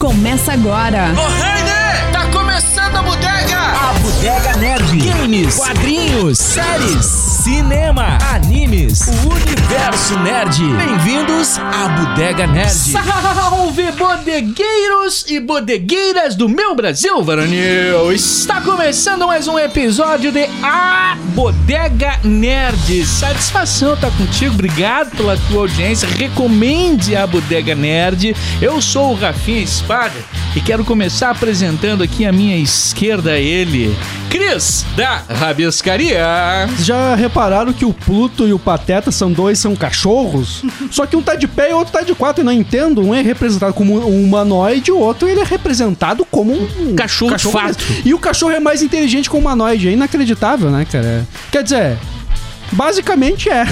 Começa 0.00 0.52
agora. 0.52 1.06
Ô, 1.12 1.26
Heine! 1.44 2.12
Tá 2.12 2.30
começando 2.30 2.77
a 2.96 3.02
bodega! 3.02 3.58
A 3.58 3.92
Bodega 4.00 4.56
Nerd. 4.56 4.98
Games, 4.98 5.56
quadrinhos, 5.56 6.38
séries, 6.38 7.04
cinema, 7.04 8.18
animes, 8.32 9.00
o 9.08 9.34
universo 9.34 10.18
nerd. 10.20 10.58
Bem-vindos 10.74 11.58
à 11.58 11.88
Bodega 11.88 12.46
Nerd. 12.46 12.72
Salve, 12.72 13.92
bodegueiros 13.92 15.24
e 15.28 15.38
bodegueiras 15.38 16.34
do 16.34 16.48
meu 16.48 16.74
Brasil, 16.74 17.22
varonil! 17.22 18.12
Está 18.12 18.60
começando 18.60 19.26
mais 19.26 19.46
um 19.46 19.58
episódio 19.58 20.32
de 20.32 20.48
A 20.62 21.16
Bodega 21.34 22.18
Nerd. 22.24 23.04
Satisfação 23.06 23.94
estar 23.94 24.10
contigo, 24.12 24.54
obrigado 24.54 25.16
pela 25.16 25.36
tua 25.48 25.62
audiência. 25.62 26.08
Recomende 26.08 27.14
a 27.14 27.26
Bodega 27.26 27.74
Nerd. 27.74 28.34
Eu 28.60 28.80
sou 28.80 29.12
o 29.12 29.14
Rafinha 29.14 29.62
Espada 29.62 30.16
e 30.56 30.60
quero 30.60 30.84
começar 30.84 31.30
apresentando 31.30 32.02
aqui 32.02 32.24
à 32.24 32.32
minha 32.32 32.56
esquerda 32.78 33.38
ele, 33.38 33.96
Cris 34.30 34.84
da 34.96 35.22
Rabiscaria. 35.28 36.24
Já 36.80 37.14
repararam 37.14 37.72
que 37.72 37.84
o 37.84 37.92
Pluto 37.92 38.46
e 38.46 38.52
o 38.52 38.58
Pateta 38.58 39.10
são 39.10 39.32
dois, 39.32 39.58
são 39.58 39.74
cachorros? 39.74 40.62
Só 40.90 41.06
que 41.06 41.16
um 41.16 41.22
tá 41.22 41.34
de 41.34 41.48
pé 41.48 41.70
e 41.70 41.74
o 41.74 41.78
outro 41.78 41.92
tá 41.92 42.02
de 42.02 42.14
quatro, 42.14 42.42
eu 42.42 42.44
não 42.44 42.52
entendo. 42.52 43.02
Um 43.02 43.14
é 43.14 43.20
representado 43.20 43.74
como 43.74 43.94
um 43.94 44.24
humanoide 44.24 44.90
e 44.90 44.92
o 44.92 44.98
outro 44.98 45.28
ele 45.28 45.40
é 45.40 45.44
representado 45.44 46.24
como 46.24 46.52
um 46.52 46.94
Cachorro 46.94 47.30
mesmo. 47.30 47.82
E 48.04 48.14
o 48.14 48.18
cachorro 48.18 48.52
é 48.52 48.60
mais 48.60 48.82
inteligente 48.82 49.28
que 49.28 49.36
o 49.36 49.38
humanoide, 49.38 49.88
é 49.88 49.92
inacreditável, 49.92 50.70
né, 50.70 50.86
cara? 50.90 51.26
Quer 51.50 51.62
dizer, 51.62 51.98
basicamente 52.72 53.48
é. 53.48 53.64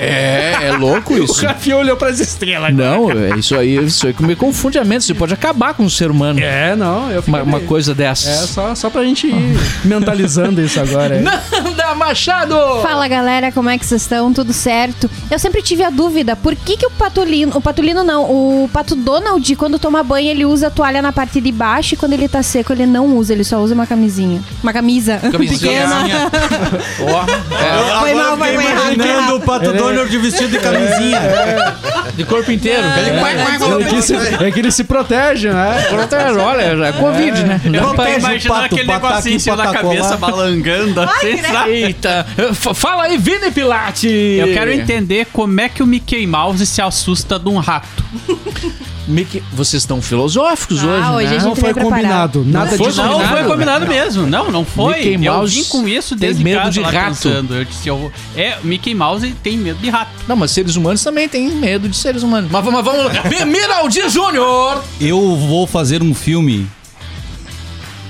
É, 0.00 0.56
é 0.68 0.72
louco 0.72 1.14
O 1.20 1.24
isso. 1.24 1.44
Rafinha 1.44 1.76
olhou 1.76 1.96
pras 1.96 2.20
estrelas. 2.20 2.74
Não, 2.74 3.10
é 3.10 3.38
isso 3.38 3.56
aí, 3.56 3.76
isso 3.76 4.06
aí 4.06 4.12
que 4.14 4.22
me 4.22 4.34
confunde 4.36 4.78
a 4.78 4.84
mente. 4.84 5.04
Você 5.04 5.14
pode 5.14 5.34
acabar 5.34 5.74
com 5.74 5.84
o 5.84 5.90
ser 5.90 6.10
humano. 6.10 6.40
É, 6.40 6.74
não, 6.76 7.10
eu 7.10 7.22
Uma, 7.26 7.42
uma 7.42 7.60
coisa 7.60 7.92
É, 7.92 7.94
dessas. 7.94 8.50
só, 8.50 8.74
só 8.74 8.88
pra 8.90 9.02
gente 9.04 9.26
ir 9.26 9.58
mentalizando 9.84 10.60
isso 10.60 10.80
agora. 10.80 11.16
é. 11.16 11.20
Nanda 11.60 11.94
Machado! 11.94 12.54
Fala 12.82 13.06
galera, 13.08 13.50
como 13.52 13.68
é 13.68 13.76
que 13.78 13.84
vocês 13.84 14.02
estão? 14.02 14.32
Tudo 14.32 14.52
certo? 14.52 15.10
Eu 15.30 15.38
sempre 15.38 15.60
tive 15.62 15.82
a 15.82 15.90
dúvida, 15.90 16.36
por 16.36 16.54
que, 16.56 16.76
que 16.76 16.86
o 16.86 16.90
patulino, 16.90 17.52
o 17.56 17.60
patulino 17.60 18.02
não, 18.04 18.22
o 18.24 18.70
pato 18.72 18.94
Donald, 18.94 19.56
quando 19.56 19.78
toma 19.78 20.02
banho, 20.02 20.28
ele 20.30 20.44
usa 20.44 20.68
a 20.68 20.70
toalha 20.70 21.02
na 21.02 21.12
parte 21.12 21.40
de 21.40 21.50
baixo 21.52 21.94
e 21.94 21.96
quando 21.96 22.12
ele 22.12 22.28
tá 22.28 22.42
seco, 22.42 22.72
ele 22.72 22.86
não 22.86 23.16
usa, 23.16 23.32
ele 23.32 23.44
só 23.44 23.58
usa 23.60 23.74
uma 23.74 23.86
camisinha. 23.86 24.40
Uma 24.62 24.72
camisa 24.72 25.18
Camisinha. 25.18 25.58
pequena. 26.30 26.30
Ó, 27.00 27.54
é, 27.54 28.00
Foi 28.00 28.14
mal, 28.14 28.36
errado. 28.48 28.92
imaginando 28.94 29.36
o 29.36 29.40
Pato 29.40 29.72
Donald 29.72 30.18
vestido 30.18 30.48
de 30.50 30.58
camisinha. 30.58 31.20
de 32.14 32.24
corpo 32.24 32.50
inteiro. 32.52 32.82
É 32.86 33.84
que, 33.88 34.02
se, 34.02 34.14
é 34.16 34.50
que 34.50 34.58
ele 34.60 34.70
se 34.70 34.84
protege, 34.84 35.50
né? 35.50 35.86
Protege, 35.88 36.38
olha, 36.38 36.86
é 36.86 36.92
Covid, 36.92 37.42
né? 37.44 37.60
Dá 37.64 37.80
pra- 37.80 37.94
Protege 37.94 38.16
o 38.16 38.18
Imaginando 38.20 38.48
pato, 38.60 38.74
aquele 38.74 38.92
negocinho 38.92 39.36
em 39.36 39.38
cima 39.38 39.56
da 39.56 39.64
patacola. 39.64 39.94
cabeça 39.96 40.16
balangando 40.16 41.00
assim? 41.00 41.40
Eita! 41.68 42.26
Fala 42.74 43.04
aí, 43.04 43.16
Vini 43.18 43.50
Pilate! 43.50 44.08
Eu 44.08 44.48
quero 44.52 44.70
entender 44.72 45.26
como 45.32 45.60
é 45.60 45.68
que 45.68 45.82
o 45.82 45.86
Mickey 45.86 46.26
Mouse 46.26 46.64
se 46.66 46.80
assusta 46.82 47.38
de 47.38 47.48
um 47.48 47.58
rato. 47.58 48.04
Mickey, 49.10 49.42
vocês 49.52 49.82
estão 49.82 50.00
filosóficos 50.00 50.82
Ah, 50.82 50.86
hoje, 50.86 51.26
hoje 51.26 51.36
né? 51.38 51.42
Não 51.44 51.56
foi 51.56 51.74
combinado. 51.74 52.44
Nada 52.44 52.76
foi 52.76 52.86
disso. 52.86 53.02
Não, 53.02 53.12
combinado, 53.12 53.36
foi 53.36 53.44
combinado 53.48 53.86
mesmo. 53.86 54.26
Não, 54.26 54.50
não 54.50 54.64
foi. 54.64 54.94
Mickey 54.96 55.26
eu 55.26 55.32
Mouse 55.32 55.54
vim 55.54 55.64
com 55.64 55.88
isso 55.88 56.10
tem 56.16 56.28
desde 56.28 56.44
medo 56.44 56.58
casa 56.58 56.70
de 56.70 56.80
rato. 56.82 57.06
pensando. 57.08 57.54
Eu 57.54 57.64
disse, 57.64 57.88
eu 57.88 57.96
vou... 57.98 58.12
É, 58.36 58.56
Mickey 58.62 58.94
Mouse 58.94 59.34
tem 59.42 59.56
medo 59.58 59.78
de 59.80 59.90
rato. 59.90 60.10
Não, 60.28 60.36
mas 60.36 60.50
seres 60.52 60.76
humanos 60.76 61.02
também 61.02 61.28
têm 61.28 61.50
medo 61.50 61.88
de 61.88 61.96
seres 61.96 62.22
humanos. 62.22 62.50
Mas 62.50 62.64
vamos, 62.64 62.84
vamos 62.84 63.12
Miraldi 63.46 64.08
Júnior! 64.08 64.82
Eu 65.00 65.36
vou 65.36 65.66
fazer 65.66 66.02
um 66.02 66.14
filme 66.14 66.66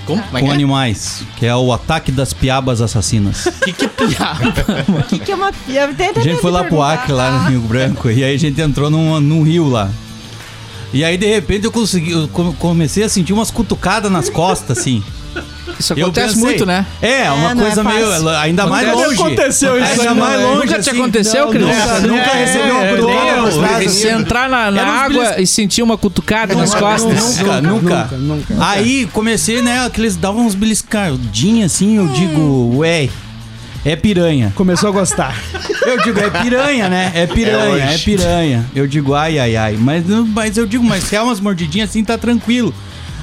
Como? 0.06 0.20
É 0.20 0.24
com 0.40 0.46
que 0.46 0.50
é? 0.50 0.54
animais, 0.54 1.22
que 1.38 1.46
é 1.46 1.54
o 1.54 1.72
Ataque 1.72 2.10
das 2.12 2.32
Piabas 2.32 2.80
Assassinas. 2.80 3.48
Que 3.64 3.72
que 3.72 3.88
piada? 3.88 4.54
O 4.88 5.02
que, 5.08 5.18
que 5.18 5.32
é 5.32 5.34
uma 5.34 5.52
piada? 5.52 5.94
A 6.16 6.20
gente 6.20 6.40
foi 6.40 6.50
lá 6.50 6.64
pro 6.64 6.82
Acre, 6.82 7.12
lá 7.12 7.30
no 7.30 7.50
Rio 7.50 7.60
Branco, 7.60 8.10
e 8.10 8.24
aí 8.24 8.34
a 8.34 8.38
gente 8.38 8.60
entrou 8.60 8.90
num, 8.90 9.20
num 9.20 9.42
rio 9.42 9.68
lá. 9.68 9.90
E 10.92 11.04
aí, 11.04 11.16
de 11.16 11.26
repente, 11.26 11.64
eu 11.64 11.70
consegui, 11.72 12.12
eu 12.12 12.28
come- 12.28 12.54
comecei 12.58 13.04
a 13.04 13.08
sentir 13.08 13.32
umas 13.32 13.50
cutucadas 13.50 14.10
nas 14.10 14.28
costas, 14.28 14.78
assim. 14.78 15.02
Isso 15.78 15.92
acontece 15.92 16.34
pensei, 16.34 16.42
muito, 16.42 16.66
né? 16.66 16.84
É, 17.00 17.30
uma 17.30 17.52
É, 17.52 17.54
não 17.54 17.62
é 17.62 17.66
coisa 17.66 17.84
meio. 17.84 18.06
fácil. 18.06 18.28
Ainda 18.30 18.66
mais 18.66 18.92
longe. 18.92 19.14
Aconteceu 19.14 19.78
isso 19.82 20.00
Ainda 20.00 20.14
mais 20.14 20.40
né? 20.40 20.46
longe. 20.46 20.56
Nunca 20.66 20.74
te 20.82 20.90
assim. 20.90 20.98
aconteceu, 21.00 21.48
Cris? 21.48 21.64
Nunca, 21.66 22.00
nunca 22.00 22.30
recebeu 22.34 22.74
uma 22.74 22.84
É, 22.84 22.96
cutucada. 22.96 23.88
Se 23.88 24.08
entrar 24.08 24.50
na, 24.50 24.70
na 24.70 24.82
água 24.82 25.40
e 25.40 25.46
sentir 25.46 25.82
uma 25.82 25.96
cutucada 25.96 26.54
nas 26.54 26.74
costas. 26.74 27.38
Nunca, 27.38 27.60
nunca. 27.62 27.96
nunca, 28.04 28.16
nunca. 28.16 28.54
Aí 28.58 29.08
comecei, 29.12 29.62
né? 29.62 29.86
Aqueles 29.86 30.16
davam 30.16 30.44
uns 30.44 30.54
beliscadinhos 30.56 31.72
assim, 31.72 31.96
eu 31.96 32.08
digo, 32.08 32.76
ué, 32.78 33.08
é 33.84 33.96
piranha. 33.96 34.52
Começou 34.54 34.90
a 34.90 34.92
gostar. 34.92 35.36
Eu 35.82 36.02
digo, 36.02 36.20
é 36.20 36.30
piranha, 36.30 36.88
né? 36.88 37.12
É 37.14 37.26
piranha, 37.26 37.84
é, 37.84 37.98
piranha. 37.98 38.70
Eu 38.74 38.86
digo, 38.86 39.14
ai, 39.14 39.38
ai, 39.38 39.56
ai. 39.56 39.76
Mas, 39.78 40.04
mas 40.06 40.56
eu 40.56 40.66
digo, 40.66 40.84
mas 40.84 41.04
se 41.04 41.16
é 41.16 41.22
umas 41.22 41.40
mordidinhas 41.40 41.90
assim, 41.90 42.04
tá 42.04 42.18
tranquilo. 42.18 42.74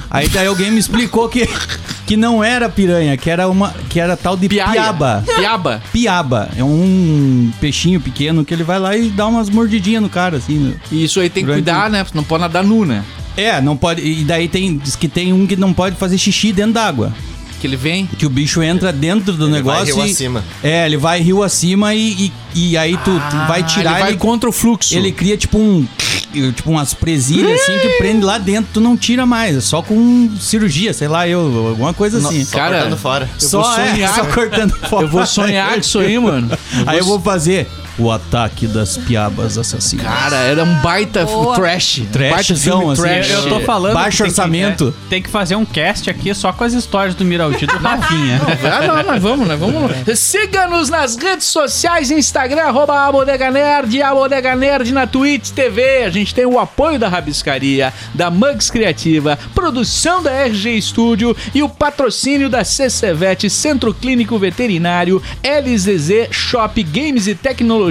Aí 0.09 0.27
daí 0.29 0.47
alguém 0.47 0.71
me 0.71 0.79
explicou 0.79 1.27
que, 1.27 1.47
que 2.05 2.15
não 2.15 2.43
era 2.43 2.69
piranha, 2.69 3.17
que 3.17 3.29
era 3.29 3.47
uma. 3.47 3.73
que 3.89 3.99
era 3.99 4.15
tal 4.15 4.37
de 4.37 4.47
Piaia. 4.47 4.71
piaba. 4.71 5.23
Piaba. 5.25 5.83
Piaba. 5.91 6.49
É 6.57 6.63
um 6.63 7.51
peixinho 7.59 7.99
pequeno 7.99 8.45
que 8.45 8.53
ele 8.53 8.63
vai 8.63 8.79
lá 8.79 8.95
e 8.95 9.09
dá 9.09 9.27
umas 9.27 9.49
mordidinhas 9.49 10.01
no 10.01 10.09
cara, 10.09 10.37
assim. 10.37 10.57
né? 10.57 10.73
E 10.91 11.03
isso 11.03 11.19
aí 11.19 11.29
tem 11.29 11.45
que 11.45 11.51
cuidar, 11.51 11.89
né? 11.89 12.05
Não 12.13 12.23
pode 12.23 12.41
nadar 12.41 12.63
nu, 12.63 12.85
né? 12.85 13.03
É, 13.35 13.61
não 13.61 13.75
pode. 13.77 14.01
E 14.01 14.23
daí 14.23 14.47
tem. 14.47 14.77
Diz 14.77 14.95
que 14.95 15.07
tem 15.07 15.33
um 15.33 15.45
que 15.45 15.55
não 15.55 15.73
pode 15.73 15.95
fazer 15.95 16.17
xixi 16.17 16.51
dentro 16.51 16.73
d'água. 16.73 17.13
Que 17.59 17.65
ele 17.67 17.75
vem. 17.75 18.05
Que 18.05 18.25
o 18.25 18.29
bicho 18.29 18.61
entra 18.61 18.91
dentro 18.93 19.33
do 19.33 19.49
negócio. 19.49 19.95
rio 19.95 20.05
e, 20.05 20.11
acima. 20.11 20.43
É, 20.63 20.85
ele 20.85 20.97
vai 20.97 21.19
rio 21.21 21.41
acima 21.43 21.93
e, 21.95 22.31
e, 22.55 22.71
e 22.71 22.77
aí 22.77 22.95
tu, 22.97 23.11
tu 23.29 23.37
vai 23.47 23.63
tirar. 23.63 23.91
Ah, 23.95 23.99
ele 23.99 24.03
vai 24.09 24.17
contra 24.17 24.47
o 24.49 24.51
fluxo. 24.51 24.95
ele 24.95 25.11
cria 25.11 25.35
tipo 25.37 25.57
um. 25.57 25.87
Tipo 26.55 26.69
umas 26.71 26.93
presilhas 26.93 27.59
assim 27.61 27.79
que 27.79 27.89
prende 27.97 28.23
lá 28.23 28.37
dentro, 28.37 28.69
tu 28.73 28.81
não 28.81 28.95
tira 28.95 29.25
mais. 29.25 29.55
É 29.57 29.61
só 29.61 29.81
com 29.81 30.29
cirurgia, 30.39 30.93
sei 30.93 31.07
lá, 31.07 31.27
eu, 31.27 31.67
alguma 31.69 31.93
coisa 31.93 32.17
assim. 32.19 32.43
Só 32.45 32.57
Cara, 32.57 32.75
cortando 32.81 32.97
fora. 32.97 33.29
eu 33.41 33.47
só, 33.49 33.61
vou 33.61 33.73
sonhar- 33.73 33.99
é, 33.99 34.07
só 34.13 34.25
cortando 34.25 34.71
fora. 34.87 35.05
Eu 35.07 35.09
vou 35.09 35.25
sonhar 35.25 35.73
com 35.73 35.79
isso 35.79 35.99
aí, 35.99 36.19
mano. 36.19 36.51
Aí 36.85 36.99
eu 36.99 37.05
vou 37.05 37.19
fazer 37.19 37.67
o 37.99 38.11
ataque 38.11 38.67
das 38.67 38.97
piabas 38.97 39.57
assassinas. 39.57 40.05
Cara, 40.05 40.35
era 40.37 40.63
um 40.63 40.73
baita 40.81 41.25
Boa. 41.25 41.55
trash. 41.55 42.01
Trashzão, 42.11 42.29
baita 42.31 42.55
filme 42.55 42.91
assim. 42.93 43.01
trash. 43.01 43.29
Eu 43.43 43.49
tô 43.49 43.59
falando. 43.61 43.93
Baixo 43.93 44.17
que 44.17 44.23
tem 44.23 44.33
que- 44.33 44.39
orçamento. 44.39 44.93
é, 45.05 45.09
tem 45.09 45.21
que 45.21 45.29
fazer 45.29 45.55
um 45.55 45.65
cast 45.65 46.09
aqui 46.09 46.33
só 46.33 46.51
com 46.53 46.63
as 46.63 46.73
histórias 46.73 47.15
do 47.15 47.25
Miraldi 47.25 47.65
do 47.65 47.75
Rafinha. 47.77 48.39
Não, 48.87 49.03
nós 49.03 49.21
vamos, 49.21 49.47
nós 49.47 49.59
vamos. 49.59 49.91
Siga-nos 50.19 50.89
nas 50.89 51.15
redes 51.15 51.47
sociais, 51.47 52.11
Instagram, 52.11 52.63
arroba 52.63 53.07
a 53.07 53.11
Bodega 53.11 53.49
Nerd, 53.49 54.01
a 54.01 54.13
Bodega 54.13 54.55
Nerd 54.55 54.91
na 54.93 55.07
Twitch 55.07 55.49
TV. 55.51 56.03
A 56.03 56.09
gente 56.09 56.33
tem 56.35 56.45
o 56.45 56.59
apoio 56.59 56.99
da 56.99 57.07
Rabiscaria, 57.07 57.93
da 58.13 58.29
Mugs 58.29 58.69
Criativa, 58.69 59.37
produção 59.55 60.21
da 60.21 60.31
RG 60.31 60.81
Studio 60.81 61.35
e 61.53 61.63
o 61.63 61.69
patrocínio 61.69 62.49
da 62.49 62.63
CCVET, 62.63 63.49
Centro 63.49 63.93
Clínico 63.93 64.37
Veterinário, 64.37 65.21
LZZ 65.43 66.27
Shop 66.31 66.81
Games 66.83 67.27
e 67.27 67.33
Tecnologia, 67.35 67.86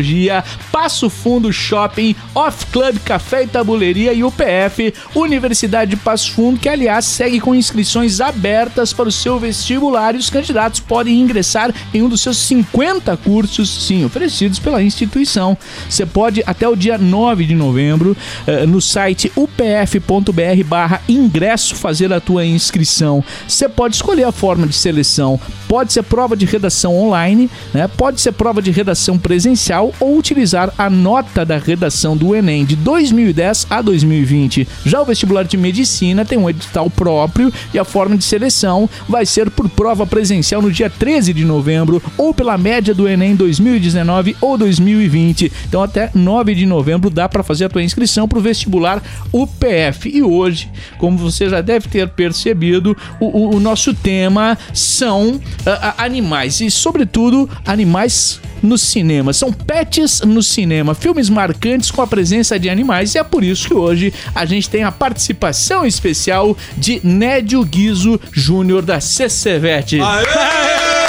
Passo 0.72 1.08
Fundo 1.08 1.52
Shopping, 1.52 2.14
Off 2.34 2.66
Club 2.66 2.98
Café 3.04 3.44
e 3.44 3.46
Tabuleiria 3.46 4.12
e 4.12 4.22
UPF, 4.22 4.92
Universidade 5.14 5.92
de 5.92 5.96
Passo 5.96 6.32
Fundo, 6.32 6.60
que 6.60 6.68
aliás 6.68 7.04
segue 7.04 7.40
com 7.40 7.54
inscrições 7.54 8.20
abertas 8.20 8.92
para 8.92 9.08
o 9.08 9.12
seu 9.12 9.38
vestibular 9.38 10.14
e 10.14 10.18
os 10.18 10.30
candidatos 10.30 10.80
podem 10.80 11.20
ingressar 11.20 11.72
em 11.92 12.02
um 12.02 12.08
dos 12.08 12.20
seus 12.20 12.38
50 12.38 13.16
cursos, 13.18 13.86
sim, 13.86 14.04
oferecidos 14.04 14.58
pela 14.58 14.82
instituição. 14.82 15.56
Você 15.88 16.04
pode, 16.04 16.42
até 16.46 16.68
o 16.68 16.76
dia 16.76 16.98
9 16.98 17.44
de 17.44 17.54
novembro, 17.54 18.16
eh, 18.46 18.66
no 18.66 18.80
site 18.80 19.32
upf.br 19.36 20.64
barra 20.66 21.00
ingresso, 21.08 21.74
fazer 21.74 22.12
a 22.12 22.20
tua 22.20 22.44
inscrição. 22.44 23.24
Você 23.46 23.68
pode 23.68 23.96
escolher 23.96 24.24
a 24.24 24.32
forma 24.32 24.66
de 24.66 24.74
seleção. 24.74 25.40
Pode 25.68 25.92
ser 25.92 26.02
prova 26.02 26.36
de 26.36 26.46
redação 26.46 26.96
online, 26.96 27.50
né? 27.72 27.88
pode 27.88 28.20
ser 28.20 28.32
prova 28.32 28.62
de 28.62 28.70
redação 28.70 29.18
presencial 29.18 29.85
ou 30.00 30.16
utilizar 30.18 30.72
a 30.78 30.88
nota 30.90 31.44
da 31.44 31.58
redação 31.58 32.16
do 32.16 32.34
Enem 32.34 32.64
de 32.64 32.76
2010 32.76 33.66
a 33.70 33.82
2020. 33.82 34.66
Já 34.84 35.00
o 35.00 35.04
vestibular 35.04 35.44
de 35.44 35.56
medicina 35.56 36.24
tem 36.24 36.38
um 36.38 36.48
edital 36.50 36.88
próprio 36.90 37.52
e 37.74 37.78
a 37.78 37.84
forma 37.84 38.16
de 38.16 38.24
seleção 38.24 38.88
vai 39.08 39.24
ser 39.26 39.50
por 39.50 39.68
prova 39.68 40.06
presencial 40.06 40.60
no 40.62 40.70
dia 40.70 40.88
13 40.90 41.32
de 41.32 41.44
novembro 41.44 42.02
ou 42.16 42.32
pela 42.34 42.56
média 42.58 42.94
do 42.94 43.08
Enem 43.08 43.34
2019 43.36 44.36
ou 44.40 44.56
2020. 44.58 45.52
Então 45.68 45.82
até 45.82 46.10
9 46.14 46.54
de 46.54 46.66
novembro 46.66 47.10
dá 47.10 47.28
para 47.28 47.42
fazer 47.42 47.66
a 47.66 47.68
tua 47.68 47.82
inscrição 47.82 48.26
para 48.28 48.38
o 48.38 48.42
vestibular 48.42 49.02
UPF. 49.32 50.08
E 50.08 50.22
hoje, 50.22 50.70
como 50.98 51.16
você 51.18 51.48
já 51.48 51.60
deve 51.60 51.88
ter 51.88 52.08
percebido, 52.08 52.96
o, 53.20 53.26
o- 53.26 53.56
o 53.56 53.60
nosso 53.60 53.92
tema 53.94 54.56
são 54.72 55.40
ah, 55.66 55.94
animais 55.98 56.60
e, 56.60 56.70
sobretudo, 56.70 57.48
animais 57.66 58.40
no 58.62 58.78
cinema. 58.78 59.32
São 59.32 59.52
pet 59.52 59.75
Pets 59.76 60.22
no 60.22 60.42
cinema, 60.42 60.94
filmes 60.94 61.28
marcantes 61.28 61.90
com 61.90 62.00
a 62.00 62.06
presença 62.06 62.58
de 62.58 62.70
animais, 62.70 63.14
e 63.14 63.18
é 63.18 63.22
por 63.22 63.44
isso 63.44 63.68
que 63.68 63.74
hoje 63.74 64.10
a 64.34 64.46
gente 64.46 64.70
tem 64.70 64.84
a 64.84 64.90
participação 64.90 65.84
especial 65.84 66.56
de 66.78 66.98
Nédio 67.04 67.62
Guizo 67.62 68.18
Júnior 68.32 68.80
da 68.80 69.00
CCVET. 69.00 69.98
Pessoal, 69.98 70.22
boa 70.24 71.05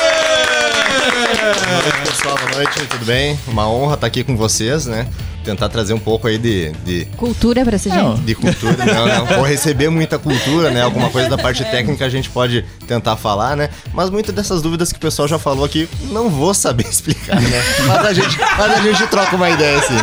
noite, 2.58 2.88
tudo 2.90 3.06
bem? 3.06 3.38
Uma 3.48 3.70
honra 3.70 3.94
estar 3.96 4.08
aqui 4.08 4.24
com 4.24 4.36
vocês, 4.36 4.86
né? 4.86 5.08
Tentar 5.46 5.70
trazer 5.70 5.94
um 5.94 6.00
pouco 6.00 6.28
aí 6.28 6.38
de, 6.38 6.72
de, 6.84 7.06
Cultura 7.16 7.64
pra 7.64 7.76
essa 7.76 7.88
Não. 7.88 8.18
gente. 8.18 8.26
de 8.26 8.36
cultura, 8.36 8.84
não, 8.86 9.08
não. 9.08 9.26
Vou 9.38 9.46
receber 9.46 9.88
muita 9.90 10.20
cultura, 10.20 10.72
né? 10.72 10.82
Alguma 10.82 11.10
coisa 11.10 11.30
da 11.30 11.38
parte 11.38 11.64
técnica 11.64 12.04
a 12.06 12.10
gente 12.10 12.30
pode 12.30 12.66
tentar 12.86 13.16
falar, 13.16 13.56
né? 13.56 13.70
Mas 13.94 14.10
muitas 14.10 14.36
dessas 14.36 14.62
dúvidas 14.62 14.92
que 14.92 14.98
o 14.98 15.02
pessoal 15.02 15.26
já 15.26 15.40
falou 15.40 15.64
aqui, 15.64 15.88
não 16.12 16.30
vou 16.30 16.54
saber 16.54 16.84
explicar, 16.92 17.40
né? 17.40 17.64
Mas 17.88 18.06
a 18.08 18.14
gente, 18.14 18.38
mas 18.58 18.72
a 18.74 18.82
gente 18.82 19.08
troca 19.08 19.38
uma 19.38 19.50
ideia, 19.50 19.78
assim. 19.80 19.96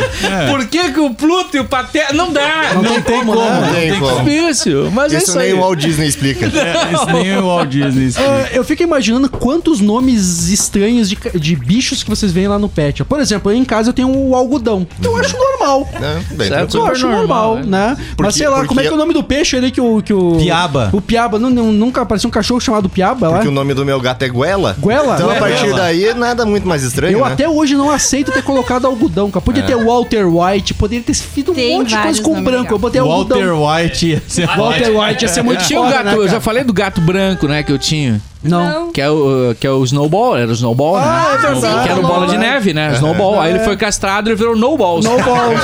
Por 0.49 0.65
que, 0.67 0.91
que 0.93 0.99
o 0.99 1.13
Pluto 1.13 1.57
e 1.57 1.59
o 1.59 1.65
Pateta. 1.65 2.11
Não 2.13 2.33
dá! 2.33 2.73
Não, 2.73 2.83
tem 2.83 3.01
como, 3.03 3.35
Não 3.35 3.61
né? 3.61 3.71
tem 3.81 3.99
como. 3.99 4.23
Difícil, 4.23 4.89
mas 4.89 5.13
é 5.13 5.17
Isso 5.17 5.25
isso 5.29 5.37
nem 5.37 5.47
aí. 5.49 5.53
o 5.53 5.59
Walt 5.59 5.77
Disney 5.79 6.07
explica. 6.07 6.47
Isso 6.47 7.05
nem 7.13 7.37
o 7.37 7.45
Walt 7.45 7.69
Disney. 7.69 8.05
Ah, 8.17 8.49
eu 8.51 8.63
fico 8.63 8.81
imaginando 8.81 9.29
quantos 9.29 9.79
nomes 9.79 10.47
estranhos 10.49 11.07
de, 11.09 11.17
de 11.39 11.55
bichos 11.55 12.01
que 12.01 12.09
vocês 12.09 12.31
veem 12.31 12.44
lá 12.47 12.57
no 12.59 12.69
pet. 12.69 13.03
Por 13.03 13.19
exemplo, 13.19 13.51
eu 13.51 13.55
em 13.55 13.65
casa 13.65 13.89
eu 13.89 13.93
tenho 13.93 14.09
o 14.09 14.35
algodão. 14.35 14.85
Que 15.01 15.07
eu 15.07 15.15
acho 15.17 15.37
normal. 15.37 15.87
Né? 15.99 16.25
Bem 16.31 16.47
Certo. 16.47 16.77
Eu 16.77 16.85
acho 16.87 17.07
normal, 17.07 17.55
normal, 17.55 17.65
né? 17.65 17.95
Porque- 18.09 18.23
Mas 18.23 18.35
sei 18.35 18.47
lá, 18.47 18.65
como 18.65 18.79
é 18.79 18.83
que 18.83 18.89
é 18.89 18.93
o 18.93 18.97
nome 18.97 19.13
do 19.13 19.23
peixe 19.23 19.55
ali 19.57 19.71
que 19.71 19.81
o. 19.81 20.01
Que 20.01 20.13
o 20.13 20.37
Piaba. 20.37 20.89
O 20.93 21.01
piaba. 21.01 21.39
Não, 21.39 21.49
não- 21.49 21.71
nunca 21.71 22.01
apareceu 22.01 22.27
um 22.27 22.31
cachorro 22.31 22.59
chamado 22.59 22.87
piaba 22.89 23.27
lá? 23.27 23.33
Porque 23.37 23.47
o 23.47 23.51
nome 23.51 23.73
do 23.73 23.85
meu 23.85 23.99
gato 23.99 24.23
é 24.23 24.29
Guela. 24.29 24.75
Guela? 24.79 25.15
Então 25.15 25.29
a 25.29 25.33
Guela. 25.33 25.47
partir 25.47 25.73
daí 25.73 26.13
nada 26.13 26.45
muito 26.45 26.67
mais 26.67 26.83
estranho, 26.83 27.17
Eu 27.19 27.25
né? 27.25 27.31
até 27.33 27.47
hoje 27.49 27.75
não 27.75 27.89
aceito 27.89 28.31
ter 28.31 28.41
colocado 28.43 28.85
algodão, 28.85 29.29
cara. 29.31 29.43
Podia 29.43 29.63
ter 29.63 29.75
Walter 29.75 30.25
White, 30.27 30.73
poderia 30.73 31.03
ter 31.03 31.13
sido 31.13 31.51
um 31.51 31.55
Tem 31.55 31.77
monte 31.77 31.89
de 31.89 31.97
coisa 31.97 32.21
com 32.21 32.33
branco. 32.43 32.49
legais. 32.51 32.71
Eu 32.71 32.79
botei 32.79 33.01
Walter 33.01 33.33
algodão. 33.33 33.65
White. 33.75 34.21
Walter 34.57 34.89
White 34.99 35.23
ia 35.25 35.29
ser 35.29 35.41
muito 35.41 35.63
tinha 35.65 35.79
um 35.79 35.83
foda, 35.85 35.93
gato, 35.95 36.05
né, 36.05 36.13
eu 36.15 36.27
já 36.27 36.41
falei 36.41 36.63
do 36.63 36.73
gato 36.73 37.01
branco, 37.01 37.47
né, 37.47 37.63
que 37.63 37.71
eu 37.71 37.77
tinha. 37.79 38.21
Não. 38.49 38.91
Que 38.91 39.01
é 39.01 39.09
o, 39.09 39.55
que 39.59 39.65
é 39.67 39.71
o 39.71 39.83
Snowball, 39.83 40.37
era 40.37 40.49
o 40.49 40.53
Snowball, 40.53 40.97
Ah, 40.97 41.01
né? 41.03 41.35
é 41.35 41.51
verdade. 41.51 41.83
Que 41.83 41.89
era 41.91 41.99
o 41.99 42.03
bola 42.03 42.27
de 42.27 42.37
neve, 42.37 42.73
né? 42.73 42.93
Snowball. 42.95 43.39
Aí 43.41 43.51
ele 43.53 43.59
foi 43.63 43.75
castrado 43.77 44.29
e 44.31 44.35
virou 44.35 44.55
No 44.55 44.77
Balls. 44.77 45.05
No 45.05 45.17
balls. 45.23 45.59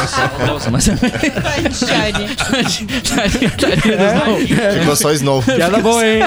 Nossa, 0.48 0.70
mas 0.72 0.86
também. 0.86 1.12
Ficou 4.80 4.96
só 4.96 5.12
Snow. 5.14 5.42
Piada 5.44 5.78
boa, 5.80 6.06
hein? 6.06 6.22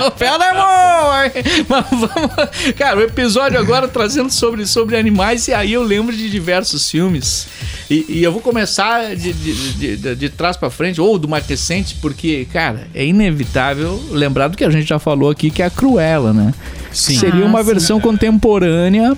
Não, 0.00 0.10
piada 0.10 0.52
boa, 0.52 1.26
hein? 1.26 1.32
Mas 1.68 1.84
vamos... 1.90 2.74
Cara, 2.76 2.98
o 2.98 3.02
episódio 3.02 3.58
agora 3.58 3.88
trazendo 3.88 4.30
sobre, 4.30 4.66
sobre 4.66 4.96
animais, 4.96 5.48
e 5.48 5.54
aí 5.54 5.72
eu 5.72 5.82
lembro 5.82 6.14
de 6.14 6.30
diversos 6.30 6.90
filmes. 6.90 7.46
E, 7.90 8.04
e 8.08 8.22
eu 8.24 8.32
vou 8.32 8.40
começar 8.40 9.14
de, 9.14 9.32
de, 9.32 9.54
de, 9.74 9.96
de- 9.96 10.14
de 10.14 10.28
trás 10.30 10.56
pra 10.56 10.70
frente, 10.70 11.00
ou 11.00 11.18
do 11.18 11.28
mais 11.28 11.46
recente, 11.46 11.96
porque, 12.00 12.46
cara, 12.52 12.86
é 12.94 13.04
inevitável 13.04 14.02
lembrar 14.10 14.48
do 14.48 14.56
que 14.56 14.64
a 14.64 14.70
gente 14.70 14.88
já 14.88 14.98
falou 14.98 15.30
aqui, 15.30 15.50
que 15.50 15.62
é 15.62 15.66
a 15.66 15.70
Cruella, 15.92 16.32
né? 16.32 16.52
Sim. 16.92 17.18
Seria 17.18 17.44
Ah, 17.44 17.48
uma 17.48 17.60
sim. 17.60 17.70
versão 17.70 18.00
contemporânea 18.00 19.16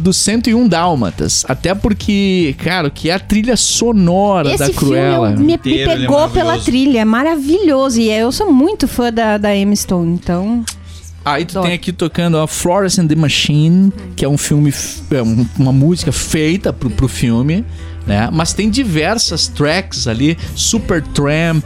do 0.00 0.12
101 0.12 0.66
Dálmatas. 0.68 1.44
Até 1.48 1.74
porque, 1.74 2.54
cara, 2.58 2.90
que 2.90 3.10
é 3.10 3.14
a 3.14 3.18
trilha 3.18 3.56
sonora 3.56 4.48
da 4.56 4.66
Esse 4.66 4.72
filme 4.74 4.94
Cruella. 4.94 5.30
eu- 5.32 5.38
me, 5.38 5.44
me 5.46 5.52
Inteiro, 5.54 5.90
ele 5.92 6.04
é 6.04 6.06
pegou 6.06 6.28
pela 6.30 6.44
maravilhoso. 6.46 6.64
trilha, 6.64 6.98
é 7.00 7.04
maravilhoso. 7.04 8.00
E 8.00 8.10
eu 8.10 8.32
sou 8.32 8.52
muito 8.52 8.88
fã 8.88 9.12
da, 9.12 9.38
da 9.38 9.54
Emma 9.56 9.74
Stone, 9.76 10.14
então. 10.14 10.64
Aí 11.24 11.44
tu 11.44 11.52
Adoro. 11.52 11.66
tem 11.66 11.74
aqui 11.76 11.92
tocando 11.92 12.36
a 12.38 12.48
Florence 12.48 13.00
and 13.00 13.06
the 13.06 13.14
Machine, 13.14 13.92
que 14.16 14.24
é 14.24 14.28
um 14.28 14.36
filme, 14.38 14.74
é 15.12 15.22
um- 15.22 15.46
uma 15.56 15.72
música 15.72 16.10
feita 16.10 16.72
pro, 16.72 16.90
pro 16.90 17.06
filme, 17.06 17.64
né? 18.04 18.28
Mas 18.32 18.52
tem 18.52 18.68
diversas 18.68 19.46
tracks 19.46 20.08
ali, 20.08 20.36
Super 20.56 21.00
Tramp, 21.00 21.64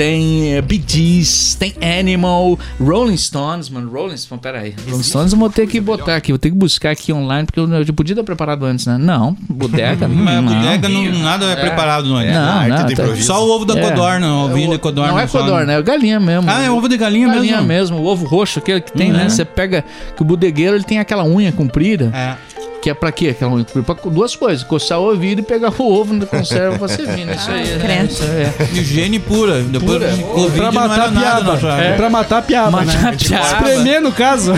tem 0.00 0.54
eh, 0.54 0.62
Bee 0.62 0.82
Gees, 0.86 1.54
tem 1.56 1.74
Animal, 2.00 2.58
Rolling 2.80 3.18
Stones, 3.18 3.68
mano, 3.68 3.90
Rolling 3.90 4.16
Stones, 4.16 4.40
peraí, 4.40 4.74
Rolling 4.88 5.02
Stones 5.02 5.30
eu 5.34 5.38
vou 5.38 5.50
ter 5.50 5.66
que 5.66 5.78
botar 5.78 6.16
aqui, 6.16 6.32
vou 6.32 6.38
ter 6.38 6.48
que 6.48 6.56
buscar 6.56 6.88
aqui 6.92 7.12
online, 7.12 7.44
porque 7.44 7.60
eu, 7.60 7.70
eu 7.70 7.92
podia 7.92 8.16
ter 8.16 8.22
preparado 8.22 8.64
antes, 8.64 8.86
né? 8.86 8.96
Não, 8.96 9.36
bodega, 9.46 10.08
Mas 10.08 10.42
não. 10.42 10.54
bodega 10.54 10.88
não, 10.88 11.18
nada 11.18 11.44
é, 11.44 11.56
preparado, 11.56 12.08
não 12.08 12.18
é? 12.18 12.32
Não, 12.32 12.40
arte 12.50 12.96
não, 12.96 13.08
tá-. 13.08 13.16
Só 13.16 13.46
o 13.46 13.50
ovo 13.50 13.66
da 13.66 13.78
É. 13.78 13.90
codorna, 13.90 14.26
o 14.26 14.44
ovinho 14.46 14.70
de 14.70 14.78
codorna. 14.78 15.12
Não 15.12 15.18
é 15.20 15.26
só, 15.26 15.40
codorna, 15.40 15.70
é 15.74 15.82
galinha 15.82 16.18
mesmo. 16.18 16.48
Ah, 16.50 16.62
é 16.62 16.70
ovo 16.70 16.88
de 16.88 16.96
galinha, 16.96 17.28
Galinha 17.28 17.60
mesmo? 17.60 17.68
mesmo, 17.68 17.98
o 17.98 18.06
ovo 18.06 18.24
roxo, 18.24 18.58
aquele 18.58 18.80
que 18.80 18.92
tem, 18.92 19.10
Uhum. 19.10 19.18
né? 19.18 19.28
Você 19.28 19.44
pega 19.44 19.84
que 20.16 20.22
o 20.22 20.24
bodegueiro 20.24 20.76
ele 20.76 20.84
tem 20.84 20.98
aquela 20.98 21.24
unha 21.26 21.52
comprida, 21.52 22.10
É. 22.14 22.36
que 22.80 22.90
é 22.90 22.94
pra 22.94 23.12
quê? 23.12 23.36
Unha 23.42 23.64
comprida? 23.64 23.82
Pra 23.94 24.10
duas 24.10 24.34
coisas, 24.34 24.64
coçar 24.64 24.98
o 24.98 25.04
ouvido 25.04 25.40
e 25.40 25.42
pegar 25.42 25.72
o 25.78 25.92
ovo 25.92 26.14
na 26.14 26.26
conserva 26.26 26.78
pra 26.78 26.88
você 26.88 27.04
vir, 27.06 27.24
né? 27.26 27.34
Isso 27.36 27.50
aí, 27.50 27.64
né? 27.78 28.08
Isso 28.10 28.22
aí 28.22 28.42
é. 28.42 28.54
Higiene 28.80 29.18
pura. 29.18 29.60
Depois 29.62 29.92
Pura. 29.98 30.08
de 30.10 30.22
Covid 30.22 30.56
Pra 30.56 30.64
não 30.66 30.72
matar 30.72 31.10
nada, 31.12 31.20
piaba. 31.20 31.52
não, 31.52 31.58
já. 31.60 31.76
É. 31.78 31.92
Pra 31.96 32.10
matar 32.10 32.38
a 32.38 32.42
piaba, 32.42 32.70
Matar 32.70 33.02
né? 33.02 33.10
a 33.10 33.16
piaba. 33.16 33.44
Espremer, 33.46 34.00
no 34.00 34.12
caso. 34.12 34.52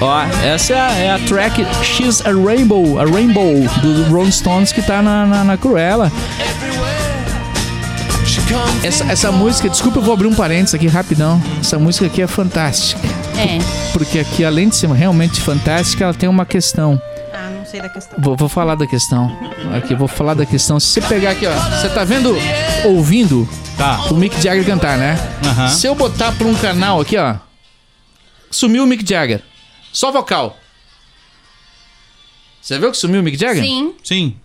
Ó, 0.00 0.22
essa 0.44 0.72
é 0.72 0.80
a, 0.80 0.92
é 0.92 1.10
a 1.10 1.18
track 1.20 1.66
She's 1.82 2.24
a 2.24 2.30
Rainbow, 2.30 2.98
a 3.00 3.04
Rainbow 3.04 3.54
do 3.82 4.04
Rolling 4.10 4.30
Stones 4.30 4.72
que 4.72 4.80
tá 4.82 5.02
na, 5.02 5.26
na, 5.26 5.44
na 5.44 5.56
Cruella. 5.56 6.10
Essa, 8.82 9.04
essa 9.04 9.32
música, 9.32 9.68
desculpa, 9.68 9.98
eu 9.98 10.02
vou 10.02 10.14
abrir 10.14 10.26
um 10.28 10.34
parênteses 10.34 10.74
aqui 10.74 10.86
rapidão. 10.86 11.40
Essa 11.60 11.78
música 11.78 12.06
aqui 12.06 12.22
é 12.22 12.26
fantástica. 12.26 13.00
É. 13.36 13.58
Porque 13.92 14.18
aqui, 14.18 14.44
além 14.44 14.68
de 14.68 14.76
ser 14.76 14.88
realmente 14.90 15.40
fantástica, 15.40 16.04
ela 16.04 16.14
tem 16.14 16.28
uma 16.28 16.44
questão. 16.46 17.00
Ah, 17.32 17.50
não 17.50 17.64
sei 17.66 17.80
da 17.80 17.88
questão. 17.88 18.16
Vou, 18.20 18.36
vou 18.36 18.48
falar 18.48 18.74
da 18.76 18.86
questão. 18.86 19.36
Aqui, 19.76 19.94
vou 19.94 20.06
falar 20.08 20.34
da 20.34 20.46
questão. 20.46 20.78
Se 20.78 20.88
você 20.88 21.00
pegar 21.00 21.30
aqui, 21.32 21.46
ó. 21.46 21.52
Você 21.52 21.88
tá 21.88 22.04
vendo, 22.04 22.34
ouvindo 22.84 23.48
Tá. 23.76 24.06
o 24.10 24.14
Mick 24.14 24.40
Jagger 24.40 24.64
cantar, 24.64 24.96
né? 24.96 25.16
Aham. 25.44 25.68
Se 25.68 25.86
eu 25.86 25.94
botar 25.94 26.30
pra 26.32 26.46
um 26.46 26.54
canal 26.54 27.00
aqui, 27.00 27.16
ó. 27.16 27.34
Sumiu 28.50 28.84
o 28.84 28.86
Mick 28.86 29.04
Jagger. 29.08 29.42
Só 29.92 30.12
vocal. 30.12 30.56
Você 32.62 32.78
viu 32.78 32.90
que 32.90 32.96
sumiu 32.96 33.20
o 33.20 33.24
Mick 33.24 33.36
Jagger? 33.38 33.64
Sim. 33.64 33.94
Sim. 34.02 34.36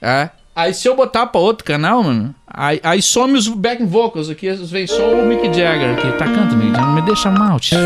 É. 0.00 0.30
Aí 0.58 0.74
se 0.74 0.88
eu 0.88 0.96
botar 0.96 1.24
pra 1.28 1.40
outro 1.40 1.64
canal, 1.64 2.02
mano, 2.02 2.34
aí, 2.48 2.80
aí 2.82 3.00
some 3.00 3.38
os 3.38 3.46
back 3.46 3.80
vocals 3.84 4.28
aqui, 4.28 4.50
vem 4.50 4.88
só 4.88 5.08
o 5.08 5.24
Mick 5.24 5.46
Jagger 5.56 5.92
aqui. 5.96 6.10
Tá 6.18 6.24
canta, 6.24 6.56
Mick 6.56 6.72
Jagger, 6.72 6.94
me 6.94 7.02
deixa 7.02 7.30
mal, 7.30 7.60
tio. 7.60 7.78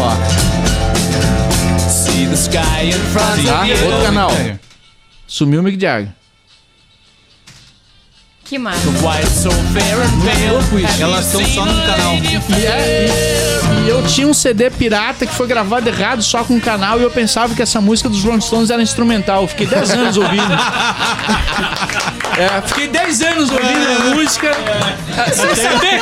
Ó, 0.00 0.10
see 1.88 2.26
the 2.26 2.34
sky 2.34 2.88
in 2.88 2.92
front 3.12 3.46
tá? 3.46 3.62
Outro 3.84 4.02
canal. 4.02 4.30
Sumiu 5.28 5.60
o 5.60 5.62
Mick 5.62 5.80
Jagger. 5.80 6.12
Que 8.50 8.58
massa. 8.58 8.80
Elas 11.00 11.26
estão 11.26 11.44
só 11.46 11.64
no 11.64 11.82
canal. 11.86 12.14
E, 12.16 12.66
é- 12.66 13.06
e- 13.06 13.84
e 13.84 13.88
eu 13.88 14.04
tinha 14.08 14.26
um 14.26 14.34
CD 14.34 14.68
pirata 14.70 15.24
que 15.24 15.32
foi 15.32 15.46
gravado 15.46 15.88
errado 15.88 16.20
só 16.20 16.42
com 16.42 16.54
um 16.54 16.60
canal 16.60 16.98
e 16.98 17.04
eu 17.04 17.10
pensava 17.12 17.54
que 17.54 17.62
essa 17.62 17.80
música 17.80 18.08
dos 18.08 18.24
Rolling 18.24 18.40
Stones 18.40 18.70
era 18.70 18.82
instrumental. 18.82 19.42
Eu 19.42 19.48
Fiquei 19.48 19.68
10 19.68 19.90
anos 19.92 20.16
ouvindo. 20.16 20.42
É, 22.38 22.60
fiquei 22.66 22.88
10 22.88 23.22
anos 23.22 23.50
ouvindo 23.50 24.10
a 24.10 24.14
música. 24.14 24.48
é, 24.48 25.30
Sem 25.32 25.54
saber. 25.56 26.00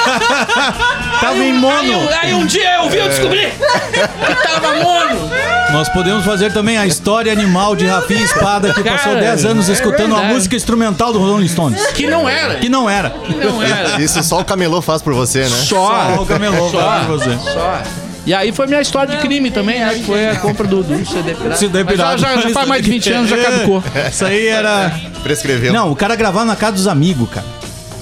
Tava 1.20 1.36
em 1.38 1.52
Aí, 1.52 1.52
mono. 1.52 1.92
eu- 1.92 2.08
aí 2.22 2.34
um 2.34 2.46
dia 2.46 2.76
eu 2.76 2.88
vi, 2.90 2.98
eu 2.98 3.08
descobri 3.08 3.48
que 3.92 4.48
tava 4.48 4.74
mono. 4.82 5.30
Nós 5.72 5.88
podemos 5.90 6.24
fazer 6.24 6.52
também 6.52 6.78
a 6.78 6.86
história 6.86 7.30
animal 7.32 7.74
de 7.76 7.86
Rafinha 7.86 8.22
Espada, 8.24 8.72
que 8.72 8.82
Cara, 8.82 8.96
passou 8.96 9.14
10 9.16 9.44
anos 9.44 9.68
é 9.68 9.72
escutando 9.72 10.06
uma 10.12 10.16
verdade. 10.16 10.34
música 10.34 10.56
instrumental 10.56 11.12
do 11.12 11.18
Rolling 11.18 11.48
Stones. 11.48 11.86
Que 11.88 12.06
não 12.06 12.28
era. 12.28 12.54
Que 12.56 12.68
não 12.68 12.88
era. 12.88 13.10
Que 13.10 13.34
não 13.34 13.62
era. 13.62 14.00
Isso 14.00 14.22
só 14.22 14.40
o 14.40 14.44
camelô 14.44 14.80
faz 14.80 15.02
por 15.02 15.12
você, 15.14 15.40
né? 15.40 15.48
Só. 15.48 16.14
Só 16.16 16.22
o 16.22 16.26
camelô 16.26 16.70
Só. 16.70 16.78
pra 16.80 16.98
você. 17.08 17.36
Só. 17.52 17.82
E 18.26 18.34
aí 18.34 18.52
foi 18.52 18.66
minha 18.66 18.80
história 18.82 19.14
de 19.16 19.20
crime 19.22 19.50
também, 19.50 19.80
né? 19.80 19.94
Que 19.94 20.04
foi 20.04 20.28
a 20.28 20.36
compra 20.36 20.66
do, 20.66 20.82
do 20.82 21.06
CD 21.06 21.34
pirata. 21.34 21.56
CD 21.56 21.82
Mas 21.84 21.92
pirata. 21.94 22.18
Já, 22.18 22.36
já, 22.36 22.40
já 22.42 22.50
faz 22.50 22.68
mais 22.68 22.82
de 22.82 22.90
20 22.90 23.12
anos, 23.12 23.30
já 23.30 23.36
caducou. 23.38 23.82
Isso 24.10 24.24
aí 24.24 24.46
era. 24.48 24.92
Prescreveu. 25.22 25.72
Não, 25.72 25.90
o 25.90 25.96
cara 25.96 26.14
gravava 26.16 26.44
na 26.44 26.56
casa 26.56 26.72
dos 26.72 26.86
amigos, 26.86 27.28
cara. 27.30 27.46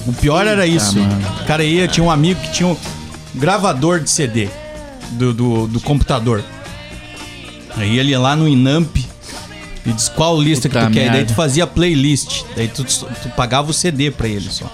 O 0.05 0.13
pior 0.13 0.47
era 0.47 0.65
isso. 0.65 0.97
O 1.41 1.45
cara 1.45 1.63
ia, 1.63 1.87
tinha 1.87 2.03
um 2.03 2.11
amigo 2.11 2.39
que 2.39 2.51
tinha 2.51 2.67
um 2.67 2.77
gravador 3.35 3.99
de 3.99 4.09
CD 4.09 4.49
do, 5.11 5.33
do, 5.33 5.67
do 5.67 5.79
computador. 5.81 6.43
Aí 7.75 7.99
ele 7.99 8.11
ia 8.11 8.19
lá 8.19 8.35
no 8.35 8.47
Inamp 8.47 8.95
e 9.85 9.91
diz 9.93 10.09
qual 10.09 10.41
lista 10.41 10.67
Puta 10.67 10.81
que 10.81 10.87
tu 10.87 10.93
quer. 10.93 11.07
E 11.07 11.09
daí 11.09 11.25
tu 11.25 11.33
fazia 11.33 11.67
playlist. 11.67 12.43
Daí 12.55 12.67
tu, 12.67 12.83
tu 12.83 13.29
pagava 13.35 13.69
o 13.69 13.73
CD 13.73 14.09
pra 14.11 14.27
ele 14.27 14.49
só. 14.49 14.71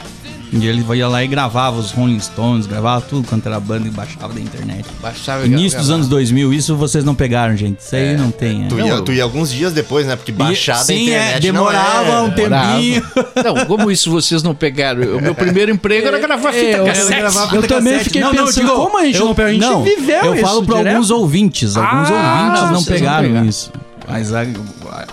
E 0.55 0.67
ele 0.67 0.85
ia 0.95 1.07
lá 1.07 1.23
e 1.23 1.27
gravava 1.27 1.79
os 1.79 1.89
Rolling 1.91 2.19
Stones, 2.19 2.67
gravava 2.67 3.01
tudo 3.01 3.27
quanto 3.27 3.47
era 3.47 3.59
banda 3.59 3.87
e 3.87 3.91
baixava 3.91 4.33
da 4.33 4.39
internet. 4.39 4.85
Baixava 5.01 5.45
e 5.45 5.49
Início 5.49 5.79
dos 5.79 5.89
anos 5.89 6.07
2000, 6.07 6.53
isso 6.53 6.75
vocês 6.75 7.03
não 7.03 7.15
pegaram, 7.15 7.57
gente. 7.57 7.79
Isso 7.79 7.95
aí 7.95 8.15
não 8.15 8.29
tem. 8.29 8.65
é. 8.65 8.67
Tu 8.67 8.79
ia, 8.79 9.01
tu 9.01 9.11
ia 9.11 9.23
alguns 9.23 9.51
dias 9.51 9.73
depois, 9.73 10.05
né? 10.05 10.15
Porque 10.15 10.31
baixar 10.31 10.77
da 10.77 10.83
Sim, 10.83 11.05
internet 11.05 11.35
é, 11.37 11.39
demorava 11.39 12.03
não 12.05 12.17
é... 12.17 12.21
um 12.21 12.31
tempinho. 12.31 13.03
Não, 13.43 13.65
como 13.65 13.89
isso 13.91 14.09
vocês 14.11 14.41
não 14.43 14.53
pegaram? 14.55 15.17
O 15.17 15.21
meu 15.21 15.33
primeiro 15.35 15.71
emprego 15.71 16.07
era 16.07 16.19
gravar 16.19 16.53
fita 16.53 16.77
eu- 16.77 16.85
cassete. 16.85 17.19
gravava 17.19 17.55
Eu 17.55 17.61
fita 17.61 17.75
também 17.75 17.93
cassete. 17.97 18.09
fiquei 18.13 18.29
pensando, 18.31 18.71
como 18.73 18.97
a 18.97 19.05
gente 19.05 19.19
não 19.19 19.33
pegou? 19.35 19.49
A 19.49 19.53
gente 19.53 19.61
não, 19.61 19.83
viveu 19.83 20.23
Eu 20.25 20.33
isso 20.35 20.43
falo 20.45 20.63
pra 20.63 20.77
direto. 20.77 20.93
alguns 20.93 21.11
ouvintes. 21.11 21.75
Alguns 21.75 22.09
Ah, 22.09 22.13
ouvintes 22.13 22.61
não, 22.61 22.67
não 22.67 22.73
não 22.73 22.83
pegaram 22.83 23.27
pegaram. 23.27 23.45
isso. 23.47 23.71
Mas 24.07 24.33
a- 24.33 24.45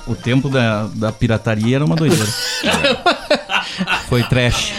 o 0.06 0.14
tempo 0.14 0.48
da, 0.48 0.86
da 0.94 1.10
pirataria 1.12 1.76
era 1.76 1.84
uma 1.84 1.96
doideira. 1.96 2.26
Foi 4.10 4.22
trash. 4.24 4.72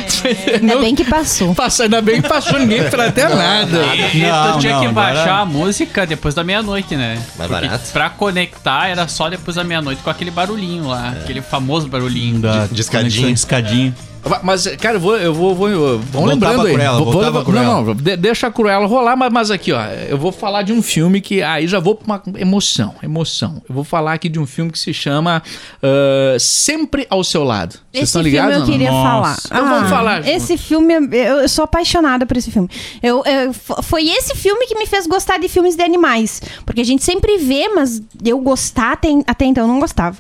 Ainda 0.62 0.78
bem 0.80 0.94
que 0.94 1.06
passou. 1.06 1.56
Passa, 1.56 1.84
ainda 1.84 2.02
bem 2.02 2.22
que 2.22 2.28
passou 2.28 2.60
ninguém 2.60 2.82
até 2.82 3.30
nada. 3.30 3.78
E 4.14 4.20
Não, 4.20 4.54
tu 4.54 4.60
tinha 4.60 4.74
não, 4.74 4.82
que 4.82 4.88
baixar 4.90 5.22
agora- 5.22 5.40
a 5.40 5.46
música 5.46 6.06
depois 6.06 6.36
da 6.36 6.44
meia-noite, 6.44 6.96
né? 6.98 7.16
Mais 7.38 7.50
Porque 7.50 7.66
barato. 7.68 7.92
Pra 7.94 8.10
conectar 8.10 8.90
era 8.90 9.08
só 9.08 9.30
depois 9.30 9.56
da 9.56 9.64
meia-noite 9.64 10.02
com 10.04 10.10
aquele 10.10 10.32
barulhinho 10.32 10.86
lá, 10.88 11.16
aquele 11.22 11.42
famoso 11.42 11.88
barulhinho. 11.88 12.40
Da 12.42 12.68
De 12.68 12.82
escadinha. 12.82 13.10
conexão 13.10 13.28
de 13.34 13.40
escadinha. 13.40 13.96
Mas, 14.44 14.68
cara, 14.80 14.98
eu 14.98 15.00
vou. 15.00 15.18
Eu 15.18 15.34
vou, 15.34 15.56
vou, 15.56 15.70
eu- 15.70 16.02
lembrando 16.26 16.62
aí. 16.68 16.74
Cruella, 16.74 16.98
Vou- 16.98 17.12
vou- 17.12 17.44
Cruella. 17.44 17.66
Não, 17.68 17.84
não, 17.86 17.96
de- 17.96 18.16
deixa 18.18 18.48
a 18.48 18.52
Cruella 18.52 18.86
rolar, 18.86 19.16
mas, 19.16 19.32
mas 19.34 19.52
aqui, 19.52 19.72
ó. 19.72 19.82
Eu 20.08 20.18
vou 20.18 20.32
falar 20.32 20.62
de 20.62 20.72
um 20.72 20.82
filme 20.82 21.20
que. 21.22 21.42
Aí 21.42 21.68
já 21.68 21.80
vou 21.80 21.96
pra 21.96 22.06
uma 22.28 22.40
emoção. 22.40 22.94
Emoção. 23.02 23.62
Eu 23.68 23.74
vou 23.74 23.84
falar 23.84 24.14
aqui 24.14 24.30
de 24.30 24.40
um 24.40 24.46
filme 24.46 24.72
que 24.72 24.78
se 24.80 24.94
chama 24.94 25.42
ah, 25.82 26.36
Sempre 26.40 27.08
ao 27.10 27.24
Seu 27.24 27.44
Lado. 27.44 27.72
Vocês 27.74 27.82
Esse 27.94 28.04
estão 28.04 28.22
filme 28.24 28.30
ligados? 28.32 28.54
eu 28.56 28.62
ou 28.62 28.66
não? 28.68 28.72
queria 28.72 28.92
Nossa. 28.92 29.10
falar. 29.10 29.32
Ah, 29.32 29.48
Então 29.66 29.70
vamos 29.76 29.90
falar. 29.90 30.28
Esse 30.28 30.58
filme, 30.58 30.94
eu, 30.94 31.38
eu 31.40 31.50
sou 31.50 31.64
apaixonada 31.66 32.26
por 32.26 32.38
esse 32.38 32.52
filme. 32.52 32.70
Eu, 33.02 33.24
eu- 33.26 33.54
foi 33.84 34.08
esse 34.08 34.36
filme 34.36 34.66
que 34.68 34.76
me 34.76 34.86
fez 34.86 35.08
gostar 35.08 35.40
de 35.40 35.50
filmes 35.50 35.76
de 35.76 35.82
animais. 35.84 36.42
Porque 36.66 36.82
a 36.82 36.86
gente 36.86 37.04
sempre 37.04 37.38
vê, 37.38 37.70
mas 37.70 38.02
eu 38.24 38.38
gostar 38.40 38.94
até, 38.94 39.10
até 39.26 39.46
então 39.46 39.64
eu 39.64 39.68
não 39.68 39.80
gostava. 39.80 40.16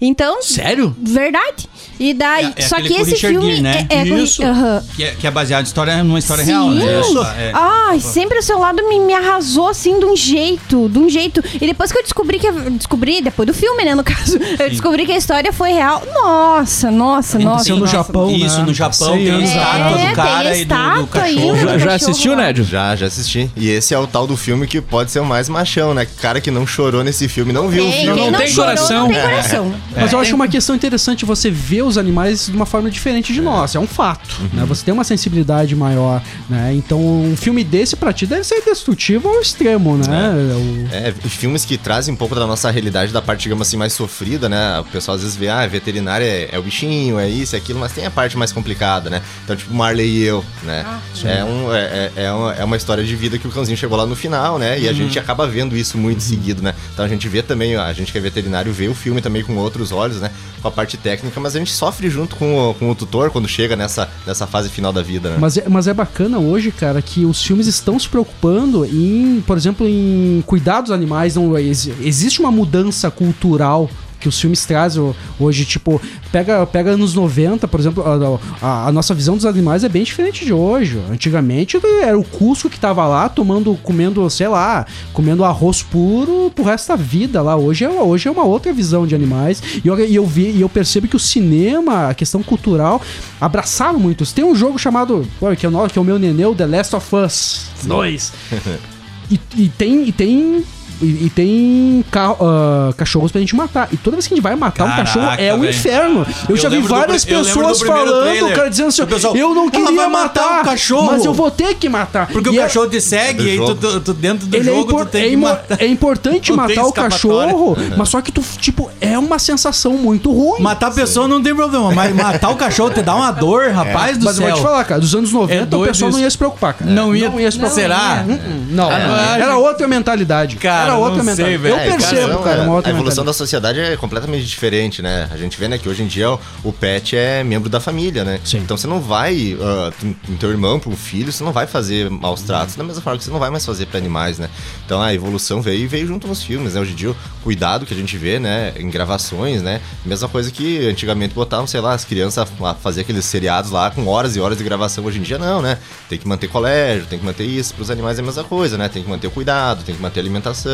Então. 0.00 0.42
Sério? 0.42 0.94
Verdade. 1.00 1.68
E 1.98 2.12
daí. 2.14 2.52
É- 2.56 2.62
é 2.62 2.68
só 2.68 2.76
que 2.76 2.88
com 2.88 3.00
esse 3.02 3.10
Richard 3.12 3.36
filme. 3.36 3.50
Gere, 3.50 3.62
né? 3.62 3.86
É, 3.88 3.98
é 4.00 4.06
com- 4.08 4.18
Isso. 4.18 4.42
aham. 4.42 4.82
Que 4.96 5.04
é, 5.04 5.10
que 5.12 5.26
é 5.26 5.30
baseado 5.30 5.62
em 5.64 5.66
história, 5.66 6.02
numa 6.04 6.18
história 6.18 6.44
Sim. 6.44 6.50
real, 6.50 6.70
né? 6.70 7.02
Sim. 7.02 7.18
É. 7.38 7.50
Ai, 7.54 8.00
sempre 8.00 8.36
ao 8.38 8.42
seu 8.42 8.58
lado 8.58 8.82
me, 8.88 8.98
me 9.00 9.14
arrasou 9.14 9.68
assim 9.68 9.98
de 9.98 10.04
um 10.04 10.16
jeito, 10.16 10.88
de 10.88 10.98
um 10.98 11.08
jeito. 11.08 11.42
E 11.54 11.66
depois 11.66 11.90
que 11.92 11.98
eu 11.98 12.02
descobri 12.02 12.38
que 12.38 12.50
descobri 12.52 13.20
depois 13.22 13.46
do 13.46 13.54
filme, 13.54 13.84
né, 13.84 13.94
no 13.94 14.02
caso, 14.04 14.38
eu 14.58 14.68
descobri 14.70 15.06
que 15.06 15.12
a 15.12 15.16
história 15.16 15.52
foi 15.52 15.72
real. 15.72 16.02
Nossa, 16.14 16.90
nossa, 16.90 17.38
nossa. 17.38 17.48
Aconteceu 17.72 17.76
no. 17.76 17.86
Japão, 17.86 18.30
Isso, 18.30 18.58
né? 18.58 18.64
no 18.64 18.74
Japão 18.74 19.14
100 19.14 19.24
tem 19.24 19.30
a 19.34 19.40
estátua 19.40 19.90
do 19.90 19.98
É, 19.98 20.12
cara 20.14 20.56
e 20.56 20.64
do, 20.64 20.74
do 21.02 21.06
cachorro. 21.06 21.56
Já, 21.58 21.78
já 21.78 21.94
assistiu. 21.94 22.34
Nédio? 22.36 22.64
Já, 22.64 22.96
já 22.96 23.06
assisti. 23.06 23.48
E 23.56 23.68
esse 23.70 23.94
é 23.94 23.98
o 23.98 24.06
tal 24.06 24.26
do 24.26 24.36
filme 24.36 24.66
que 24.66 24.80
pode 24.80 25.10
ser 25.12 25.20
o 25.20 25.24
mais 25.24 25.48
machão, 25.48 25.94
né? 25.94 26.06
Cara 26.20 26.40
que 26.40 26.50
não 26.50 26.66
chorou 26.66 27.04
nesse 27.04 27.28
filme, 27.28 27.52
não 27.52 27.68
viu 27.68 27.86
o 27.86 27.92
filme. 27.92 28.20
quem 28.20 28.30
Não 28.32 28.38
tem 28.38 28.48
chorou, 28.48 28.64
coração. 28.74 29.00
Não 29.02 29.08
tem 29.14 29.20
coração. 29.22 29.74
Mas 29.96 30.12
eu 30.12 30.18
acho 30.18 30.34
uma 30.34 30.48
questão 30.48 30.74
interessante 30.74 31.24
você 31.24 31.50
ver 31.50 31.82
os 31.86 31.98
animais 31.98 32.46
de 32.46 32.52
uma 32.52 32.66
forma 32.66 32.90
diferente 32.90 33.32
de 33.32 33.40
nós. 33.40 33.74
É 33.74 33.78
um 33.80 33.86
fato, 33.86 34.36
né? 34.52 34.64
Você 34.66 34.84
tem 34.84 34.92
uma 34.94 35.04
sensibilidade 35.04 35.74
maior, 35.76 36.22
né? 36.48 36.72
Então, 36.74 37.00
um 37.00 37.36
filme 37.36 37.62
desse 37.64 37.96
pra 37.96 38.12
ti 38.12 38.26
deve 38.26 38.44
ser 38.44 38.62
destrutivo 38.62 39.28
ao 39.28 39.40
extremo, 39.40 39.96
né? 39.96 40.32
O- 40.34 40.94
É, 40.94 41.12
filmes 41.28 41.64
que 41.64 41.76
trazem 41.78 42.12
um 42.14 42.16
pouco 42.16 42.34
da 42.34 42.46
nossa 42.46 42.70
realidade, 42.70 43.12
da 43.12 43.22
parte, 43.22 43.42
digamos 43.42 43.66
assim, 43.68 43.76
mais 43.76 43.92
sofrida, 43.92 44.48
né? 44.48 44.78
O 44.80 44.84
pessoal 44.84 45.16
às 45.16 45.22
vezes 45.22 45.36
vê, 45.36 45.48
ah, 45.48 45.66
veterinária 45.66 46.24
é, 46.24 46.48
é 46.52 46.58
o 46.58 46.62
bichinho, 46.62 47.18
é 47.18 47.28
isso, 47.28 47.54
é 47.54 47.58
aquilo, 47.58 47.78
mas 47.80 47.92
tem 47.92 48.04
a 48.06 48.10
parte 48.10 48.36
mais 48.36 48.52
complicada, 48.52 49.10
né? 49.10 49.22
Então, 49.44 49.54
tipo, 49.56 49.72
Marley 49.74 50.06
e 50.08 50.22
eu, 50.24 50.44
né? 50.62 50.84
é, 51.24 51.44
um, 51.44 51.72
é, 51.74 52.10
é, 52.16 52.24
é 52.24 52.32
uma, 52.32 52.52
é 52.54 52.64
uma 52.64 52.76
história 52.76 53.02
de 53.04 53.14
vida 53.16 53.38
que 53.38 53.46
o 53.46 53.50
cãozinho 53.50 53.76
chegou 53.76 53.96
lá 53.96 54.06
no 54.06 54.16
final, 54.16 54.58
né? 54.58 54.78
E 54.78 54.88
a 54.88 54.92
gente 54.92 55.18
acaba 55.18 55.46
vendo 55.46 55.76
isso 55.76 55.96
muito 55.98 56.22
seguido, 56.22 56.62
né? 56.62 56.74
Então 56.92 57.04
a 57.04 57.08
gente 57.08 57.28
vê 57.28 57.42
também, 57.42 57.76
a 57.76 57.92
gente 57.92 58.12
que 58.12 58.18
é 58.18 58.20
veterinário, 58.20 58.72
vê 58.72 58.88
o 58.88 58.94
filme 58.94 59.20
também 59.20 59.42
com 59.42 59.54
outros 59.56 59.92
olhos, 59.92 60.20
né? 60.20 60.30
Com 60.62 60.68
a 60.68 60.70
parte 60.70 60.96
técnica, 60.96 61.38
mas 61.40 61.54
a 61.54 61.58
gente 61.58 61.72
sofre 61.74 62.08
junto 62.08 62.36
com 62.36 62.70
o, 62.70 62.74
com 62.74 62.90
o 62.90 62.94
tutor 62.94 63.30
quando 63.30 63.46
chega 63.48 63.74
nessa, 63.76 64.08
nessa 64.26 64.46
fase 64.46 64.68
final 64.68 64.92
da 64.92 65.02
vida, 65.02 65.30
né? 65.30 65.36
Mas 65.38 65.56
é, 65.56 65.68
mas 65.68 65.86
é 65.86 65.92
bacana 65.94 66.38
hoje, 66.38 66.70
cara, 66.70 67.02
que 67.02 67.24
os 67.24 67.42
filmes 67.42 67.66
estão 67.66 67.98
se 67.98 68.08
preocupando 68.08 68.84
em, 68.84 69.42
por 69.46 69.56
exemplo, 69.56 69.86
em 69.88 70.42
cuidar 70.46 70.80
dos 70.80 70.90
animais. 70.90 71.36
Não, 71.36 71.56
ex- 71.58 71.90
existe 72.00 72.40
uma 72.40 72.50
mudança 72.50 73.10
cultural 73.10 73.90
que 74.24 74.28
os 74.30 74.40
filmes 74.40 74.64
trazem 74.64 75.02
ho- 75.02 75.14
hoje, 75.38 75.66
tipo, 75.66 76.00
pega, 76.32 76.64
pega 76.64 76.92
anos 76.92 77.12
90, 77.14 77.68
por 77.68 77.78
exemplo, 77.78 78.02
a, 78.02 78.66
a- 78.66 78.86
a 78.88 78.92
nossa 78.92 79.12
visão 79.14 79.36
dos 79.36 79.44
animais 79.44 79.84
é 79.84 79.88
bem 79.88 80.02
diferente 80.02 80.46
de 80.46 80.52
hoje. 80.52 80.98
Antigamente 81.10 81.78
era 82.02 82.18
o 82.18 82.24
Cusco 82.24 82.70
que 82.70 82.80
tava 82.80 83.06
lá 83.06 83.28
tomando, 83.28 83.74
comendo, 83.82 84.28
sei 84.30 84.48
lá, 84.48 84.86
comendo 85.12 85.44
arroz 85.44 85.82
puro 85.82 86.50
pro 86.54 86.64
resto 86.64 86.88
da 86.88 86.96
vida 86.96 87.42
lá. 87.42 87.54
Hoje 87.54 87.84
é, 87.84 87.90
hoje 87.90 88.26
é 88.28 88.30
uma 88.30 88.44
outra 88.44 88.72
visão 88.72 89.06
de 89.06 89.14
animais. 89.14 89.62
E 89.84 89.86
eu, 89.86 89.98
e 90.06 90.14
eu 90.14 90.26
vi, 90.26 90.50
e 90.52 90.62
eu 90.62 90.68
percebo 90.70 91.06
que 91.06 91.16
o 91.16 91.20
cinema, 91.20 92.08
a 92.08 92.14
questão 92.14 92.42
cultural, 92.42 93.02
abraçaram 93.38 93.98
muito. 93.98 94.24
Tem 94.32 94.44
um 94.44 94.54
jogo 94.54 94.78
chamado, 94.78 95.28
que 95.58 95.66
é 95.66 95.68
o, 95.68 95.88
que 95.88 95.98
é 95.98 96.00
o 96.00 96.04
meu 96.04 96.18
nenê, 96.18 96.44
The 96.54 96.66
Last 96.66 96.96
of 96.96 97.14
Us 97.14 97.66
2. 97.84 98.32
E, 99.30 99.40
e 99.56 99.68
tem. 99.70 100.06
E 100.06 100.12
tem. 100.12 100.62
E, 101.02 101.26
e 101.26 101.30
tem 101.34 102.04
ca- 102.10 102.36
ah, 102.40 102.92
cachorros 102.96 103.30
pra 103.32 103.40
gente 103.40 103.54
matar. 103.54 103.88
E 103.92 103.96
toda 103.96 104.16
vez 104.16 104.26
que 104.26 104.34
a 104.34 104.36
gente 104.36 104.42
vai 104.44 104.54
matar 104.56 104.84
um 104.84 104.88
Caraca, 104.88 105.04
cachorro 105.04 105.30
é 105.38 105.54
um 105.54 105.64
inferno. 105.64 106.26
Eu, 106.48 106.54
Eu 106.54 106.56
já 106.56 106.68
vi 106.68 106.78
várias 106.80 107.26
eu 107.26 107.38
do 107.40 107.44
pessoas 107.44 107.82
falando, 107.82 108.22
trailer. 108.22 108.52
o 108.52 108.54
cara 108.54 108.70
dizendo 108.70 108.88
assim: 108.88 109.06
pessoal, 109.06 109.36
eu 109.36 109.54
não 109.54 109.62
"Ela 109.62 109.70
queria 109.70 110.08
matar 110.08 110.10
matar 110.10 110.60
o 110.60 110.64
cachorro." 110.64 111.06
Mas 111.12 111.24
eu 111.24 111.34
vou 111.34 111.50
ter 111.50 111.74
que 111.74 111.88
matar. 111.88 112.26
Porque 112.28 112.48
E 112.50 112.52
o 112.58 112.60
é- 112.60 112.62
cachorro 112.62 112.88
te 112.88 113.00
segue 113.00 113.42
e 113.44 113.50
aí 113.50 113.56
tu, 113.58 113.74
tu- 113.74 114.00
tu 114.00 114.14
dentro 114.14 114.46
do 114.46 114.56
ele 114.56 114.68
é, 114.70 114.72
jogo 114.72 114.90
impor- 114.92 115.04
tu 115.06 115.10
tem 115.10 115.24
é 115.24 115.28
que 115.30 115.36
matar. 115.36 115.82
é 115.82 115.86
importante 115.86 116.50
Não 116.52 116.56
matar 116.56 116.84
o 116.84 116.92
cachorro, 116.92 117.76
mas 117.96 118.08
só 118.08 118.20
que 118.20 118.30
tu, 118.32 118.42
tipo, 118.58 118.90
é 119.00 119.18
uma 119.18 119.38
sensação 119.38 119.92
muito 119.94 120.30
ruim. 120.32 120.62
Matar 120.62 120.88
a 120.88 120.90
pessoa 120.92 121.26
não 121.28 121.42
tem 121.42 121.54
problema, 121.54 121.90
mas 121.92 122.14
matar 122.14 122.50
o 122.50 122.56
cachorro 122.56 122.90
te 122.90 123.02
dá 123.02 123.14
uma 123.14 123.30
dor, 123.30 123.70
rapaz 123.70 124.16
do 124.16 124.24
Mas 124.24 124.36
eu 124.36 124.42
céu. 124.42 124.50
vou 124.50 124.58
te 124.58 124.62
falar, 124.62 124.84
cara, 124.84 125.00
dos 125.00 125.14
anos 125.14 125.32
90 125.32 125.74
É 125.76 125.78
o 125.78 125.84
pessoal 125.84 126.10
não 126.10 126.18
ia 126.20 126.30
se 126.30 126.38
preocupar, 126.38 126.74
cara. 126.74 126.90
Não 126.90 127.14
ia- 127.14 127.30
se 127.30 127.36
preocupar. 127.58 127.70
será? 127.70 128.24
Hum, 128.28 128.66
Não, 128.70 128.88
Ah, 128.90 129.36
era 129.38 129.56
outra 129.56 129.86
mentalidade. 129.88 130.56
Cara, 130.56 130.83
era 130.84 130.96
outra 130.96 131.22
sei, 131.22 131.58
mentalidade. 131.58 131.68
Eu 131.68 131.76
É, 131.78 131.96
percebo, 131.96 132.38
cara, 132.38 132.62
é, 132.62 132.88
a 132.88 132.90
evolução 132.90 133.24
da 133.24 133.32
sociedade 133.32 133.80
é 133.80 133.96
completamente 133.96 134.44
diferente, 134.44 135.02
né? 135.02 135.28
A 135.30 135.36
gente 135.36 135.58
vê 135.58 135.68
né, 135.68 135.78
que 135.78 135.88
hoje 135.88 136.02
em 136.02 136.06
dia 136.06 136.30
o, 136.62 136.72
pet 136.72 137.16
é 137.16 137.42
membro 137.44 137.68
da 137.68 137.80
família, 137.80 138.24
né? 138.24 138.40
Sim. 138.44 138.58
Então 138.58 138.76
você 138.76 138.86
não 138.86 139.00
vai, 139.00 139.54
uh, 139.54 140.14
com 140.26 140.36
teu 140.36 140.50
irmão, 140.50 140.80
um 140.86 140.96
filho, 140.96 141.32
você 141.32 141.42
não 141.42 141.52
vai 141.52 141.66
fazer 141.66 142.10
maus 142.10 142.42
tratos, 142.42 142.76
da 142.76 142.84
mesma 142.84 143.02
forma 143.02 143.18
que 143.18 143.24
você 143.24 143.30
não 143.30 143.38
vai 143.38 143.50
mais 143.50 143.64
fazer 143.64 143.86
para 143.86 143.98
animais, 143.98 144.38
né? 144.38 144.48
Então 144.84 145.00
a 145.00 145.14
evolução 145.14 145.62
veio 145.62 145.84
e 145.84 145.86
veio 145.86 146.06
junto 146.06 146.26
nos 146.26 146.42
filmes, 146.42 146.74
né? 146.74 146.80
Hoje 146.80 146.92
em 146.92 146.96
dia 146.96 147.10
o 147.10 147.16
cuidado 147.42 147.86
que 147.86 147.94
a 147.94 147.96
gente 147.96 148.16
vê, 148.16 148.38
né, 148.38 148.72
em 148.76 148.88
gravações, 148.90 149.62
né? 149.62 149.80
Mesma 150.04 150.28
coisa 150.28 150.50
que 150.50 150.86
antigamente 150.86 151.34
botavam, 151.34 151.66
sei 151.66 151.80
lá, 151.80 151.94
as 151.94 152.04
crianças 152.04 152.46
a 152.60 152.74
fazer 152.74 153.02
aqueles 153.02 153.24
seriados 153.24 153.70
lá 153.70 153.90
com 153.90 154.06
horas 154.06 154.36
e 154.36 154.40
horas 154.40 154.58
de 154.58 154.64
gravação. 154.64 155.04
Hoje 155.04 155.18
em 155.18 155.22
dia 155.22 155.38
não, 155.38 155.60
né? 155.60 155.78
Tem 156.08 156.18
que 156.18 156.26
manter 156.26 156.48
colégio, 156.48 157.06
tem 157.06 157.18
que 157.18 157.24
manter 157.24 157.44
isso. 157.44 157.74
Para 157.74 157.82
os 157.82 157.90
animais 157.90 158.18
é 158.18 158.22
a 158.22 158.24
mesma 158.24 158.44
coisa, 158.44 158.76
né? 158.76 158.88
Tem 158.88 159.02
que 159.02 159.08
manter 159.08 159.26
o 159.26 159.30
cuidado, 159.30 159.84
tem 159.84 159.94
que 159.94 160.02
manter 160.02 160.20
a 160.20 160.22
alimentação, 160.22 160.73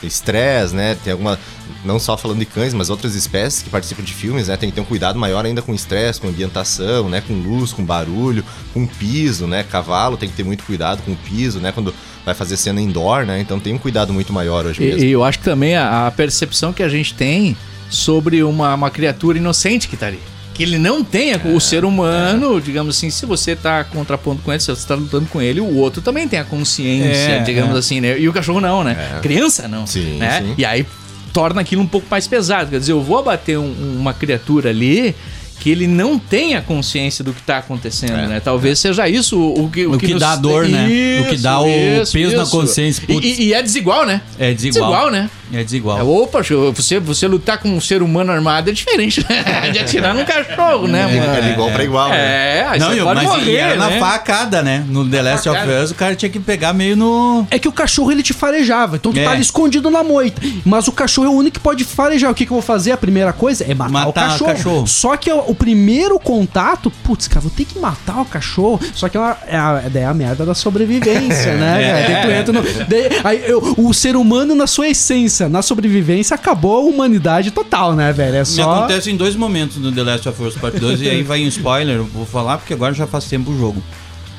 tem 0.00 0.08
estresse, 0.08 0.74
né? 0.74 0.96
Tem 1.02 1.12
alguma 1.12 1.38
não 1.84 1.98
só 1.98 2.16
falando 2.16 2.38
de 2.38 2.46
cães, 2.46 2.72
mas 2.72 2.90
outras 2.90 3.14
espécies 3.14 3.62
que 3.62 3.70
participam 3.70 4.02
de 4.02 4.12
filmes, 4.12 4.48
né? 4.48 4.56
Tem 4.56 4.70
que 4.70 4.74
ter 4.74 4.80
um 4.80 4.84
cuidado 4.84 5.18
maior 5.18 5.44
ainda 5.44 5.60
com 5.62 5.74
estresse, 5.74 6.20
com 6.20 6.28
ambientação, 6.28 7.08
né? 7.08 7.22
Com 7.26 7.34
luz, 7.34 7.72
com 7.72 7.84
barulho, 7.84 8.44
com 8.72 8.86
piso, 8.86 9.46
né? 9.46 9.64
Cavalo 9.64 10.16
tem 10.16 10.28
que 10.28 10.36
ter 10.36 10.44
muito 10.44 10.64
cuidado 10.64 11.02
com 11.02 11.12
o 11.12 11.16
piso, 11.16 11.58
né? 11.60 11.72
Quando 11.72 11.94
vai 12.24 12.34
fazer 12.34 12.56
cena 12.56 12.80
indoor, 12.80 13.24
né? 13.26 13.40
Então 13.40 13.58
tem 13.58 13.74
um 13.74 13.78
cuidado 13.78 14.12
muito 14.12 14.32
maior 14.32 14.64
hoje 14.66 14.80
mesmo. 14.80 15.00
E, 15.02 15.08
e 15.08 15.10
eu 15.10 15.24
acho 15.24 15.38
que 15.38 15.44
também 15.44 15.76
a, 15.76 16.06
a 16.06 16.10
percepção 16.10 16.72
que 16.72 16.82
a 16.82 16.88
gente 16.88 17.14
tem 17.14 17.56
sobre 17.90 18.42
uma, 18.42 18.74
uma 18.74 18.90
criatura 18.90 19.38
inocente 19.38 19.88
que 19.88 19.96
tá 19.96 20.06
ali. 20.06 20.20
Que 20.54 20.62
ele 20.62 20.76
não 20.78 21.02
tenha 21.02 21.40
o 21.44 21.58
ser 21.60 21.84
humano, 21.84 22.60
digamos 22.60 22.96
assim, 22.96 23.08
se 23.08 23.24
você 23.24 23.56
tá 23.56 23.82
contrapondo 23.84 24.42
com 24.42 24.52
ele, 24.52 24.60
se 24.60 24.68
você 24.68 24.86
tá 24.86 24.94
lutando 24.94 25.26
com 25.26 25.40
ele, 25.40 25.60
o 25.60 25.74
outro 25.76 26.02
também 26.02 26.28
tem 26.28 26.38
a 26.38 26.44
consciência, 26.44 27.30
É, 27.36 27.38
digamos 27.42 27.74
é. 27.74 27.78
assim, 27.78 28.00
né? 28.00 28.18
E 28.18 28.28
o 28.28 28.32
cachorro 28.32 28.60
não, 28.60 28.84
né? 28.84 29.18
Criança 29.22 29.66
não. 29.66 29.86
Sim, 29.86 30.18
né? 30.18 30.42
sim. 30.42 30.54
E 30.58 30.64
aí 30.64 30.86
torna 31.32 31.62
aquilo 31.62 31.80
um 31.80 31.86
pouco 31.86 32.06
mais 32.10 32.26
pesado. 32.26 32.70
Quer 32.70 32.78
dizer, 32.80 32.92
eu 32.92 33.02
vou 33.02 33.18
abater 33.18 33.58
um- 33.58 33.96
uma 33.98 34.12
criatura 34.12 34.68
ali 34.68 35.14
que 35.62 35.70
ele 35.70 35.86
não 35.86 36.18
tenha 36.18 36.60
consciência 36.60 37.22
do 37.22 37.32
que 37.32 37.40
tá 37.42 37.58
acontecendo, 37.58 38.14
É, 38.18 38.26
né? 38.26 38.40
Talvez 38.40 38.80
seja 38.80 39.08
isso 39.08 39.38
o, 39.38 39.66
o 39.66 39.70
que, 39.70 39.86
O 39.86 39.96
que 39.96 40.14
dá 40.14 40.34
dor, 40.34 40.66
né? 40.68 41.20
O 41.20 41.30
que 41.30 41.36
dá 41.36 41.60
o 41.60 41.66
peso 42.12 42.36
na 42.36 42.46
consciência. 42.46 43.04
E, 43.08 43.44
e- 43.44 43.54
é 43.54 43.62
desigual, 43.62 44.04
né? 44.04 44.20
É 44.40 44.52
desigual. 44.52 45.08
né? 45.10 45.30
É 45.54 45.62
desigual. 45.62 45.98
É, 45.98 46.02
opa, 46.02 46.42
você, 46.42 46.98
você 46.98 47.28
lutar 47.28 47.58
com 47.58 47.68
um 47.68 47.80
ser 47.80 48.02
humano 48.02 48.32
armado 48.32 48.70
é 48.70 48.72
diferente 48.72 49.24
né? 49.28 49.70
de 49.70 49.78
atirar 49.78 50.14
num 50.14 50.24
cachorro, 50.24 50.88
né, 50.88 51.02
É, 51.02 51.20
mano? 51.20 51.34
é 51.36 51.40
de 51.42 51.50
igual 51.50 51.70
para 51.70 51.84
igual, 51.84 52.08
né? 52.08 52.16
É, 52.60 52.66
aí 52.68 52.80
Não, 52.80 52.88
você 52.88 53.00
eu, 53.00 53.04
pode 53.04 53.20
mas 53.22 53.28
morrer, 53.28 53.56
era 53.56 53.76
né? 53.76 54.00
na 54.00 54.06
facada, 54.06 54.62
né? 54.62 54.82
No 54.88 55.06
The 55.08 55.22
Last 55.22 55.48
of. 55.48 55.58
Us, 55.84 55.90
o 55.90 55.94
cara 55.94 56.14
tinha 56.16 56.30
que 56.30 56.40
pegar 56.40 56.72
meio 56.72 56.96
no. 56.96 57.46
É 57.50 57.58
que 57.58 57.68
o 57.68 57.72
cachorro 57.72 58.10
ele 58.10 58.22
te 58.22 58.32
farejava, 58.32 58.96
então 58.96 59.12
tu 59.12 59.18
É. 59.20 59.24
tá 59.24 59.30
ali 59.32 59.42
escondido 59.42 59.90
na 59.90 60.02
moita. 60.02 60.40
Mas 60.64 60.88
o 60.88 60.92
cachorro 60.92 61.26
é 61.26 61.30
o 61.30 61.34
único 61.34 61.54
que 61.58 61.60
pode 61.60 61.84
farejar. 61.84 62.30
O 62.30 62.34
que, 62.34 62.46
que 62.46 62.50
eu 62.50 62.54
vou 62.56 62.62
fazer? 62.62 62.92
A 62.92 62.96
primeira 62.96 63.32
coisa 63.32 63.62
é 63.70 63.74
matar, 63.74 63.92
Matar 63.92 64.06
o 64.06 64.10
o 64.10 64.12
cachorro. 64.14 64.52
cachorro. 64.52 64.86
Só 64.86 65.16
que 65.18 65.30
o, 65.30 65.51
o 65.52 65.54
primeiro 65.54 66.18
contato, 66.18 66.90
putz, 67.04 67.28
cara, 67.28 67.40
vou 67.40 67.50
ter 67.50 67.64
que 67.64 67.78
matar 67.78 68.20
o 68.20 68.24
cachorro. 68.24 68.80
Só 68.94 69.08
que 69.08 69.16
é, 69.16 69.20
uma, 69.20 69.36
é, 69.46 69.56
a, 69.56 69.82
é 69.94 70.04
a 70.04 70.14
merda 70.14 70.44
da 70.44 70.54
sobrevivência, 70.54 71.54
né? 71.56 71.82
É. 71.82 71.92
cara? 71.92 72.06
Daí 72.12 72.22
tu 72.22 72.30
entra 72.40 72.52
no- 72.52 72.86
daí- 72.88 73.20
aí 73.24 73.42
eu- 73.50 73.74
o 73.78 73.92
ser 73.94 74.16
humano, 74.16 74.54
na 74.54 74.66
sua 74.66 74.88
essência, 74.88 75.48
na 75.48 75.62
sobrevivência, 75.62 76.34
acabou 76.34 76.76
a 76.76 76.80
humanidade 76.80 77.50
total, 77.50 77.94
né, 77.94 78.12
velho? 78.12 78.36
É 78.36 78.40
Me 78.40 78.46
só. 78.46 78.76
acontece 78.78 79.10
em 79.10 79.16
dois 79.16 79.36
momentos 79.36 79.76
no 79.76 79.92
The 79.92 80.02
Last 80.02 80.28
of 80.28 80.42
Us 80.42 80.54
Part 80.56 80.78
2, 80.78 81.02
e 81.02 81.08
aí 81.08 81.22
vai 81.22 81.40
em 81.42 81.46
spoiler, 81.48 81.96
eu 81.96 82.04
vou 82.06 82.26
falar 82.26 82.58
porque 82.58 82.72
agora 82.72 82.92
já 82.94 83.06
faz 83.06 83.24
tempo 83.26 83.50
o 83.50 83.58
jogo. 83.58 83.82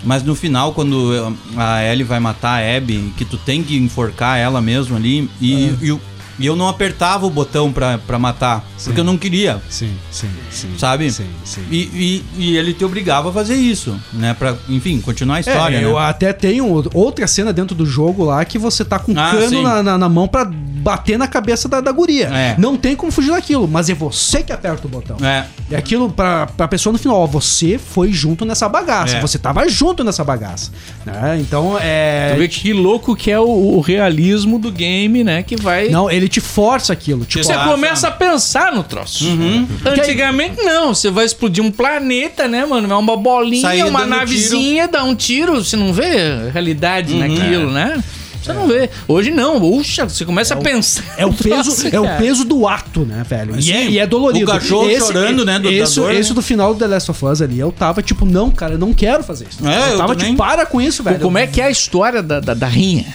Mas 0.06 0.22
no 0.22 0.36
final, 0.36 0.74
quando 0.74 1.34
a 1.56 1.82
Ellie 1.86 2.04
vai 2.04 2.20
matar 2.20 2.62
a 2.62 2.78
Abby, 2.78 3.14
que 3.18 3.24
tu 3.24 3.38
tem 3.38 3.64
que 3.64 3.78
enforcar 3.78 4.38
ela 4.38 4.62
mesmo 4.62 4.98
ali, 4.98 5.30
e, 5.40 5.74
e 5.82 5.92
o, 5.94 6.02
E 6.40 6.46
eu 6.46 6.56
não 6.56 6.68
apertava 6.68 7.26
o 7.26 7.30
botão 7.30 7.72
pra, 7.72 7.98
pra 8.00 8.18
matar, 8.18 8.64
porque 8.84 9.00
eu 9.00 9.04
não 9.04 9.18
queria, 9.18 9.62
Sim, 9.70 9.92
sim, 10.12 10.30
sim. 10.50 10.70
sabe? 10.78 11.12
Sim, 11.12 11.28
sim. 11.46 11.62
E, 11.70 12.24
e, 12.38 12.42
e 12.54 12.58
ele 12.58 12.74
te 12.74 12.84
obrigava 12.84 13.30
a 13.30 13.34
fazer 13.34 13.56
isso, 13.56 13.96
né? 14.12 14.36
Pra, 14.38 14.56
enfim, 14.68 15.00
continuar 15.00 15.36
a 15.38 15.40
história, 15.42 15.78
é, 15.78 15.82
né? 15.82 15.86
eu 15.86 15.98
até 15.98 16.34
tenho 16.34 16.66
outra 16.94 17.28
cena 17.28 17.54
dentro 17.54 17.76
do 17.76 17.86
jogo 17.86 18.24
lá 18.26 18.44
que 18.46 18.58
você 18.58 18.84
tá 18.84 18.98
com 19.00 19.12
um 19.12 19.20
Ah, 19.20 19.32
cano 19.32 19.50
sim. 19.50 19.62
na, 19.64 19.84
na, 19.84 19.98
na 19.98 20.10
mão 20.10 20.28
pra 20.28 20.44
bater 20.46 21.18
na 21.18 21.28
cabeça 21.28 21.70
da, 21.70 21.80
da 21.80 21.92
guria. 21.92 22.26
É. 22.28 22.56
Não 22.58 22.76
tem 22.76 22.96
como 22.96 23.12
fugir 23.12 23.32
daquilo, 23.32 23.68
mas 23.68 23.90
é 23.90 23.94
você 23.94 24.44
que 24.44 24.52
aperta 24.52 24.86
o 24.88 24.90
botão. 24.90 25.16
É. 25.26 25.46
E 25.70 25.76
aquilo 25.76 26.10
pra, 26.12 26.48
pra 26.48 26.68
pessoa 26.68 26.92
no 26.92 27.00
final, 27.00 27.18
ó, 27.18 27.26
você 27.28 27.78
foi 27.78 28.12
junto 28.12 28.44
nessa 28.44 28.68
bagaça, 28.68 29.18
É. 29.18 29.22
você 29.22 29.38
tava 29.38 29.68
junto 29.70 30.04
nessa 30.04 30.24
bagaça. 30.24 30.72
Né? 31.06 31.38
Então 31.40 31.78
é. 31.80 32.32
Tu 32.34 32.40
vê 32.40 32.48
que 32.48 32.74
louco 32.74 33.16
que 33.16 33.32
é 33.32 33.40
o, 33.40 33.46
o 33.78 33.80
realismo 33.82 34.60
do 34.60 34.72
game, 34.72 35.24
né? 35.24 35.42
Que 35.44 35.56
vai. 35.56 35.90
Não, 35.90 36.10
ele 36.12 36.23
te 36.30 36.40
força 36.42 36.94
aquilo. 36.94 37.26
Tipo, 37.26 37.44
Você 37.44 37.52
Exato. 37.54 37.70
começa 37.70 38.08
a 38.08 38.12
pensar 38.12 38.72
no 38.74 38.84
troço. 38.84 39.26
Uhum. 39.28 39.68
Antigamente 39.86 40.62
não, 40.64 40.94
você 40.94 41.10
vai 41.10 41.26
explodir 41.26 41.64
um 41.64 41.72
planeta, 41.72 42.48
né, 42.48 42.66
mano? 42.66 42.92
É 42.92 42.96
uma 42.96 43.18
bolinha, 43.18 43.62
Sair 43.62 43.84
uma 43.84 44.06
navezinha, 44.06 44.88
dá 44.88 45.04
um 45.04 45.16
tiro, 45.16 45.64
você 45.64 45.76
não 45.76 45.94
vê 45.94 46.50
realidade 46.52 47.14
naquilo, 47.16 47.72
né? 47.72 48.04
Você 48.42 48.52
não 48.52 48.68
vê. 48.68 48.90
Hoje 49.08 49.32
não, 49.32 49.58
puxa, 49.58 50.04
você 50.04 50.26
começa 50.26 50.54
a 50.54 50.58
pensar. 50.58 51.02
É 51.18 51.26
o 51.26 51.32
peso, 51.34 51.74
troço, 51.78 51.88
é 51.96 51.98
o 52.00 52.18
peso 52.18 52.44
do 52.44 52.68
ato, 52.68 53.06
né, 53.06 53.24
velho? 53.26 53.58
E, 53.58 53.64
Sim, 53.64 53.72
é, 53.72 53.86
e 53.90 54.00
é 54.00 54.06
dolorido. 54.06 54.52
o 54.52 54.54
cachorro 54.54 54.90
chorando, 55.00 55.46
né, 55.46 55.58
do- 55.60 55.70
da 55.70 55.72
esse, 55.74 55.96
dor, 55.96 56.12
né? 56.14 56.20
esse 56.20 56.34
do 56.34 56.42
final 56.42 56.74
do 56.74 56.80
The 56.80 56.88
Last 56.88 57.10
of 57.10 57.26
Us 57.26 57.42
ali, 57.42 57.58
eu 57.58 57.72
tava 57.72 58.02
tipo, 58.02 58.26
não, 58.26 58.52
cara, 58.52 58.74
eu 58.74 58.78
não 58.78 58.94
quero 58.94 59.24
fazer 59.24 59.48
isso. 59.50 59.66
É, 59.66 59.88
eu 59.88 59.92
eu 59.94 59.98
tava 59.98 60.14
também. 60.14 60.32
tipo, 60.32 60.38
para 60.44 60.66
com 60.66 60.82
isso, 60.82 61.02
velho. 61.04 61.20
Como 61.22 61.38
é 61.38 61.48
que 61.48 61.62
é 61.62 61.66
a 61.68 61.72
história 61.72 62.22
da, 62.22 62.42
da, 62.42 62.54
da 62.54 62.68
rinha? 62.68 63.06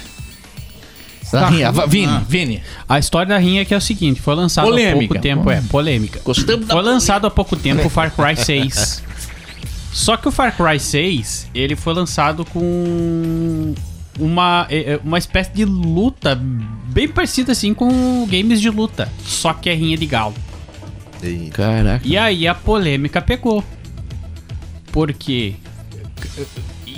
Da 1.32 1.40
Da 1.40 1.48
rinha. 1.48 1.72
Va- 1.72 1.86
Vini, 1.86 2.06
Ah. 2.12 2.22
Vini. 2.28 2.62
A 2.88 2.98
história 2.98 3.28
da 3.28 3.38
rinha 3.38 3.62
é 3.62 3.64
que 3.64 3.74
é 3.74 3.76
o 3.76 3.80
seguinte, 3.80 4.20
foi 4.20 4.34
lançado 4.34 4.64
há 4.66 4.68
Polêmica. 4.70 4.98
pouco 5.14 5.18
tempo, 5.22 5.50
é, 5.50 5.60
polêmica. 5.62 6.20
Gostamos 6.24 6.66
da 6.66 6.74
Foi 6.74 6.82
lançado 6.82 7.26
há 7.26 7.30
pouco 7.30 7.56
tempo 7.56 7.86
o 7.86 7.90
Far 7.90 8.10
Cry 8.14 8.36
6. 8.36 9.02
Só 9.92 10.16
que 10.16 10.28
o 10.28 10.30
Far 10.32 10.56
Cry 10.56 10.78
6, 10.78 11.48
ele 11.54 11.74
foi 11.74 11.92
lançado 11.94 12.44
com 12.44 13.74
uma, 14.18 14.66
é, 14.70 14.94
é, 14.94 15.00
uma 15.04 15.18
espécie 15.18 15.50
de 15.52 15.64
luta 15.64 16.38
bem 16.88 17.08
parecida 17.08 17.52
assim 17.52 17.72
com 17.74 18.26
games 18.30 18.60
de 18.60 18.70
luta, 18.70 19.08
só 19.24 19.52
que 19.52 19.68
é 19.70 19.74
rinha 19.74 19.96
de 19.96 20.06
galo. 20.06 20.34
Caraca. 21.52 22.06
E 22.06 22.16
aí 22.16 22.46
a 22.46 22.54
polêmica 22.54 23.20
pegou. 23.20 23.64
Porque. 24.92 25.54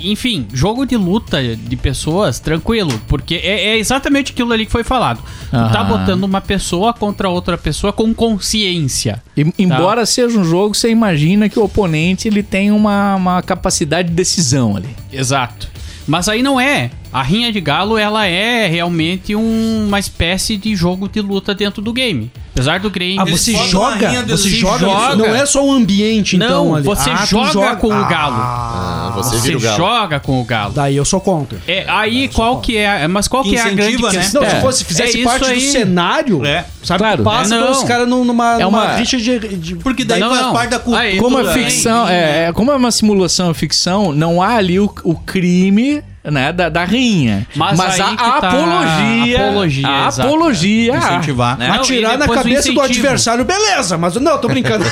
Enfim, 0.03 0.47
jogo 0.53 0.85
de 0.85 0.95
luta 0.97 1.41
de 1.55 1.75
pessoas, 1.75 2.39
tranquilo. 2.39 2.91
Porque 3.07 3.35
é, 3.35 3.69
é 3.69 3.77
exatamente 3.77 4.31
aquilo 4.31 4.51
ali 4.53 4.65
que 4.65 4.71
foi 4.71 4.83
falado. 4.83 5.21
Tu 5.67 5.71
tá 5.73 5.83
botando 5.83 6.23
uma 6.23 6.41
pessoa 6.41 6.93
contra 6.93 7.29
outra 7.29 7.57
pessoa 7.57 7.91
com 7.93 8.13
consciência. 8.13 9.21
E- 9.35 9.53
embora 9.57 10.05
seja 10.05 10.37
um 10.39 10.43
jogo, 10.43 10.73
você 10.75 10.89
imagina 10.89 11.47
que 11.49 11.59
o 11.59 11.63
oponente 11.63 12.27
ele 12.27 12.43
tem 12.43 12.71
uma, 12.71 13.15
uma 13.15 13.41
capacidade 13.41 14.09
de 14.09 14.13
decisão 14.15 14.75
ali. 14.77 14.89
Exato. 15.11 15.69
Mas 16.07 16.27
aí 16.27 16.41
não 16.41 16.59
é. 16.59 16.89
A 17.13 17.21
rinha 17.21 17.51
de 17.51 17.61
galo, 17.61 17.97
ela 17.97 18.25
é 18.25 18.67
realmente 18.67 19.35
um- 19.35 19.85
uma 19.87 19.99
espécie 19.99 20.57
de 20.57 20.75
jogo 20.75 21.07
de 21.07 21.21
luta 21.21 21.53
dentro 21.53 21.81
do 21.81 21.93
game. 21.93 22.31
Apesar 22.53 22.79
do 22.81 22.89
game. 22.89 23.17
Ah, 23.17 23.23
você 23.23 23.53
joga? 23.67 24.11
Você 24.27 24.49
joga, 24.49 24.79
joga. 24.79 25.15
Não 25.15 25.33
é 25.33 25.45
só 25.45 25.65
o 25.65 25.71
ambiente, 25.71 26.37
Não, 26.37 26.45
então. 26.45 26.75
ali. 26.75 26.83
você 26.85 27.09
Ah, 27.09 27.25
tu 27.27 27.45
joga 27.45 27.75
com 27.77 27.87
o 27.87 28.05
galo. 28.07 28.35
Ah, 28.37 29.11
você, 29.15 29.37
Você 29.37 29.41
vira 29.41 29.57
o 29.57 29.61
galo. 29.61 29.77
joga 29.77 30.19
com 30.19 30.41
o 30.41 30.43
galo. 30.43 30.73
Daí 30.73 30.95
eu 30.97 31.05
sou 31.05 31.21
contra. 31.21 31.57
É, 31.65 31.85
aí 31.87 32.27
qual 32.27 32.59
que 32.59 32.75
é. 32.77 33.07
Mas 33.07 33.27
qual 33.29 33.41
que 33.43 33.55
é 33.55 33.61
a 33.61 33.69
grande 33.69 33.81
Incentiva, 33.95 34.11
né? 34.11 34.19
questão? 34.19 34.41
Não, 34.41 34.49
se 34.49 34.55
É. 34.57 34.61
fosse, 34.61 34.83
fizesse 34.85 35.21
É 35.21 35.23
parte 35.23 35.53
do 35.53 35.59
cenário, 35.61 36.45
É. 36.45 36.65
sabe? 36.83 36.99
Claro. 36.99 37.23
Passa 37.23 37.55
É, 37.55 37.59
não. 37.59 37.71
os 37.71 37.83
caras 37.83 38.07
num- 38.07 38.25
numa, 38.25 38.55
É 38.59 38.63
numa 38.65 38.67
uma- 38.83 38.95
rixa 38.95 39.17
de, 39.17 39.39
de- 39.39 39.75
Porque 39.77 40.03
daí 40.03 40.19
Não, 40.19 40.29
faz 40.29 40.41
não. 40.41 40.53
parte 40.53 40.69
da 40.71 40.79
cultura. 40.79 41.03
Aí, 41.03 41.17
Como 41.19 41.39
é 41.39 41.53
ficção, 41.53 42.07
é, 42.07 42.47
é- 42.47 42.51
como 42.53 42.71
é 42.71 42.75
uma 42.75 42.91
simulação 42.91 43.49
é 43.51 43.53
ficção, 43.53 44.11
não 44.11 44.41
há 44.41 44.55
ali 44.55 44.77
o, 44.79 44.93
o 45.05 45.15
crime 45.15 46.03
né, 46.23 46.51
da, 46.53 46.69
da 46.69 46.83
rinha. 46.83 47.47
Mas 47.55 47.77
Mas, 47.77 47.99
a 47.99 48.15
tá 48.15 48.37
apologia. 48.37 49.47
apologia, 49.47 49.87
a 49.87 50.07
exato. 50.07 50.27
apologia. 50.27 50.95
Incentivar. 50.97 51.57
né? 51.57 51.69
Atirar 51.69 52.17
na 52.17 52.27
cabeça 52.27 52.71
do 52.71 52.81
adversário, 52.81 53.43
beleza, 53.45 53.97
mas 53.97 54.15
não, 54.15 54.37
tô 54.37 54.47
brincando. 54.47 54.85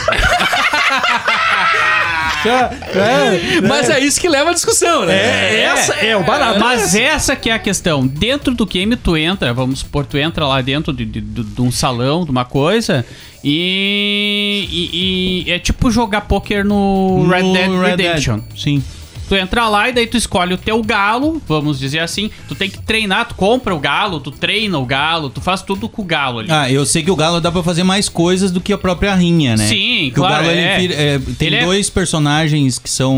é, 2.45 3.57
é, 3.57 3.61
Mas 3.61 3.89
é 3.89 3.99
isso 3.99 4.19
que 4.19 4.29
leva 4.29 4.51
a 4.51 4.53
discussão, 4.53 5.05
né? 5.05 5.13
é, 5.13 5.61
essa 5.63 5.93
é 5.95 6.15
o 6.15 6.23
barato. 6.23 6.59
Mas 6.59 6.95
essa 6.95 7.35
que 7.35 7.49
é 7.49 7.53
a 7.53 7.59
questão. 7.59 8.07
Dentro 8.07 8.55
do 8.55 8.65
game, 8.65 8.95
tu 8.95 9.17
entra, 9.17 9.53
vamos 9.53 9.79
supor, 9.79 10.05
tu 10.05 10.17
entra 10.17 10.47
lá 10.47 10.61
dentro 10.61 10.93
de, 10.93 11.03
de- 11.05 11.19
de- 11.21 11.43
de 11.43 11.61
um 11.61 11.69
salão, 11.71 12.23
de 12.23 12.31
uma 12.31 12.45
coisa, 12.45 13.05
e, 13.43 14.67
e- 14.71 15.43
e 15.47 15.51
é 15.51 15.59
tipo 15.59 15.91
jogar 15.91 16.21
poker 16.21 16.63
no, 16.63 17.23
No 17.25 17.29
Red 17.29 17.43
Dead 17.43 17.69
Red 17.71 17.97
Dead. 17.97 18.07
Redemption. 18.07 18.39
Sim. 18.55 18.83
Tu 19.29 19.35
entra 19.35 19.69
lá 19.69 19.87
e 19.87 19.93
daí 19.93 20.07
tu 20.07 20.17
escolhe 20.17 20.53
o 20.55 20.57
teu 20.57 20.81
galo, 20.83 21.39
vamos 21.47 21.77
dizer 21.79 21.99
assim. 21.99 22.31
Tu 22.47 22.55
tem 22.55 22.67
que 22.69 22.79
treinar, 22.81 23.27
tu 23.27 23.35
compra 23.35 23.75
o 23.75 23.79
galo, 23.79 24.19
tu 24.19 24.31
treina 24.31 24.77
o 24.79 24.85
galo, 24.85 25.29
tu 25.29 25.39
faz 25.39 25.61
tudo 25.61 25.87
com 25.87 26.01
o 26.01 26.05
galo 26.05 26.39
ali. 26.39 26.51
Ah, 26.51 26.69
eu 26.71 26.83
sei 26.85 27.03
que 27.03 27.11
o 27.11 27.15
galo 27.15 27.39
dá 27.39 27.51
pra 27.51 27.61
fazer 27.61 27.83
mais 27.83 28.09
coisas 28.09 28.49
do 28.51 28.59
que 28.59 28.73
a 28.73 28.77
própria 28.77 29.13
rinha, 29.13 29.55
né? 29.55 29.67
Sim, 29.67 30.05
Porque 30.05 30.15
claro, 30.15 30.33
O 30.43 30.47
galo, 30.47 30.51
ele 30.51 30.61
é. 30.61 30.77
vira- 30.79 30.93
é, 30.95 31.19
tem 31.37 31.47
Ele 31.49 31.55
é- 31.57 31.63
dois 31.65 31.89
personagens 31.91 32.79
que 32.79 32.89
são 32.89 33.15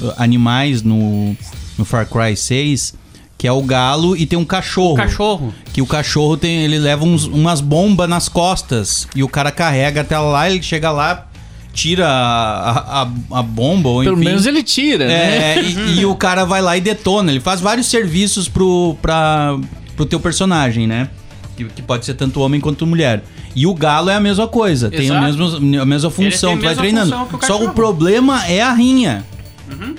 uh, 0.00 0.12
animais 0.16 0.82
no, 0.82 1.36
no 1.76 1.84
Far 1.84 2.06
Cry 2.06 2.36
6, 2.36 2.94
que 3.36 3.46
é 3.48 3.52
o 3.52 3.62
galo 3.62 4.16
e 4.16 4.26
tem 4.26 4.38
um 4.38 4.44
cachorro. 4.44 4.92
O 4.94 4.96
cachorro. 4.96 5.54
Que 5.72 5.82
o 5.82 5.86
cachorro 5.86 6.36
tem, 6.36 6.62
ele 6.62 6.78
leva 6.78 7.04
uns- 7.04 7.24
umas 7.24 7.60
bombas 7.60 8.08
nas 8.08 8.28
costas 8.28 9.08
e 9.16 9.22
o 9.24 9.28
cara 9.28 9.50
carrega 9.50 10.02
até 10.02 10.16
lá, 10.18 10.48
ele 10.48 10.62
chega 10.62 10.90
lá, 10.92 11.26
tira 11.72 12.06
a, 12.06 13.02
a, 13.02 13.38
a 13.38 13.42
bomba, 13.42 13.88
ou 13.88 14.02
Pelo 14.02 14.16
enfim. 14.16 14.24
menos 14.24 14.46
ele 14.46 14.62
tira, 14.62 15.06
né? 15.06 15.58
É, 15.58 15.62
e, 15.62 16.00
e 16.00 16.06
o 16.06 16.14
cara 16.14 16.44
vai 16.44 16.60
lá 16.60 16.76
e 16.76 16.80
detona. 16.80 17.30
Ele 17.30 17.40
faz 17.40 17.60
vários 17.60 17.86
serviços 17.86 18.48
pro, 18.48 18.96
pra, 19.00 19.58
pro 19.96 20.04
teu 20.06 20.20
personagem, 20.20 20.86
né? 20.86 21.08
Que, 21.56 21.64
que 21.64 21.82
pode 21.82 22.04
ser 22.04 22.14
tanto 22.14 22.40
homem 22.40 22.60
quanto 22.60 22.86
mulher. 22.86 23.22
E 23.54 23.66
o 23.66 23.74
galo 23.74 24.10
é 24.10 24.14
a 24.14 24.20
mesma 24.20 24.46
coisa, 24.46 24.90
tem 24.90 25.10
a 25.10 25.28
Exato. 25.28 25.60
mesma, 25.60 25.82
a 25.82 25.84
mesma 25.84 26.10
função, 26.10 26.56
tu 26.56 26.62
vai 26.64 26.74
treinando. 26.74 27.14
Só 27.42 27.62
o 27.64 27.70
problema 27.72 28.46
é 28.46 28.62
a 28.62 28.72
rinha. 28.72 29.24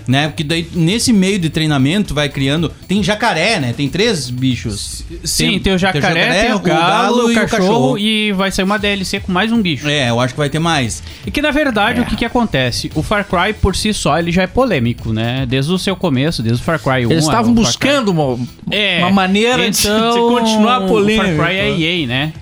Né? 0.08 0.28
Porque 0.28 0.44
daí, 0.44 0.68
nesse 0.74 1.14
meio 1.14 1.40
de 1.40 1.50
treinamento, 1.50 2.14
vai 2.14 2.28
criando. 2.30 2.72
Tem 2.88 3.02
jacaré, 3.04 3.60
né? 3.60 3.74
Tem 3.76 3.88
três 3.88 4.30
bichos. 4.30 5.04
Sim, 5.24 5.60
tem, 5.60 5.74
o 5.74 5.78
jacaré, 5.78 6.42
tem 6.44 6.54
o 6.54 6.60
galo, 6.60 7.30
o 7.30 7.34
cachorro, 7.34 7.98
e 7.98 8.32
vai 8.34 8.52
sair 8.52 8.66
uma 8.66 8.78
DLC 8.78 9.20
com 9.20 9.32
mais 9.32 9.52
um 9.52 9.62
bicho. 9.62 9.88
É, 9.88 10.10
eu 10.10 10.20
acho 10.20 10.34
que 10.34 10.40
vai 10.40 10.50
ter 10.50 10.60
mais. 10.60 11.02
E 11.26 11.32
que 11.32 11.42
na 11.42 11.52
verdade 11.52 12.02
o 12.02 12.06
que 12.06 12.16
que 12.16 12.26
acontece? 12.26 12.92
O 12.96 13.02
Far 13.04 13.26
Cry 13.26 13.54
por 13.54 13.76
si 13.76 13.94
só 13.94 14.18
ele 14.20 14.32
já 14.32 14.44
é 14.44 14.48
polêmico, 14.48 15.14
né? 15.14 15.46
Desde 15.48 15.72
o 15.72 15.78
seu 15.78 15.96
começo, 15.96 16.42
desde 16.44 16.62
o 16.62 16.66
Far 16.66 16.80
Cry 16.80 17.06
1. 17.06 17.12
Eles 17.12 17.24
estavam 17.24 17.52
ao 17.52 17.56
Far 17.56 17.64
buscando 17.66 18.10
uma, 18.12 18.36
Cry- 18.36 18.48
É, 18.78 19.00
uma 19.00 19.12
maneira 19.12 19.70
de- 19.70 19.80
então, 19.80 20.12
de, 20.36 20.42
continuar 20.42 20.82
polêmico. 20.82 21.32
O 21.34 21.36
Far 21.38 21.48
Cry 21.48 21.56
é 21.58 21.80
EA, 21.80 22.08
né? 22.08 22.34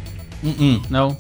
Uh-uh. 0.44 0.82
Não. 0.90 1.18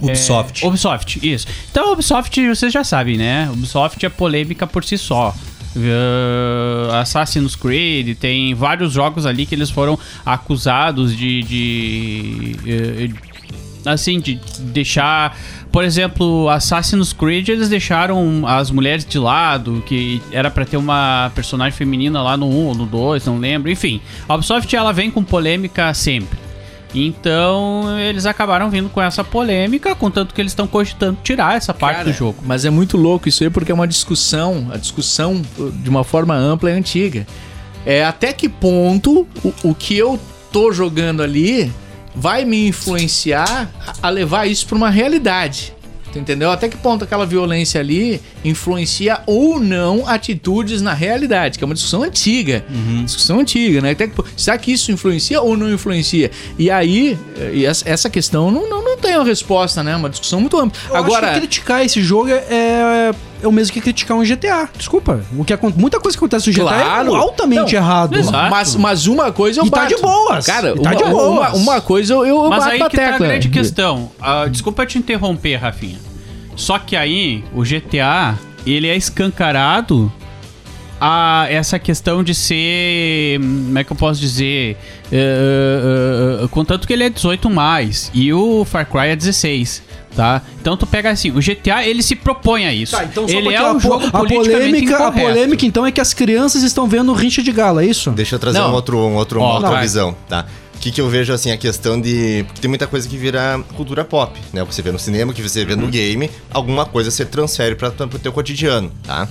Ubisoft. 0.00 0.64
É, 0.64 0.68
Ubisoft, 0.68 1.26
isso. 1.26 1.46
Então, 1.70 1.92
Ubisoft, 1.92 2.48
vocês 2.48 2.72
já 2.72 2.84
sabem, 2.84 3.16
né? 3.16 3.48
Ubisoft 3.50 4.04
é 4.04 4.08
polêmica 4.08 4.66
por 4.66 4.84
si 4.84 4.98
só. 4.98 5.34
Uh, 5.76 6.90
Assassin's 6.94 7.54
Creed, 7.54 8.16
tem 8.16 8.54
vários 8.54 8.92
jogos 8.92 9.26
ali 9.26 9.44
que 9.44 9.54
eles 9.54 9.70
foram 9.70 9.98
acusados 10.24 11.14
de. 11.14 11.42
de 11.42 12.56
eh, 12.66 13.10
assim, 13.84 14.18
de 14.18 14.40
deixar. 14.58 15.36
Por 15.70 15.84
exemplo, 15.84 16.48
Assassin's 16.48 17.12
Creed, 17.12 17.50
eles 17.50 17.68
deixaram 17.68 18.46
as 18.46 18.70
mulheres 18.70 19.04
de 19.04 19.18
lado, 19.18 19.82
que 19.86 20.22
era 20.32 20.50
pra 20.50 20.64
ter 20.64 20.78
uma 20.78 21.30
personagem 21.34 21.76
feminina 21.76 22.22
lá 22.22 22.38
no 22.38 22.48
1 22.48 22.66
ou 22.68 22.74
no 22.74 22.86
2, 22.86 23.26
não 23.26 23.38
lembro. 23.38 23.70
Enfim, 23.70 24.00
a 24.26 24.34
Ubisoft 24.34 24.74
ela 24.74 24.94
vem 24.94 25.10
com 25.10 25.22
polêmica 25.22 25.92
sempre. 25.92 26.45
Então, 26.94 27.98
eles 27.98 28.24
acabaram 28.26 28.70
vindo 28.70 28.88
com 28.88 29.02
essa 29.02 29.22
polêmica, 29.22 29.94
contanto 29.94 30.34
que 30.34 30.40
eles 30.40 30.52
estão 30.52 30.66
cogitando 30.66 31.18
tirar 31.22 31.56
essa 31.56 31.74
parte 31.74 31.98
Cara, 31.98 32.10
do 32.10 32.12
jogo. 32.12 32.38
Mas 32.44 32.64
é 32.64 32.70
muito 32.70 32.96
louco 32.96 33.28
isso 33.28 33.44
aí, 33.44 33.50
porque 33.50 33.70
é 33.70 33.74
uma 33.74 33.86
discussão, 33.86 34.68
a 34.72 34.76
discussão 34.76 35.42
de 35.82 35.90
uma 35.90 36.04
forma 36.04 36.34
ampla 36.34 36.70
é 36.70 36.74
antiga. 36.74 37.26
É 37.84 38.04
até 38.04 38.32
que 38.32 38.48
ponto 38.48 39.26
o, 39.44 39.54
o 39.62 39.74
que 39.74 39.96
eu 39.96 40.18
tô 40.50 40.72
jogando 40.72 41.22
ali 41.22 41.70
vai 42.14 42.44
me 42.44 42.68
influenciar 42.68 43.70
a, 43.86 44.08
a 44.08 44.10
levar 44.10 44.46
isso 44.46 44.66
pra 44.66 44.76
uma 44.76 44.90
realidade. 44.90 45.75
Tu 46.16 46.20
entendeu? 46.20 46.50
Até 46.50 46.66
que 46.68 46.76
ponto 46.78 47.04
aquela 47.04 47.26
violência 47.26 47.78
ali 47.78 48.22
influencia 48.42 49.20
ou 49.26 49.60
não 49.60 50.08
atitudes 50.08 50.80
na 50.80 50.94
realidade, 50.94 51.58
que 51.58 51.64
é 51.64 51.66
uma 51.66 51.74
discussão 51.74 52.02
antiga. 52.02 52.64
Discussão 53.04 53.40
antiga, 53.40 53.82
né? 53.82 53.90
Até 53.90 54.08
que, 54.08 54.14
será 54.36 54.56
que 54.56 54.72
isso 54.72 54.90
influencia 54.90 55.42
ou 55.42 55.56
não 55.56 55.70
influencia? 55.70 56.30
E 56.58 56.70
aí, 56.70 57.18
eh, 57.36 57.64
essa 57.84 58.08
questão 58.08 58.50
não, 58.50 58.68
não, 58.68 58.82
não 58.82 58.96
tem 58.96 59.14
uma 59.16 59.24
resposta, 59.24 59.82
né? 59.82 59.92
É 59.92 59.96
Uma 59.96 60.08
discussão 60.08 60.40
muito 60.40 60.58
ampla. 60.58 60.80
Eu 60.88 60.96
Agora, 60.96 61.26
acho 61.26 61.34
que 61.34 61.40
criticar 61.40 61.84
esse 61.84 62.00
jogo 62.02 62.30
é, 62.30 62.32
é 62.50 63.14
é 63.42 63.46
o 63.46 63.52
mesmo 63.52 63.72
que 63.72 63.80
criticar 63.80 64.16
um 64.16 64.22
GTA. 64.24 64.68
Desculpa. 64.76 65.20
O 65.36 65.44
que 65.44 65.54
muita 65.76 66.00
coisa 66.00 66.16
que 66.16 66.24
acontece 66.24 66.48
no 66.48 66.54
GTA 66.54 66.64
Claro. 66.82 67.14
é 67.14 67.18
altamente 67.18 67.72
Não, 67.74 67.80
errado. 67.80 68.16
exato. 68.16 68.50
Mas, 68.50 68.74
mas 68.76 69.06
uma 69.06 69.30
coisa 69.30 69.60
eu 69.60 69.66
E 69.66 69.70
tá 69.70 69.82
bato. 69.82 69.94
de 69.94 70.00
boas. 70.00 70.46
Cara, 70.46 70.70
E 70.76 70.80
tá 70.80 70.90
uma, 70.90 70.96
de 70.96 71.04
boas. 71.04 71.52
Uma, 71.52 71.54
uma 71.54 71.80
coisa 71.80 72.14
eu, 72.14 72.26
eu 72.26 72.48
Mas 72.48 72.60
bato 72.60 72.70
aí 72.72 72.78
na 72.78 72.88
que 72.88 72.96
tá 72.96 73.02
a 73.02 73.10
tecla. 73.12 73.26
grande 73.26 73.48
questão. 73.48 74.10
Ah, 74.20 74.46
desculpa 74.46 74.86
te 74.86 74.98
interromper, 74.98 75.56
Rafinha. 75.56 75.98
Só 76.56 76.78
que 76.78 76.96
aí, 76.96 77.44
o 77.54 77.62
GTA, 77.62 78.36
ele 78.66 78.88
é 78.88 78.96
escancarado 78.96 80.10
a 81.00 81.46
essa 81.50 81.78
questão 81.78 82.24
de 82.24 82.34
ser. 82.34 83.38
Como 83.38 83.78
é 83.78 83.84
que 83.84 83.92
eu 83.92 83.96
posso 83.96 84.18
dizer? 84.18 84.76
Eh, 85.12 86.40
eh, 86.42 86.48
contanto 86.50 86.86
que 86.86 86.92
ele 86.92 87.04
é 87.04 87.10
18 87.10 87.50
mais 87.50 88.10
e 88.14 88.32
o 88.32 88.64
Far 88.64 88.86
Cry 88.86 89.08
é 89.08 89.16
16. 89.16 89.84
Tá? 90.16 90.40
Então 90.58 90.78
tu 90.78 90.86
pega 90.86 91.10
assim, 91.10 91.30
o 91.30 91.40
GTA 91.42 91.86
ele 91.86 92.02
se 92.02 92.16
propõe 92.16 92.64
a 92.64 92.72
isso. 92.72 92.96
Tá, 92.96 93.04
então 93.04 93.28
só 93.28 93.36
ele 93.36 93.52
é 93.52 93.62
um 93.62 93.76
a, 93.76 93.78
jogo 93.78 94.06
a 94.06 94.10
polêmica, 94.12 94.96
a 95.08 95.12
polêmica 95.12 95.66
então 95.66 95.84
é 95.84 95.92
que 95.92 96.00
as 96.00 96.14
crianças 96.14 96.62
estão 96.62 96.88
vendo 96.88 97.12
rincha 97.12 97.42
de 97.42 97.52
gala, 97.52 97.82
é 97.82 97.86
isso? 97.86 98.10
Deixa 98.12 98.36
eu 98.36 98.38
trazer 98.38 98.58
Não. 98.60 98.70
um 98.70 98.72
outro, 98.72 98.96
um 98.96 99.14
outro, 99.14 99.40
Ó, 99.40 99.44
uma 99.44 99.54
outra 99.56 99.70
vai. 99.72 99.82
visão, 99.82 100.16
tá? 100.26 100.46
O 100.86 100.88
que, 100.88 100.92
que 100.92 101.00
eu 101.00 101.08
vejo, 101.08 101.32
assim, 101.32 101.50
a 101.50 101.56
questão 101.56 102.00
de... 102.00 102.44
Porque 102.46 102.60
tem 102.60 102.68
muita 102.68 102.86
coisa 102.86 103.08
que 103.08 103.16
vira 103.16 103.58
cultura 103.74 104.04
pop, 104.04 104.38
né? 104.52 104.62
O 104.62 104.66
que 104.68 104.72
você 104.72 104.82
vê 104.82 104.92
no 104.92 105.00
cinema, 105.00 105.32
o 105.32 105.34
que 105.34 105.42
você 105.42 105.64
vê 105.64 105.74
Uhum. 105.74 105.80
no 105.80 105.88
game, 105.88 106.30
alguma 106.48 106.86
coisa 106.86 107.10
você 107.10 107.24
transfere 107.24 107.74
para 107.74 107.90
pro 107.90 108.20
teu 108.20 108.32
cotidiano, 108.32 108.92
tá? 109.02 109.28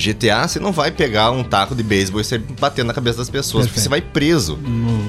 GTA, 0.00 0.48
você 0.48 0.58
não 0.58 0.72
vai 0.72 0.90
pegar 0.90 1.30
um 1.30 1.44
taco 1.44 1.74
de 1.74 1.82
beisebol 1.82 2.20
e 2.20 2.24
você 2.24 2.38
bater 2.38 2.84
na 2.84 2.92
cabeça 2.92 3.18
das 3.18 3.30
pessoas, 3.30 3.66
porque 3.66 3.80
você 3.80 3.88
vai 3.88 4.00
preso. 4.00 4.58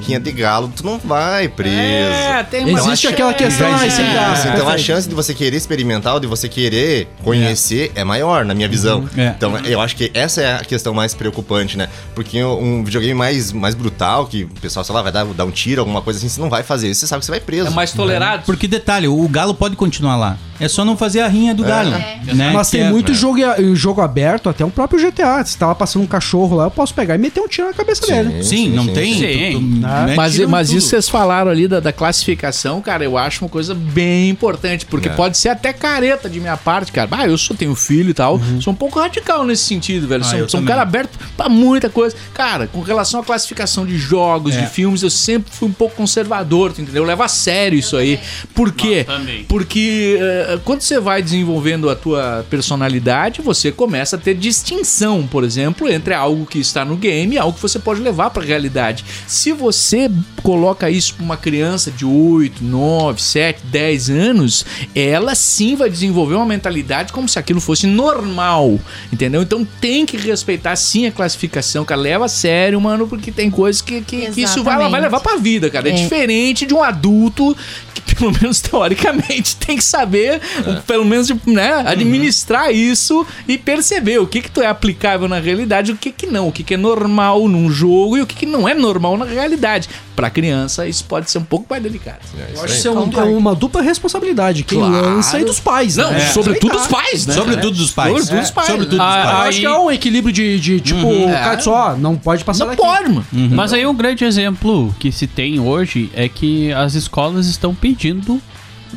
Quinha 0.03 0.19
de 0.19 0.31
galo, 0.31 0.71
tu 0.75 0.85
não 0.85 0.99
vai 0.99 1.47
preso. 1.47 1.71
É, 1.71 2.43
tem 2.43 2.65
uma... 2.65 2.79
Existe 2.79 3.07
aquela 3.07 3.33
questão, 3.33 3.71
dá, 3.71 3.87
isso. 3.87 4.01
Então 4.01 4.13
a 4.13 4.51
perfeito. 4.51 4.79
chance 4.79 5.09
de 5.09 5.15
você 5.15 5.33
querer 5.33 5.57
experimentar 5.57 6.13
ou 6.13 6.19
de 6.19 6.27
você 6.27 6.49
querer 6.49 7.07
conhecer 7.23 7.91
é, 7.95 8.03
maior, 8.03 8.45
na 8.45 8.53
minha 8.53 8.67
visão. 8.67 9.07
É. 9.17 9.33
Então 9.37 9.57
eu 9.59 9.79
acho 9.79 9.95
que 9.95 10.11
essa 10.13 10.41
é 10.41 10.55
a 10.55 10.59
questão 10.59 10.93
mais 10.93 11.13
preocupante, 11.13 11.77
né? 11.77 11.87
Porque 12.13 12.43
um 12.43 12.83
videogame 12.83 13.13
mais, 13.13 13.51
mais 13.51 13.75
brutal, 13.75 14.25
que 14.25 14.43
o 14.43 14.49
pessoal, 14.61 14.83
sei 14.83 14.93
lá, 14.93 15.01
vai 15.01 15.11
dar, 15.11 15.25
dar 15.25 15.45
um 15.45 15.51
tiro, 15.51 15.81
alguma 15.81 16.01
coisa 16.01 16.19
assim, 16.19 16.29
você 16.29 16.41
não 16.41 16.49
vai 16.49 16.63
fazer 16.63 16.89
isso, 16.89 17.01
você 17.01 17.07
sabe 17.07 17.19
que 17.19 17.25
você 17.25 17.31
vai 17.31 17.39
preso. 17.39 17.67
É 17.67 17.69
mais 17.71 17.91
tolerado. 17.91 18.43
Porque 18.45 18.67
detalhe, 18.67 19.07
o 19.07 19.27
galo 19.27 19.53
pode 19.53 19.75
continuar 19.75 20.15
lá. 20.15 20.37
É 20.61 20.67
só 20.67 20.85
não 20.85 20.95
fazer 20.95 21.21
a 21.21 21.27
rinha 21.27 21.53
do 21.55 21.63
galo. 21.63 21.89
Né? 21.91 22.51
Mas 22.53 22.69
Que 22.69 22.77
tem 22.77 22.87
é- 22.87 22.89
muito 22.89 23.13
jogo, 23.13 23.39
jogo 23.73 24.01
aberto, 24.01 24.47
até 24.49 24.63
o 24.63 24.69
próprio 24.69 24.99
GTA. 24.99 25.43
Se 25.43 25.57
tava 25.57 25.73
passando 25.75 26.03
um 26.03 26.07
cachorro 26.07 26.55
lá, 26.55 26.65
eu 26.65 26.71
posso 26.71 26.93
pegar 26.93 27.15
e 27.15 27.17
meter 27.17 27.39
um 27.41 27.47
tiro 27.47 27.67
na 27.67 27.73
cabeça 27.73 28.05
dele. 28.07 28.43
Sim, 28.43 28.69
não 28.69 28.85
sim, 28.85 28.93
tem. 28.93 29.13
sim. 29.15 29.51
tu- 29.53 29.59
tu 29.59 29.61
mete 29.61 30.15
Mas, 30.15 30.39
mas 30.47 30.71
isso 30.71 30.87
vocês 30.87 31.09
falaram 31.09 31.49
ali 31.51 31.67
da, 31.67 31.79
da 31.79 31.91
classificação, 31.91 32.81
cara, 32.81 33.03
eu 33.03 33.17
acho 33.17 33.43
uma 33.43 33.49
coisa 33.49 33.73
bem 33.73 34.29
importante, 34.29 34.85
porque 34.85 35.09
É. 35.09 35.11
pode 35.11 35.37
ser 35.37 35.49
até 35.49 35.73
careta 35.73 36.29
de 36.29 36.39
minha 36.39 36.57
parte, 36.57 36.91
cara. 36.91 37.09
Ah, 37.11 37.27
eu 37.27 37.37
só 37.37 37.53
tenho 37.53 37.73
filho 37.75 38.09
e 38.11 38.13
tal. 38.13 38.39
Sou 38.61 38.71
um 38.73 38.75
pouco 38.75 38.99
radical 38.99 39.43
nesse 39.45 39.63
sentido, 39.63 40.07
velho. 40.07 40.23
Ah, 40.25 40.27
sou 40.29 40.49
sou 40.49 40.59
um 40.59 40.65
cara 40.65 40.81
aberto 40.81 41.17
pra 41.35 41.49
muita 41.49 41.89
coisa. 41.89 42.15
Cara, 42.33 42.67
com 42.67 42.81
relação 42.81 43.19
à 43.19 43.23
classificação 43.23 43.85
de 43.85 43.97
jogos, 43.97 44.55
É. 44.55 44.61
de 44.61 44.67
filmes, 44.67 45.01
eu 45.03 45.09
sempre 45.09 45.51
fui 45.51 45.67
um 45.67 45.73
pouco 45.73 45.95
conservador, 45.95 46.71
tu 46.73 46.81
entendeu? 46.81 47.03
Eu 47.03 47.07
levo 47.07 47.23
a 47.23 47.27
sério 47.27 47.77
isso 47.79 47.97
aí. 47.97 48.19
Por 48.53 48.71
quê? 48.71 49.05
Porque 49.47 50.17
eh, 50.19 50.50
quando 50.59 50.81
você 50.81 50.99
vai 50.99 51.21
desenvolvendo 51.21 51.89
a 51.89 51.95
tua 51.95 52.45
personalidade, 52.49 53.41
você 53.41 53.71
começa 53.71 54.15
a 54.15 54.19
ter 54.19 54.33
distinção, 54.35 55.27
por 55.27 55.43
exemplo, 55.43 55.89
entre 55.89 56.13
algo 56.13 56.45
que 56.45 56.59
está 56.59 56.83
no 56.85 56.95
game 56.95 57.35
e 57.35 57.37
algo 57.37 57.53
que 57.55 57.61
você 57.61 57.79
pode 57.79 58.01
levar 58.01 58.29
para 58.29 58.43
a 58.43 58.45
realidade. 58.45 59.03
Se 59.27 59.51
você 59.51 60.09
coloca 60.43 60.89
isso 60.89 61.15
para 61.15 61.23
uma 61.23 61.37
criança 61.37 61.91
de 61.91 62.05
8, 62.05 62.63
9, 62.63 63.21
7, 63.21 63.61
10 63.65 64.09
anos, 64.09 64.65
ela 64.95 65.35
sim 65.35 65.75
vai 65.75 65.89
desenvolver 65.89 66.35
uma 66.35 66.45
mentalidade 66.45 67.13
como 67.13 67.27
se 67.29 67.37
aquilo 67.39 67.61
fosse 67.61 67.87
normal, 67.87 68.79
entendeu? 69.11 69.41
Então 69.41 69.65
tem 69.79 70.05
que 70.05 70.17
respeitar 70.17 70.75
sim 70.75 71.05
a 71.05 71.11
classificação, 71.11 71.85
cara. 71.85 72.01
Leva 72.01 72.25
a 72.25 72.29
sério, 72.29 72.79
mano, 72.81 73.07
porque 73.07 73.31
tem 73.31 73.49
coisas 73.49 73.81
que, 73.81 74.01
que, 74.01 74.31
que 74.31 74.41
isso 74.41 74.63
vai, 74.63 74.77
vai 74.89 75.01
levar 75.01 75.19
pra 75.19 75.37
vida, 75.37 75.69
cara. 75.69 75.89
É, 75.89 75.91
É. 75.91 75.95
diferente 75.95 76.65
de 76.65 76.73
um 76.73 76.81
adulto 76.81 77.55
que, 77.93 78.15
pelo 78.15 78.31
menos 78.31 78.59
teoricamente, 78.61 79.55
tem 79.65 79.77
que 79.77 79.83
saber, 79.83 80.40
pelo 80.87 81.05
menos, 81.05 81.29
né, 81.45 81.83
administrar 81.85 82.71
isso 82.73 83.25
e 83.47 83.57
perceber 83.57 84.19
o 84.19 84.27
que 84.27 84.41
que 84.41 84.51
tu 84.51 84.61
é 84.61 84.67
aplicável 84.67 85.27
na 85.27 85.39
realidade 85.39 85.91
e 85.91 85.93
o 85.93 85.97
que 85.97 86.11
que 86.11 86.27
não, 86.27 86.47
o 86.47 86.51
que 86.51 86.63
que 86.63 86.73
é 86.73 86.77
normal 86.77 87.47
num 87.47 87.69
jogo 87.69 88.17
e 88.17 88.21
o 88.21 88.27
que 88.27 88.35
que 88.35 88.45
não 88.45 88.67
é 88.67 88.73
normal 88.73 89.17
na 89.17 89.25
realidade. 89.25 89.89
Pra 90.15 90.29
criança, 90.29 90.87
isso 90.87 91.03
pode 91.05 91.31
ser 91.31 91.37
um 91.39 91.43
pouco 91.43 91.65
mais 91.69 91.81
delicado. 91.81 92.19
É 92.37 92.51
Eu 92.55 92.63
acho 92.63 92.73
que 92.73 92.79
isso 92.79 92.87
é, 92.87 92.91
um- 92.91 93.11
é 93.19 93.23
uma 93.23 93.55
dupla 93.55 93.81
responsabilidade. 93.81 94.63
Quem 94.63 94.77
Claro. 94.79 94.93
lança 94.93 95.39
e 95.39 95.45
dos 95.45 95.59
pais, 95.59 95.95
Não, 95.95 96.11
né? 96.11 96.19
sobretudo 96.31 96.73
Respeitar. 96.73 96.97
os 96.99 97.05
pais, 97.09 97.25
né? 97.25 97.33
Sobretudo 97.33 97.77
dos 97.77 97.91
pais. 97.91 98.09
Sobretudo 98.11 98.37
É, 98.37 98.41
dos 98.41 98.51
pais. 98.51 98.67
Sobretudo 98.67 98.97
dos 98.97 98.99
Ah, 98.99 99.21
Eu 99.23 99.31
pais. 99.31 99.49
acho 99.49 99.59
que 99.61 99.65
é 99.65 99.77
um 99.77 99.91
equilíbrio 99.91 100.33
de, 100.33 100.59
de, 100.59 100.79
tipo, 100.81 101.07
o 101.07 101.27
cara 101.31 101.55
diz, 101.55 101.67
ó, 101.67 101.95
não 101.95 102.15
pode 102.17 102.43
passar 102.43 102.65
Não 102.65 102.71
daqui. 102.75 102.81
pode, 102.83 103.09
mano. 103.09 103.25
Mas 103.31 103.73
aí 103.73 103.85
um 103.87 103.95
grande 103.95 104.23
exemplo 104.25 104.93
que 104.99 105.11
se 105.11 105.25
tem 105.27 105.59
hoje 105.59 106.11
é 106.13 106.27
que 106.29 106.71
as 106.73 106.93
escolas 106.93 107.47
estão 107.47 107.73
pedindo 107.73 108.39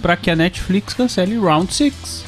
para 0.00 0.16
que 0.16 0.30
a 0.30 0.36
Netflix 0.36 0.94
cancele 0.94 1.36
Round 1.36 1.72
6. 1.72 2.24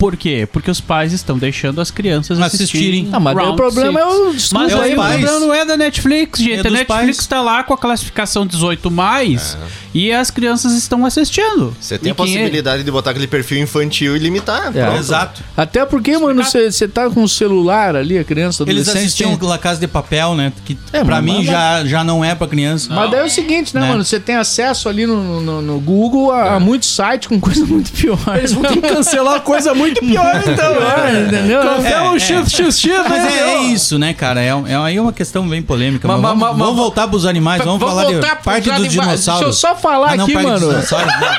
Por 0.00 0.16
quê? 0.16 0.48
Porque 0.50 0.70
os 0.70 0.80
pais 0.80 1.12
estão 1.12 1.36
deixando 1.38 1.78
as 1.80 1.90
crianças 1.90 2.40
assistirem. 2.40 3.02
Assistirem. 3.02 3.08
Ah, 3.12 3.20
mas 3.20 3.36
o 3.36 3.54
problema 3.54 4.00
Six. 4.00 4.50
é 4.52 4.56
o 4.56 4.58
Mas 4.58 4.72
É 4.72 4.74
aí 4.80 4.92
o 4.94 4.96
problema 4.96 5.38
não 5.40 5.54
é 5.54 5.64
da 5.64 5.76
Netflix, 5.76 6.40
gente. 6.40 6.54
É 6.66 6.68
a 6.68 6.70
Netflix 6.70 6.86
pais. 7.18 7.26
tá 7.26 7.42
lá 7.42 7.62
com 7.62 7.74
a 7.74 7.78
classificação 7.78 8.46
18 8.46 8.90
mais 8.90 9.58
e 9.94 10.10
as 10.10 10.30
crianças 10.30 10.72
estão 10.72 11.04
assistindo. 11.04 11.76
Você 11.78 11.98
tem 11.98 12.08
E 12.08 12.10
a 12.10 12.12
é- 12.12 12.14
possibilidade 12.14 12.82
de 12.82 12.90
botar 12.90 13.10
aquele 13.10 13.26
perfil 13.26 13.58
infantil 13.62 14.16
e 14.16 14.18
limitar. 14.18 14.74
É. 14.74 14.96
Exato. 14.96 15.42
Até 15.54 15.84
porque, 15.84 16.16
mano, 16.16 16.42
você 16.42 16.88
tá 16.88 17.10
com 17.10 17.22
o 17.22 17.28
celular 17.28 17.94
ali, 17.94 18.16
a 18.18 18.24
criança, 18.24 18.64
Eles 18.66 18.88
assistiam 18.88 19.36
tem- 19.36 19.48
La 19.48 19.58
Casa 19.58 19.78
de 19.80 19.86
Papel, 19.86 20.34
né? 20.34 20.50
Que 20.64 20.78
É, 20.94 21.04
pra 21.04 21.20
mim 21.20 21.44
já, 21.44 21.84
já 21.84 22.02
não 22.02 22.24
é 22.24 22.34
pra 22.34 22.46
criança. 22.48 22.88
Mas 22.94 23.10
daí 23.10 23.20
é 23.20 23.24
o 23.24 23.28
seguinte, 23.28 23.74
né, 23.74 23.82
Né? 23.82 23.88
mano? 23.88 24.02
Você 24.04 24.18
tem 24.18 24.36
acesso 24.36 24.88
ali 24.88 25.04
no, 25.06 25.40
no, 25.42 25.60
no 25.60 25.78
Google 25.78 26.30
a, 26.32 26.54
a 26.54 26.60
muitos 26.60 26.88
sites 26.88 27.28
com 27.28 27.38
coisa 27.38 27.66
muito 27.66 27.92
pior. 27.92 28.18
Eles 28.38 28.52
vão 28.54 28.62
ter 28.62 28.80
que 28.80 28.88
cancelar 28.88 29.40
coisa 29.42 29.74
muito 29.74 29.89
pior, 29.94 30.42
então. 30.46 30.72
Entendeu? 31.26 31.62
Café 31.62 31.92
É, 31.92 32.00
um 32.02 32.16
é. 32.16 32.18
x 32.20 32.52
x 32.52 32.78
x 32.78 32.92
Mas 33.08 33.22
né? 33.24 33.32
é, 33.32 33.40
é 33.54 33.62
isso, 33.64 33.98
né, 33.98 34.12
cara? 34.14 34.40
É, 34.42 34.48
é 34.48 34.76
aí 34.76 34.98
uma 35.00 35.12
questão 35.12 35.48
bem 35.48 35.62
polêmica. 35.62 36.06
Mas- 36.06 36.20
vamos, 36.20 36.38
mas- 36.38 36.56
vamos 36.56 36.76
voltar 36.76 37.08
pros 37.08 37.26
animais, 37.26 37.62
vamos, 37.64 37.80
falar 37.82 38.04
de 38.04 38.16
parte 38.42 38.64
dos 38.64 38.72
animais. 38.74 38.92
dinossauros. 38.92 39.44
Deixa 39.44 39.46
eu 39.46 39.52
só 39.52 39.74
falar 39.76 40.12
Ah, 40.12 40.16
não, 40.16 40.24
aqui, 40.24 40.32
parte 40.34 40.48
dos 40.50 40.60
mano. 40.62 40.72
dinossauros, 40.74 41.06
né? 41.06 41.30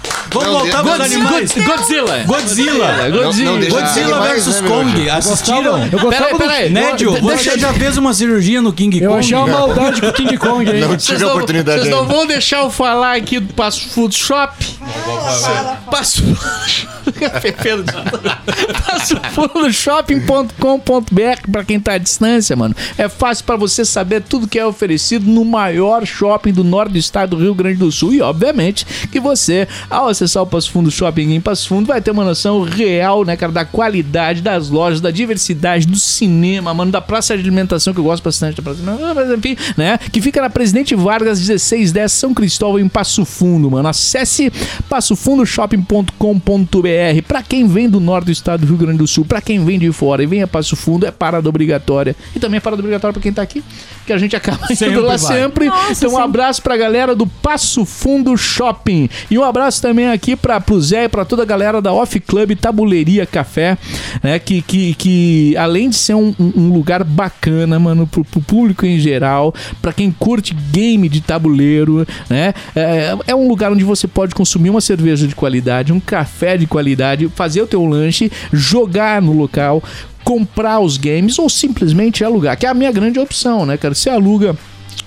Vamos 0.32 0.48
voltar 0.48 0.82
pros 0.82 0.96
Godzi- 0.98 1.14
animais. 1.14 1.52
God- 1.52 1.66
Godzilla. 1.66 2.24
Godzilla. 2.24 3.10
Godzilla. 3.10 3.44
Não, 3.48 3.52
não 3.54 3.60
deixa- 3.60 3.76
Godzilla 3.80 4.16
Animais, 4.16 4.46
vs 4.46 4.60
né, 4.60 4.68
Kong. 4.68 5.10
Assistiram? 5.10 5.88
Eu 5.92 5.98
gostava 5.98 6.38
Peraí. 6.38 6.70
Nédio, 6.70 7.20
você 7.20 7.58
já 7.58 7.72
fez 7.72 7.96
uma 7.96 8.14
cirurgia 8.14 8.62
no 8.62 8.72
King 8.72 8.98
Eu 9.02 9.10
Kong? 9.10 9.20
achei 9.20 9.36
uma 9.36 9.46
maldade 9.46 10.00
com 10.00 10.06
o 10.08 10.12
King 10.12 10.36
Kong, 10.36 10.70
hein? 10.70 10.80
Não 10.80 10.88
Vocês 10.88 11.04
tive 11.04 11.24
a 11.24 11.28
oportunidade 11.28 11.80
Vocês 11.82 11.94
não 11.94 12.06
vão 12.06 12.26
deixar 12.26 12.60
eu 12.60 12.70
falar 12.70 13.16
aqui 13.16 13.40
do 13.40 13.52
Passo 13.54 13.88
Food 13.90 14.14
Shop? 14.16 14.52
Passo 15.90 16.22
Passofoodshopping.com.br 18.86 21.50
pra 21.50 21.64
quem 21.64 21.80
tá 21.80 21.94
à 21.94 21.98
distância, 21.98 22.56
mano. 22.56 22.74
É 22.96 23.08
fácil 23.08 23.44
pra 23.44 23.56
você 23.56 23.84
saber 23.84 24.22
tudo 24.22 24.48
que 24.48 24.58
é 24.58 24.66
oferecido 24.66 25.26
no 25.26 25.44
maior 25.44 26.06
shopping 26.06 26.52
do 26.52 26.64
norte 26.64 26.92
do 26.92 26.98
estado 26.98 27.36
do 27.36 27.42
Rio 27.42 27.54
Grande 27.54 27.78
do 27.78 27.90
Sul. 27.90 28.14
E, 28.14 28.20
obviamente, 28.20 28.86
que 29.10 29.20
você, 29.20 29.66
ao 29.88 30.08
acessar 30.08 30.42
o 30.42 30.46
Passo 30.46 30.70
Fundo 30.70 30.90
Shopping 30.90 31.34
em 31.34 31.40
Passo 31.40 31.68
Fundo, 31.68 31.86
vai 31.86 32.00
ter 32.00 32.10
uma 32.10 32.24
noção 32.24 32.62
real, 32.62 33.24
né, 33.24 33.36
cara, 33.36 33.52
da 33.52 33.64
qualidade 33.64 34.42
das 34.42 34.68
lojas, 34.68 35.00
da 35.00 35.10
diversidade 35.10 35.86
do 35.86 35.98
cinema, 35.98 36.72
mano, 36.74 36.92
da 36.92 37.00
praça 37.00 37.36
de 37.36 37.42
alimentação, 37.42 37.92
que 37.92 38.00
eu 38.00 38.04
gosto 38.04 38.22
bastante 38.22 38.56
da 38.56 38.62
praça 38.62 38.82
de 38.82 38.88
alimentação, 38.88 39.36
enfim, 39.36 39.56
né, 39.76 39.98
que 40.12 40.20
fica 40.20 40.40
na 40.40 40.50
Presidente 40.50 40.94
Vargas 40.94 41.38
1610 41.38 42.12
São 42.12 42.34
Cristóvão, 42.34 42.78
em 42.78 42.88
Passo 42.88 43.24
Fundo, 43.24 43.70
mano. 43.70 43.88
Acesse 43.88 44.52
passofundoshopping.com.br. 44.88 46.99
Pra 47.26 47.42
quem 47.42 47.66
vem 47.66 47.88
do 47.88 48.00
norte 48.00 48.26
do 48.26 48.32
estado 48.32 48.60
do 48.60 48.66
Rio 48.66 48.76
Grande 48.76 48.98
do 48.98 49.06
Sul, 49.06 49.24
pra 49.24 49.40
quem 49.40 49.64
vem 49.64 49.78
de 49.78 49.90
fora 49.92 50.22
e 50.22 50.26
vem 50.26 50.42
a 50.42 50.46
Passo 50.46 50.76
Fundo, 50.76 51.06
é 51.06 51.10
parada 51.10 51.48
obrigatória. 51.48 52.14
E 52.34 52.38
também 52.38 52.58
é 52.58 52.60
parada 52.60 52.80
obrigatória 52.80 53.12
pra 53.12 53.22
quem 53.22 53.32
tá 53.32 53.42
aqui, 53.42 53.62
que 54.10 54.14
a 54.14 54.18
gente 54.18 54.34
acaba 54.34 54.66
indo 54.68 54.76
Sempre 54.76 54.96
lá 54.98 55.16
vai. 55.16 55.18
sempre. 55.18 55.66
Nossa, 55.66 55.92
então, 55.92 56.10
um 56.14 56.16
sim. 56.16 56.22
abraço 56.22 56.60
pra 56.62 56.76
galera 56.76 57.14
do 57.14 57.26
Passo 57.28 57.84
Fundo 57.84 58.36
Shopping. 58.36 59.08
E 59.30 59.38
um 59.38 59.44
abraço 59.44 59.80
também 59.80 60.08
aqui 60.10 60.34
pra, 60.34 60.60
pro 60.60 60.80
Zé 60.80 61.04
e 61.04 61.08
pra 61.08 61.24
toda 61.24 61.42
a 61.42 61.46
galera 61.46 61.80
da 61.80 61.92
Off 61.92 62.18
Club 62.18 62.56
Tabuleiria 62.56 63.24
Café, 63.24 63.78
né? 64.22 64.38
Que, 64.40 64.60
que, 64.62 64.94
que 64.94 65.56
além 65.56 65.90
de 65.90 65.96
ser 65.96 66.14
um, 66.14 66.34
um- 66.40 66.52
um 66.56 66.72
lugar 66.72 67.04
bacana, 67.04 67.78
mano, 67.78 68.04
pro, 68.06 68.24
pro 68.24 68.40
público 68.40 68.84
em 68.84 68.98
geral, 68.98 69.54
pra 69.80 69.92
quem 69.92 70.10
curte 70.10 70.52
game 70.54 71.08
de 71.08 71.20
tabuleiro, 71.20 72.04
né? 72.28 72.52
É, 72.74 73.14
é 73.28 73.34
um 73.34 73.46
lugar 73.48 73.70
onde 73.70 73.84
você 73.84 74.08
pode 74.08 74.34
consumir 74.34 74.70
uma 74.70 74.80
cerveja 74.80 75.26
de 75.28 75.34
qualidade, 75.36 75.92
um 75.92 76.00
café 76.00 76.56
de 76.56 76.66
qualidade, 76.66 77.28
fazer 77.36 77.62
o 77.62 77.66
teu 77.66 77.84
lanche, 77.86 78.30
jogar 78.52 79.22
no 79.22 79.32
local, 79.32 79.82
comprar 80.30 80.78
os 80.78 80.96
games 80.96 81.40
ou 81.40 81.50
simplesmente 81.50 82.22
alugar, 82.22 82.56
que 82.56 82.64
é 82.64 82.68
a 82.68 82.74
minha 82.74 82.92
grande 82.92 83.18
opção, 83.18 83.66
né, 83.66 83.76
cara? 83.76 83.96
Você 83.96 84.08
aluga 84.08 84.56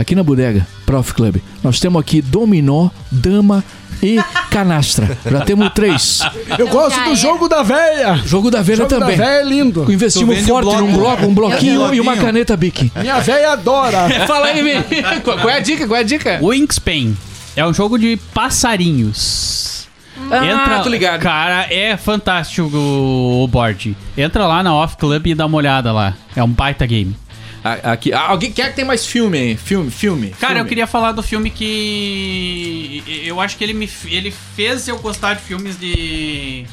aqui 0.00 0.14
na 0.14 0.22
bodega, 0.22 0.66
Prof 0.86 1.12
Club. 1.12 1.36
Nós 1.62 1.78
temos 1.78 2.00
aqui 2.00 2.22
dominó, 2.22 2.88
dama 3.10 3.62
e 4.02 4.18
canastra. 4.50 5.18
Já 5.30 5.40
temos 5.42 5.70
três. 5.74 6.20
Eu 6.58 6.68
gosto 6.68 6.98
do 7.04 7.12
é. 7.12 7.16
jogo 7.16 7.48
da 7.48 7.62
véia. 7.62 8.16
Jogo 8.24 8.50
da 8.50 8.62
velha 8.62 8.78
jogo 8.78 8.88
também. 8.88 9.16
da 9.16 9.24
véia 9.24 9.40
é 9.40 9.44
lindo. 9.44 9.90
Investimos 9.92 10.38
forte 10.46 10.68
um 10.68 10.70
bloco. 10.70 10.80
num 10.80 10.92
bloco, 10.94 11.26
um 11.26 11.34
bloquinho 11.34 11.94
e 11.94 12.00
uma 12.00 12.16
caneta 12.16 12.56
Bic. 12.56 12.90
Minha 12.96 13.20
véia 13.20 13.52
adora. 13.52 14.08
Fala 14.26 14.46
aí, 14.46 14.62
menino. 14.62 14.84
Qual 15.22 15.38
qual 15.38 15.50
é 15.50 15.56
a 15.56 15.60
dica? 15.60 15.86
Qual 15.86 15.96
é 15.96 16.00
a 16.00 16.04
dica? 16.04 16.38
Wingspan 16.42 17.14
é 17.54 17.66
um 17.66 17.74
jogo 17.74 17.98
de 17.98 18.16
passarinhos. 18.32 19.88
Ah, 20.30 20.80
tô 20.82 20.88
ligado. 20.88 21.20
Cara, 21.20 21.66
é 21.72 21.96
fantástico 21.96 22.68
o, 22.76 23.44
o 23.44 23.48
board. 23.48 23.96
Entra 24.16 24.46
lá 24.46 24.62
na 24.62 24.74
Off 24.74 24.96
Club 24.96 25.26
e 25.26 25.34
dá 25.34 25.46
uma 25.46 25.56
olhada 25.56 25.92
lá. 25.92 26.14
É 26.36 26.42
um 26.42 26.48
baita 26.48 26.86
game. 26.86 27.16
Aqui, 27.62 28.12
ah, 28.12 28.28
alguém 28.28 28.50
quer 28.50 28.70
que 28.70 28.76
tem 28.76 28.84
mais 28.86 29.04
filme 29.04 29.36
aí? 29.36 29.56
Filme, 29.56 29.90
filme. 29.90 30.30
Cara, 30.30 30.54
filme. 30.54 30.60
eu 30.60 30.64
queria 30.66 30.86
falar 30.86 31.12
do 31.12 31.22
filme 31.22 31.50
que. 31.50 33.02
Eu 33.24 33.38
acho 33.38 33.56
que 33.58 33.64
ele 33.64 33.74
me 33.74 33.88
ele 34.06 34.30
fez 34.30 34.88
eu 34.88 34.98
gostar 34.98 35.34
de 35.34 35.42
filmes 35.42 35.78
de. 35.78 36.64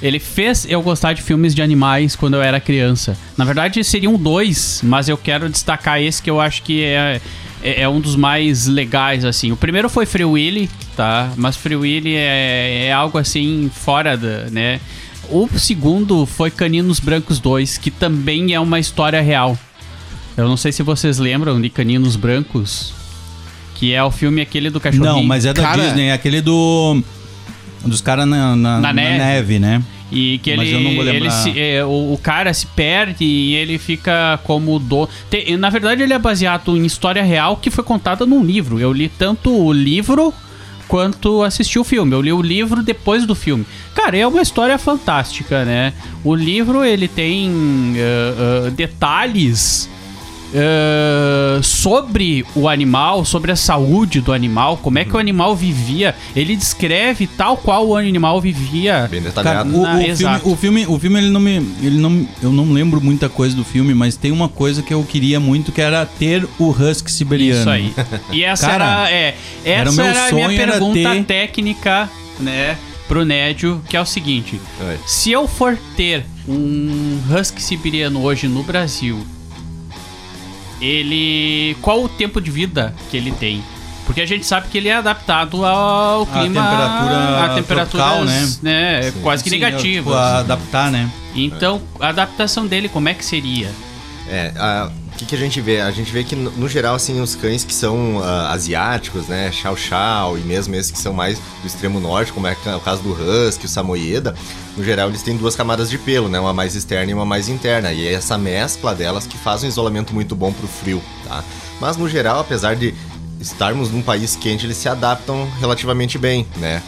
Ele 0.00 0.18
fez 0.18 0.64
eu 0.68 0.80
gostar 0.80 1.12
de 1.12 1.20
filmes 1.22 1.54
de 1.54 1.60
animais 1.60 2.16
quando 2.16 2.34
eu 2.34 2.42
era 2.42 2.58
criança. 2.58 3.18
Na 3.36 3.44
verdade, 3.44 3.82
seriam 3.84 4.16
dois, 4.16 4.80
mas 4.82 5.08
eu 5.08 5.18
quero 5.18 5.48
destacar 5.48 6.00
esse 6.00 6.22
que 6.22 6.30
eu 6.30 6.40
acho 6.40 6.62
que 6.62 6.84
é, 6.84 7.20
é, 7.62 7.82
é 7.82 7.88
um 7.88 8.00
dos 8.00 8.16
mais 8.16 8.66
legais, 8.66 9.24
assim. 9.24 9.52
O 9.52 9.56
primeiro 9.56 9.90
foi 9.90 10.06
Free 10.06 10.24
Willy, 10.24 10.70
tá? 10.96 11.30
Mas 11.36 11.56
Free 11.56 11.76
Willy 11.76 12.14
é, 12.14 12.86
é 12.86 12.92
algo 12.92 13.18
assim 13.18 13.70
fora 13.74 14.16
da, 14.16 14.48
né? 14.50 14.80
O 15.30 15.46
segundo 15.58 16.24
foi 16.24 16.50
Caninos 16.50 16.98
Brancos 16.98 17.38
2, 17.38 17.76
que 17.76 17.90
também 17.90 18.54
é 18.54 18.60
uma 18.60 18.78
história 18.80 19.20
real. 19.20 19.58
Eu 20.38 20.48
não 20.48 20.56
sei 20.56 20.70
se 20.72 20.82
vocês 20.82 21.18
lembram 21.18 21.60
de 21.60 21.68
Caninos 21.68 22.14
Brancos, 22.16 22.94
que 23.74 23.92
é 23.92 24.02
o 24.04 24.10
filme 24.10 24.40
aquele 24.40 24.70
do 24.70 24.78
cachorrinho. 24.80 25.12
Não, 25.16 25.22
mas 25.24 25.44
é 25.44 25.52
da 25.52 25.62
Cara- 25.62 25.82
Disney, 25.82 26.04
é 26.06 26.12
aquele 26.12 26.40
do. 26.40 27.02
Dos 27.84 28.00
caras 28.00 28.26
na, 28.26 28.54
na, 28.56 28.74
Na 28.74 28.80
na 28.80 28.92
neve. 28.92 29.18
neve. 29.18 29.58
né? 29.58 29.82
E 30.10 30.38
que 30.38 30.56
Mas 30.56 30.68
ele, 30.68 30.76
eu 30.76 30.80
não 30.80 30.94
vou 30.94 31.04
lembrar. 31.04 31.30
se- 31.30 31.58
é, 31.60 31.84
o, 31.84 32.12
o 32.14 32.18
cara 32.22 32.52
se 32.54 32.66
perde 32.66 33.24
e 33.24 33.54
ele 33.56 33.78
fica 33.78 34.38
como 34.44 34.78
do. 34.78 35.08
Tem- 35.28 35.56
na 35.56 35.70
verdade, 35.70 36.02
ele 36.02 36.12
é 36.12 36.18
baseado 36.18 36.76
em 36.76 36.84
história 36.86 37.22
real 37.22 37.56
que 37.56 37.70
foi 37.70 37.84
contada 37.84 38.24
num 38.24 38.42
livro. 38.44 38.78
Eu 38.80 38.92
li 38.92 39.08
tanto 39.08 39.50
o 39.52 39.72
livro 39.72 40.32
quanto 40.88 41.42
assisti 41.42 41.78
o 41.78 41.84
filme. 41.84 42.12
Eu 42.14 42.22
li 42.22 42.32
o 42.32 42.40
livro 42.40 42.82
depois 42.82 43.26
do 43.26 43.34
filme. 43.34 43.66
Cara, 43.94 44.16
é 44.16 44.26
uma 44.26 44.40
história 44.40 44.78
fantástica, 44.78 45.64
né? 45.64 45.92
O 46.24 46.34
livro 46.34 46.84
ele 46.84 47.06
tem 47.08 47.52
ah, 47.98 48.66
ah, 48.66 48.70
detalhes 48.70 49.88
ah, 50.54 51.60
sobre 51.62 52.44
o 52.54 52.68
animal, 52.68 53.24
sobre 53.24 53.52
a 53.52 53.56
saúde 53.56 54.20
do 54.20 54.32
animal, 54.32 54.76
como 54.78 54.98
é 54.98 55.04
que 55.04 55.14
o 55.14 55.18
animal 55.18 55.54
vivia. 55.56 56.14
Ele 56.34 56.56
descreve 56.56 57.26
tal 57.26 57.56
qual 57.56 57.86
o 57.88 57.96
animal 57.96 58.40
vivia. 58.40 59.08
Bem 59.10 59.22
Cara, 59.22 59.64
detalhado. 59.64 59.76
o, 59.76 59.82
Na- 59.82 59.96
o 59.98 60.16
filme, 60.16 60.40
o 60.44 60.56
filme, 60.56 60.86
o 60.86 60.98
filme 60.98 61.18
ele 61.18 61.30
não 61.30 61.40
me, 61.40 61.56
ele 61.82 61.98
não, 61.98 62.26
eu 62.42 62.52
não 62.52 62.72
lembro 62.72 63.00
muita 63.00 63.28
coisa 63.28 63.54
do 63.56 63.64
filme, 63.64 63.94
mas 63.94 64.16
tem 64.16 64.30
uma 64.32 64.48
coisa 64.48 64.82
que 64.82 64.92
eu 64.92 65.02
queria 65.04 65.38
muito 65.40 65.72
que 65.72 65.80
era 65.80 66.04
ter 66.06 66.46
o 66.58 66.70
husky 66.70 67.10
siberiano. 67.10 67.60
Isso 67.60 67.70
aí. 67.70 67.92
E 68.32 68.44
essa 68.44 68.66
Cara, 68.68 69.08
era, 69.08 69.10
é, 69.10 69.34
era 69.64 69.90
o 69.90 69.92
essa 69.92 70.02
meu 70.02 70.10
era, 70.10 70.28
a 70.28 70.32
minha 70.32 70.62
era 70.62 70.72
pergunta 70.72 70.94
ter- 71.00 71.24
técnica, 71.24 72.08
né, 72.40 72.76
pro 73.06 73.24
Nédio, 73.24 73.80
que 73.88 73.96
é 73.96 74.00
o 74.00 74.06
seguinte: 74.06 74.60
Oi. 74.80 74.96
se 75.06 75.30
eu 75.30 75.46
for 75.48 75.78
ter 75.96 76.24
um 76.46 77.18
husky 77.30 77.62
siberiano 77.62 78.22
hoje 78.22 78.46
no 78.48 78.62
Brasil, 78.62 79.18
ele 80.80 81.76
qual 81.82 82.02
o 82.04 82.08
tempo 82.08 82.40
de 82.40 82.50
vida 82.50 82.94
que 83.10 83.16
ele 83.16 83.30
tem? 83.32 83.62
Porque 84.06 84.22
a 84.22 84.26
gente 84.26 84.46
sabe 84.46 84.68
que 84.68 84.78
ele 84.78 84.88
é 84.88 84.94
adaptado 84.94 85.66
ao 85.66 86.24
clima, 86.24 86.62
temperatura 86.62 87.44
a 87.44 87.48
temperaturas, 87.54 87.88
tropical, 87.90 88.24
né? 88.24 88.52
né, 88.62 89.12
quase 89.22 89.44
que 89.44 89.50
Sim, 89.50 89.56
negativas. 89.56 90.14
tipo, 90.14 90.14
adaptar, 90.14 90.90
né? 90.90 91.10
Então, 91.34 91.82
a 92.00 92.08
adaptação 92.08 92.66
dele, 92.66 92.88
como 92.88 93.06
é 93.10 93.14
que 93.14 93.22
seria? 93.24 93.70
É, 94.26 94.50
a- 94.56 94.90
que, 95.18 95.26
que 95.26 95.34
a 95.34 95.38
gente 95.38 95.60
vê? 95.60 95.80
A 95.80 95.90
gente 95.90 96.12
vê 96.12 96.22
que, 96.22 96.36
no, 96.36 96.68
geral, 96.68 96.94
assim, 96.94 97.20
os 97.20 97.34
cães 97.34 97.64
que 97.64 97.74
são 97.74 98.22
ah, 98.22 98.52
asiáticos, 98.52 99.26
né? 99.26 99.50
Chow 99.50 99.76
Chow 99.76 100.38
e 100.38 100.42
mesmo 100.42 100.74
esses 100.76 100.92
que 100.92 100.98
são 100.98 101.12
mais 101.12 101.38
do 101.38 101.66
extremo 101.66 101.98
norte, 101.98 102.32
como 102.32 102.46
é 102.46 102.56
o 102.76 102.80
caso 102.80 103.02
do 103.02 103.12
Husky, 103.12 103.66
o 103.66 103.68
Samoyeda, 103.68 104.34
no 104.76 104.84
geral, 104.84 105.08
eles 105.08 105.22
têm 105.22 105.36
duas 105.36 105.56
camadas 105.56 105.90
de 105.90 105.98
pelo, 105.98 106.28
né? 106.28 106.38
Uma 106.38 106.54
mais 106.54 106.76
externa 106.76 107.10
e 107.10 107.14
uma 107.14 107.26
mais 107.26 107.48
interna. 107.48 107.92
E 107.92 108.06
é 108.06 108.12
essa 108.12 108.38
mescla 108.38 108.94
delas 108.94 109.26
que 109.26 109.36
faz 109.36 109.64
um 109.64 109.66
isolamento 109.66 110.14
muito 110.14 110.36
bom 110.36 110.52
pro 110.52 110.68
frio, 110.68 111.02
tá? 111.24 111.42
Mas, 111.80 111.96
no 111.96 112.08
geral, 112.08 112.38
apesar 112.38 112.76
de 112.76 112.94
estarmos 113.40 113.90
num 113.90 114.02
país 114.02 114.36
quente, 114.36 114.66
eles 114.66 114.76
se 114.76 114.88
adaptam 114.88 115.48
relativamente 115.58 116.16
bem, 116.16 116.46
né? 116.56 116.80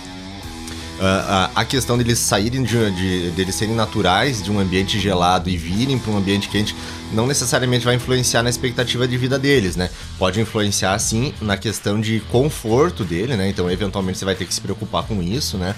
Ah, 1.02 1.50
a, 1.54 1.62
a 1.62 1.64
questão 1.64 1.96
deles 1.96 2.18
saírem 2.18 2.62
de, 2.62 2.90
de 2.90 3.30
deles 3.30 3.54
serem 3.54 3.74
naturais 3.74 4.42
de 4.42 4.50
um 4.50 4.60
ambiente 4.60 5.00
gelado 5.00 5.48
e 5.48 5.56
virem 5.56 5.98
para 5.98 6.12
um 6.12 6.18
ambiente 6.18 6.46
quente 6.50 6.76
não 7.10 7.26
necessariamente 7.26 7.86
vai 7.86 7.94
influenciar 7.94 8.42
na 8.42 8.50
expectativa 8.50 9.08
de 9.08 9.16
vida 9.16 9.38
deles, 9.38 9.76
né? 9.76 9.88
Pode 10.18 10.40
influenciar 10.40 10.98
sim 10.98 11.32
na 11.40 11.56
questão 11.56 11.98
de 11.98 12.20
conforto 12.30 13.02
dele, 13.02 13.34
né? 13.34 13.48
Então 13.48 13.70
eventualmente 13.70 14.18
você 14.18 14.26
vai 14.26 14.34
ter 14.34 14.44
que 14.44 14.52
se 14.52 14.60
preocupar 14.60 15.04
com 15.04 15.22
isso, 15.22 15.56
né? 15.56 15.74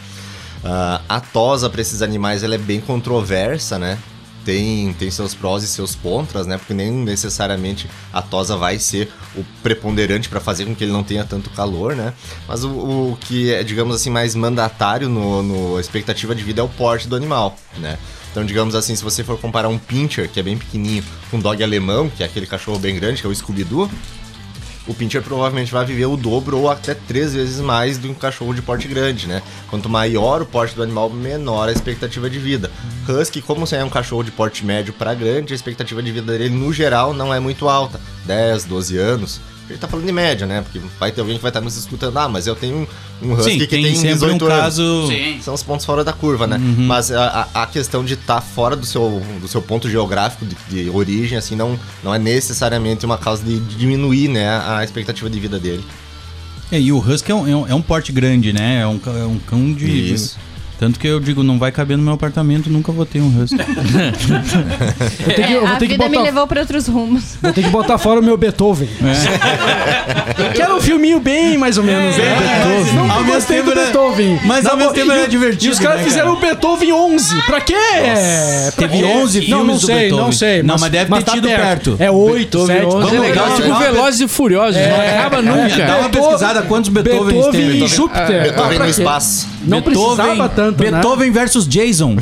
Ah, 0.65 1.01
a 1.09 1.21
tosa 1.21 1.71
para 1.71 1.81
esses 1.81 2.03
animais 2.03 2.43
ela 2.43 2.57
é 2.57 2.59
bem 2.59 2.81
controversa, 2.81 3.79
né? 3.79 3.99
Tem, 4.45 4.93
tem 4.95 5.11
seus 5.11 5.35
prós 5.35 5.63
e 5.63 5.69
seus 5.69 5.95
contras, 5.95 6.47
né? 6.47 6.59
Porque 6.59 6.75
nem 6.75 6.91
necessariamente 6.91 7.89
a 8.13 8.21
tosa 8.21 8.57
vai 8.57 8.79
ser 8.79 9.11
o 9.37 9.45
preponderante 9.63 10.29
para 10.29 10.41
fazer 10.41 10.65
com 10.65 10.75
que 10.75 10.85
ele 10.85 10.93
não 10.93 11.05
tenha 11.05 11.25
tanto 11.25 11.51
calor, 11.51 11.95
né? 11.95 12.13
Mas 12.49 12.65
o, 12.65 12.71
o 12.71 13.19
que 13.21 13.53
é, 13.53 13.63
digamos 13.63 13.95
assim, 13.95 14.11
mais 14.11 14.35
mandatário 14.35 15.09
no, 15.09 15.43
no 15.43 15.81
expectativa 15.81 16.35
de 16.35 16.43
vida 16.43 16.61
é 16.61 16.65
o 16.65 16.69
porte 16.69 17.09
do 17.09 17.15
animal, 17.15 17.57
né? 17.79 17.99
Então, 18.33 18.45
digamos 18.45 18.75
assim, 18.75 18.97
se 18.97 19.05
você 19.05 19.23
for 19.23 19.39
comparar 19.39 19.69
um 19.69 19.79
pincher, 19.79 20.29
que 20.29 20.41
é 20.41 20.43
bem 20.43 20.57
pequenininho, 20.57 21.05
com 21.31 21.37
um 21.37 21.41
dog 21.41 21.63
alemão, 21.63 22.09
que 22.09 22.23
é 22.23 22.27
aquele 22.27 22.47
cachorro 22.47 22.79
bem 22.79 22.95
grande, 22.97 23.21
que 23.21 23.27
é 23.27 23.31
o 23.31 23.35
Scooby-Doo, 23.35 23.91
o 24.87 24.95
pincher 24.95 25.23
provavelmente 25.23 25.73
vai 25.73 25.85
viver 25.85 26.07
o 26.07 26.17
dobro 26.17 26.59
ou 26.59 26.71
até 26.71 26.95
três 26.95 27.35
vezes 27.35 27.61
mais 27.61 27.99
do 27.99 28.09
que 28.09 28.13
um 28.13 28.15
cachorro 28.15 28.53
de 28.53 28.63
porte 28.63 28.89
grande, 28.89 29.27
né? 29.27 29.43
Quanto 29.71 29.89
maior 29.89 30.43
o 30.43 30.47
porte 30.47 30.75
do 30.75 30.83
animal, 30.83 31.09
menor 31.09 31.69
a 31.69 31.73
expectativa 31.73 32.29
de 32.29 32.39
vida. 32.39 32.71
Husky, 33.09 33.41
como 33.41 33.65
é 33.71 33.85
um 33.85 33.91
cachorro 33.91 34.25
de 34.25 34.31
porte 34.31 34.65
médio 34.65 34.93
para 34.93 35.15
grande, 35.15 35.53
a 35.53 35.57
expectativa 35.57 36.03
de 36.03 36.11
vida 36.11 36.37
dele, 36.37 36.55
no 36.55 36.73
geral, 36.73 37.15
não 37.15 37.33
é 37.33 37.39
muito 37.39 37.69
alta. 37.69 38.01
10, 38.27 38.65
12 38.65 38.99
anos. 38.99 39.41
A 39.69 39.73
gente 39.73 39.81
tá 39.81 39.89
falando 39.89 40.05
de 40.07 40.13
média, 40.13 40.47
né? 40.47 40.61
Porque 40.61 40.81
vai 40.99 41.11
ter 41.13 41.21
alguém 41.21 41.37
que 41.37 41.43
vai 41.43 41.49
estar 41.51 41.61
nos 41.61 41.77
escutando, 41.77 42.17
ah, 42.19 42.29
mas 42.29 42.47
eu 42.47 42.55
tenho 42.55 42.87
um, 43.23 43.27
um 43.29 43.33
husky 43.35 43.53
Sim, 43.53 43.59
que 43.61 43.67
tem, 43.69 43.83
tem, 43.85 43.95
sempre 43.95 44.15
18 44.15 44.45
um 44.45 44.49
anos. 44.49 44.61
caso. 44.61 45.07
Sim. 45.09 45.39
São 45.41 45.55
os 45.55 45.63
pontos 45.63 45.87
fora 45.87 46.03
da 46.05 46.13
curva, 46.13 46.47
né? 46.47 46.59
Mas 46.59 47.11
a, 47.13 47.49
a- 47.55 47.67
questão 47.67 48.05
de 48.05 48.15
estar 48.15 48.41
fora 48.41 48.75
do 48.77 48.85
seu, 48.85 49.23
do 49.41 49.49
seu 49.49 49.63
ponto 49.63 49.89
geográfico 49.89 50.45
de, 50.45 50.57
de 50.85 50.91
origem, 50.91 51.39
assim, 51.39 51.57
não, 51.57 51.79
não 52.05 52.15
é 52.15 52.19
necessariamente 52.19 53.07
uma 53.07 53.17
causa 53.17 53.43
de 53.43 53.59
diminuir, 53.61 54.29
né, 54.29 54.49
a 54.67 54.85
expectativa 54.85 55.31
de 55.31 55.41
vida 55.41 55.59
dele. 55.59 55.85
É, 56.71 56.79
e 56.81 56.91
o 56.93 56.99
Husky 56.99 57.31
é 57.31 57.35
um, 57.35 57.47
é 57.49 57.57
um- 57.57 57.69
é 57.69 57.75
um 57.75 57.83
porte 57.83 58.11
grande, 58.13 58.53
né? 58.53 58.81
É 58.81 58.87
um, 58.87 59.01
é 59.07 59.25
um 59.27 59.39
cão 59.39 59.73
de. 59.73 59.87
Isso. 60.15 60.39
Tanto 60.83 60.99
que 60.99 61.07
eu 61.07 61.21
digo, 61.21 61.45
não 61.45 61.61
vai 61.61 61.71
caber 61.71 61.97
no 61.97 62.03
meu 62.03 62.15
apartamento, 62.15 62.69
nunca 62.69 62.91
vou 62.91 63.07
ter 63.07 63.21
um 63.21 63.41
Husky. 63.41 63.55
Eu 65.25 65.35
tenho 65.35 65.47
que, 65.47 65.53
eu 65.55 65.61
vou 65.61 65.69
É, 65.69 65.73
a 65.73 65.77
ter 65.77 65.87
que 65.87 65.93
vida 65.93 66.09
me 66.09 66.17
botar, 66.17 66.23
levou 66.25 66.47
pra 66.49 66.61
outros 66.63 66.89
rumos. 66.89 67.23
vou 67.41 67.53
ter 67.53 67.63
que 67.63 67.69
botar 67.71 67.99
fora 67.99 68.19
o 68.19 68.23
meu 68.23 68.37
Beethoven. 68.37 68.89
É. 69.01 70.43
Que 70.53 70.61
era 70.61 70.75
um 70.75 70.81
filminho 70.81 71.21
bem 71.21 71.57
mais 71.57 71.79
ou 71.79 71.85
menos. 71.85 72.17
né? 72.17 72.25
Beethoven. 72.37 72.95
Não 72.95 73.11
Ao 73.13 73.25
gostei 73.25 73.59
tempo 73.59 73.71
do 73.71 73.79
era- 73.79 73.85
Beethoven. 73.93 74.41
mas 74.45 74.67
ao 74.67 74.73
Não, 74.73 74.79
mesmo 74.79 74.93
tempo 74.95 75.13
e- 75.13 75.19
era 75.19 75.29
divertido, 75.29 75.67
E 75.67 75.69
os 75.71 75.79
caras 75.79 75.99
né, 75.99 76.05
fizeram 76.05 76.33
o 76.33 76.37
Beethoven 76.41 76.93
11. 76.93 77.43
Pra 77.43 77.61
quê? 77.61 77.75
Pra 78.75 78.89
Teve 78.89 78.99
quê? 78.99 79.05
11 79.05 79.39
não, 79.39 79.47
filmes 79.47 79.67
não 79.67 79.75
do 79.75 79.87
sei, 79.87 79.97
Beethoven. 79.97 80.25
Não 80.25 80.33
sei, 80.33 80.63
Não, 80.65 80.77
mas 80.81 80.91
deve 80.91 81.15
ter 81.15 81.23
tá 81.23 81.33
tido 81.33 81.47
perto. 81.49 81.97
É 82.01 82.11
8, 82.11 82.35
Beethoven 82.35 82.67
7. 82.77 82.87
11 82.87 82.97
é 82.97 83.01
Vamos 83.11 83.21
legal, 83.21 83.45
legal, 83.53 83.57
tipo. 83.63 83.79
Velozes 83.79 84.21
e 84.21 84.27
Furiosos, 84.29 84.81
não 84.81 84.97
acaba 85.19 85.39
É, 85.39 85.43
nunca. 85.43 85.87
dá 85.87 85.97
uma 85.99 86.09
pesquisada 86.09 86.63
quantos 86.63 86.91
Beethovens 86.91 87.33
Beethoven 87.33 87.71
tem. 87.71 87.85
e 87.85 87.87
Júpiter. 87.89 88.43
Beethoven 88.43 88.79
no 88.81 88.89
espaço. 88.89 89.49
Não 89.65 89.83
precisava 89.83 90.49
tanto, 90.49 90.83
né? 90.83 90.91
Beethoven 90.91 91.31
versus 91.31 91.67
Jason. 91.69 92.17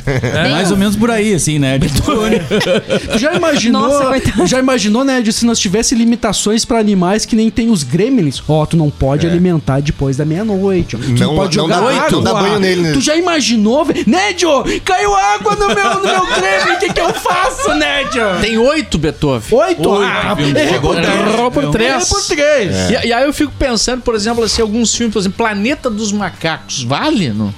Mais 0.50 0.70
ou 0.70 0.76
menos 0.76 0.96
por 0.96 1.10
aí, 1.10 1.34
assim, 1.34 1.58
né? 1.58 1.78
Tu 1.78 3.18
já 3.18 3.34
imaginou, 3.34 3.82
Nossa, 3.82 4.46
já 4.46 4.58
imaginou, 4.58 5.04
né, 5.04 5.20
de 5.20 5.32
se 5.32 5.44
nós 5.46 5.58
tivesse 5.58 5.94
limitações 5.94 6.64
pra 6.64 6.78
animais 6.78 7.24
que 7.24 7.34
nem 7.36 7.50
tem 7.50 7.70
os 7.70 7.82
gremlins? 7.82 8.42
Ó, 8.48 8.64
tu 8.66 8.76
não 8.76 8.90
pode 8.90 9.26
alimentar 9.26 9.80
depois 9.80 10.16
da 10.16 10.24
meia-noite. 10.24 10.96
Tu 10.96 11.10
Não- 11.12 11.34
pode 11.36 11.56
não 11.56 11.64
jogar 11.64 11.80
dá- 11.80 11.90
água. 11.92 12.10
não 12.10 12.22
dá 12.22 12.34
banho 12.34 12.58
nele, 12.58 12.82
né? 12.82 12.92
Tu 12.92 13.00
já 13.00 13.16
imaginou? 13.16 13.86
Nédio, 14.06 14.48
caiu 14.84 15.14
água 15.14 15.56
no 15.56 15.68
meu, 15.68 15.94
no 15.94 16.00
meu 16.02 16.26
gremlin, 16.26 16.76
o 16.76 16.78
que 16.78 16.92
que 16.92 17.00
eu 17.00 17.12
faço, 17.14 17.74
Nédio? 17.74 18.22
Tem 18.40 18.58
oito 18.58 18.98
Beethoven. 18.98 19.58
Oito? 19.58 19.92
Ah, 20.02 20.34
por 20.36 20.44
três. 20.50 20.68
três. 20.68 21.32
Errou 21.34 21.50
por 21.50 21.70
três. 21.70 22.08
Por 22.08 22.22
três. 22.24 22.90
E, 22.90 23.06
e 23.08 23.12
aí 23.12 23.24
eu 23.24 23.32
fico 23.32 23.52
pensando, 23.58 24.02
por 24.02 24.14
exemplo, 24.14 24.44
assim, 24.44 24.62
alguns 24.62 24.94
filmes, 24.94 25.12
por 25.12 25.20
exemplo, 25.20 25.38
Planeta 25.38 25.88
dos 25.90 26.12
Macacos, 26.12 26.82
vale? 26.82 27.29
Não, 27.36 27.52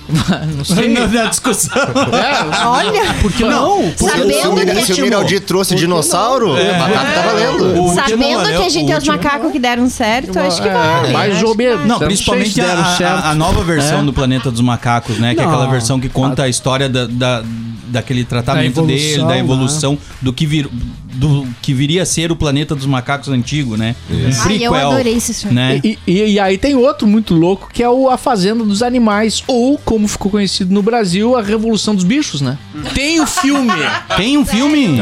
não 0.57 0.65
sei. 0.65 0.89
Na, 0.89 1.07
na 1.07 1.25
discussão. 1.27 1.73
É, 1.83 2.67
Olha, 2.67 3.15
Por 3.21 3.33
que 3.33 3.45
não? 3.45 3.91
Porque 3.99 4.19
Sabendo 4.19 4.59
se 4.59 4.87
que, 4.87 4.95
se 4.95 5.01
o 5.01 5.05
Miraldi 5.05 5.41
trouxe 5.41 5.75
dinossauro, 5.75 6.55
batata 6.55 7.13
tá 7.15 7.23
valendo. 7.23 7.83
O 7.83 7.95
sabendo 7.95 8.43
né, 8.43 8.57
que 8.57 8.63
a 8.65 8.69
gente 8.69 8.87
tem 8.87 8.97
os 8.97 9.05
macacos 9.07 9.53
que 9.53 9.59
deram 9.59 9.89
certo, 9.89 10.39
acho 10.39 10.61
que 10.63 10.69
é, 10.69 10.73
vale. 10.73 11.13
mais 11.13 11.37
acho 11.37 11.47
ou 11.47 11.53
que 11.53 11.59
menos. 11.59 11.81
Não, 11.87 11.99
não 11.99 12.07
principalmente 12.07 12.61
a, 12.61 13.31
a- 13.31 13.35
nova 13.35 13.63
versão 13.65 14.01
É. 14.01 14.03
do 14.05 14.13
Planeta 14.13 14.51
dos 14.51 14.61
Macacos, 14.61 15.19
né? 15.19 15.35
Que 15.35 15.41
é 15.41 15.45
aquela 15.45 15.65
Não. 15.65 15.71
versão 15.71 15.99
que 16.01 16.09
conta 16.09 16.45
a 16.45 16.49
história 16.49 16.89
da, 16.89 17.07
da- 17.07 17.43
daquele 17.87 18.25
tratamento 18.25 18.81
Da 18.81 18.87
dele, 18.87 19.01
evolução, 19.03 19.27
da 19.29 19.39
evolução, 19.39 19.99
do, 20.21 20.33
que 20.33 20.47
vir, 20.47 20.69
do 21.13 21.47
que 21.61 21.73
viria 21.75 22.03
a 22.03 22.07
ser 22.07 22.33
o 22.33 22.37
Planeta 22.37 22.75
dos 22.75 22.87
Macacos 22.87 23.29
antigo, 23.29 23.77
né? 23.77 23.95
Um 24.11 24.31
Ai, 24.49 24.59
eu 24.63 24.75
adorei 24.75 25.15
esse 25.17 25.35
filme. 25.35 25.55
Né? 25.55 25.81
E, 25.85 25.99
e- 26.07 26.33
e 26.33 26.41
aí 26.41 26.57
tem 26.59 26.75
outro 26.75 27.07
muito 27.07 27.35
louco 27.35 27.69
que 27.73 27.83
é 27.83 27.89
o 27.89 28.09
A 28.09 28.17
Fazenda 28.17 28.65
dos 28.65 28.83
Animais, 28.83 29.43
ou 29.47 29.79
como 29.79 30.07
ficou 30.09 30.31
conhecido 30.31 30.73
no 30.73 30.83
Brasil, 30.83 31.37
A 31.37 31.43
Revolução 31.43 31.95
dos 31.95 32.05
Bichos, 32.05 32.41
né? 32.41 32.57
Tem 32.95 33.21
o 33.21 33.27
filme. 33.27 33.71
Tem 34.17 34.37
um 34.39 34.45
filme? 34.45 34.99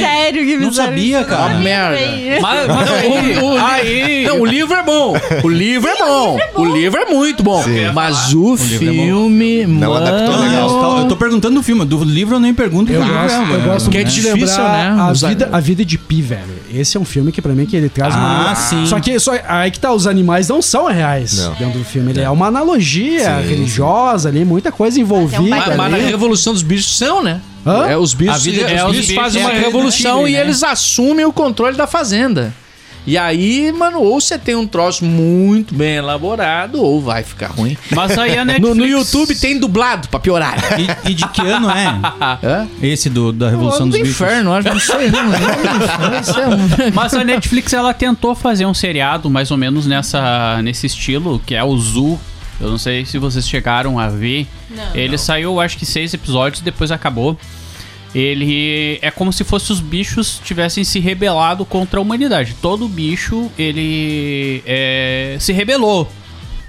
Sério 0.00 0.44
que 0.44 0.56
Não 0.56 0.72
sabia, 0.72 1.20
isso? 1.20 1.28
cara. 1.28 1.52
Uma 1.54 1.60
merda. 1.60 1.98
Mas, 2.40 2.66
mas 2.68 2.90
aí, 2.90 3.38
O- 3.38 3.44
o- 3.54 3.58
aí- 3.58 4.24
Não, 4.26 4.40
o 4.40 4.46
livro 4.46 4.74
é 4.74 4.82
bom. 4.82 5.14
O 5.42 5.48
livro 5.48 5.88
é 5.90 5.96
bom. 5.96 6.38
O 6.56 6.64
livro 6.64 7.00
é 7.00 7.04
muito 7.06 7.42
bom. 7.42 7.62
Mas 7.94 8.32
o, 8.34 8.54
livro 8.56 8.88
é 8.88 8.92
bom. 8.92 9.02
filme, 9.04 9.66
Não 9.66 9.92
mano... 9.92 10.06
adaptou 10.06 10.36
Não, 10.36 10.42
legal. 10.48 10.68
eu 10.68 10.74
tô- 10.80 10.98
eu 11.00 11.08
tô 11.08 11.16
perguntando 11.16 11.54
do 11.56 11.62
filme, 11.62 11.84
do 11.84 12.02
livro 12.04 12.36
eu 12.36 12.40
nem 12.40 12.54
pergunto. 12.54 12.90
Eu 12.92 13.02
o 13.02 13.06
gosto, 13.06 13.34
é- 13.34 13.54
eu 13.54 13.60
gosto 13.62 13.90
Que 13.90 13.98
é 13.98 14.00
muito 14.02 14.14
difícil, 14.14 14.34
lembrar 14.62 14.94
né? 14.96 15.12
Vida, 15.34 15.48
a 15.52 15.60
vida 15.60 15.84
de 15.84 15.98
Pi, 15.98 16.22
velho. 16.22 16.54
Esse 16.72 16.96
é 16.96 17.00
um 17.00 17.04
filme 17.04 17.30
que 17.32 17.42
pra 17.42 17.52
mim 17.52 17.66
que 17.66 17.76
ele 17.76 17.88
traz 17.88 18.14
uma... 18.14 18.50
Ah, 18.50 18.54
sim. 18.54 18.86
Só 18.86 18.98
que 19.00 19.18
só, 19.18 19.32
aí 19.46 19.70
que 19.70 19.78
tá, 19.78 19.92
os 19.92 20.06
animais 20.06 20.48
não 20.48 20.62
são 20.62 20.86
reais 20.86 21.38
Não. 21.38 21.54
dentro 21.54 21.78
do 21.78 21.84
filme. 21.84 22.12
Ele 22.12 22.20
é, 22.20 22.30
uma 22.30 22.46
analogia 22.46 23.40
Sim, 23.42 23.48
religiosa 23.48 24.28
ali, 24.28 24.44
muita 24.44 24.70
coisa 24.72 25.00
envolvida 25.00 25.42
baita 25.42 25.68
Mas, 25.68 25.76
mas 25.76 25.90
na 25.90 25.96
ali. 25.98 26.06
Revolução 26.06 26.52
dos 26.52 26.62
Bichos 26.62 26.96
são, 26.96 27.22
né? 27.22 27.40
Hã? 27.66 27.86
É, 27.86 27.96
os 27.96 28.12
bichos, 28.14 28.34
A 28.34 28.38
vida 28.38 28.60
é, 28.62 28.84
os 28.84 28.90
bichos 28.92 29.06
bichos 29.08 29.22
fazem 29.22 29.42
é 29.42 29.46
uma 29.46 29.54
revolução 29.54 30.28
e 30.28 30.32
né? 30.32 30.40
eles 30.40 30.62
assumem 30.62 31.24
o 31.24 31.32
controle 31.32 31.76
da 31.76 31.86
fazenda. 31.86 32.52
E 33.06 33.18
aí, 33.18 33.70
mano, 33.72 34.00
ou 34.00 34.20
você 34.20 34.38
tem 34.38 34.54
um 34.54 34.66
troço 34.66 35.04
muito 35.04 35.74
bem 35.74 35.96
elaborado, 35.96 36.82
ou 36.82 37.02
vai 37.02 37.22
ficar 37.22 37.48
ruim. 37.48 37.76
mas 37.90 38.16
aí 38.16 38.38
a 38.38 38.44
No, 38.44 38.52
Netflix... 38.52 38.76
no 38.76 38.86
YouTube 38.86 39.34
tem 39.36 39.58
dublado 39.58 40.08
pra 40.08 40.18
piorar. 40.20 40.56
E, 40.80 41.10
e 41.10 41.14
de 41.14 41.26
que 41.28 41.42
ano 41.42 41.70
é? 41.70 41.86
Hã? 42.42 42.68
Esse 42.82 43.10
do, 43.10 43.32
da 43.32 43.50
Revolução 43.50 43.88
do 43.88 43.92
dos 43.92 44.00
Bichos? 44.00 44.20
inferno, 44.20 44.52
acho 44.54 44.68
que 44.68 44.74
não 44.74 44.80
sei. 44.80 45.10
Não, 45.10 45.24
não, 45.24 46.20
isso 46.20 46.40
é 46.40 46.90
Mas 46.94 47.14
a 47.14 47.24
Netflix 47.24 47.72
ela 47.72 47.92
tentou 47.92 48.34
fazer 48.34 48.64
um 48.66 48.74
seriado 48.74 49.28
mais 49.28 49.50
ou 49.50 49.56
menos 49.56 49.86
nessa 49.86 50.60
nesse 50.62 50.86
estilo, 50.86 51.40
que 51.44 51.54
é 51.54 51.62
o 51.62 51.76
Zoo. 51.76 52.18
Eu 52.60 52.70
não 52.70 52.78
sei 52.78 53.04
se 53.04 53.18
vocês 53.18 53.48
chegaram 53.48 53.98
a 53.98 54.08
ver. 54.08 54.46
Ele 54.94 55.18
saiu, 55.18 55.60
acho 55.60 55.76
que 55.76 55.84
seis 55.84 56.14
episódios, 56.14 56.60
depois 56.60 56.90
acabou. 56.90 57.38
Ele 58.14 58.98
é 59.02 59.10
como 59.10 59.32
se 59.32 59.42
fosse 59.42 59.72
os 59.72 59.80
bichos 59.80 60.40
tivessem 60.44 60.84
se 60.84 61.00
rebelado 61.00 61.64
contra 61.64 61.98
a 61.98 62.02
humanidade. 62.02 62.54
Todo 62.62 62.86
bicho 62.86 63.50
ele 63.58 64.62
é, 64.64 65.36
se 65.40 65.52
rebelou. 65.52 66.10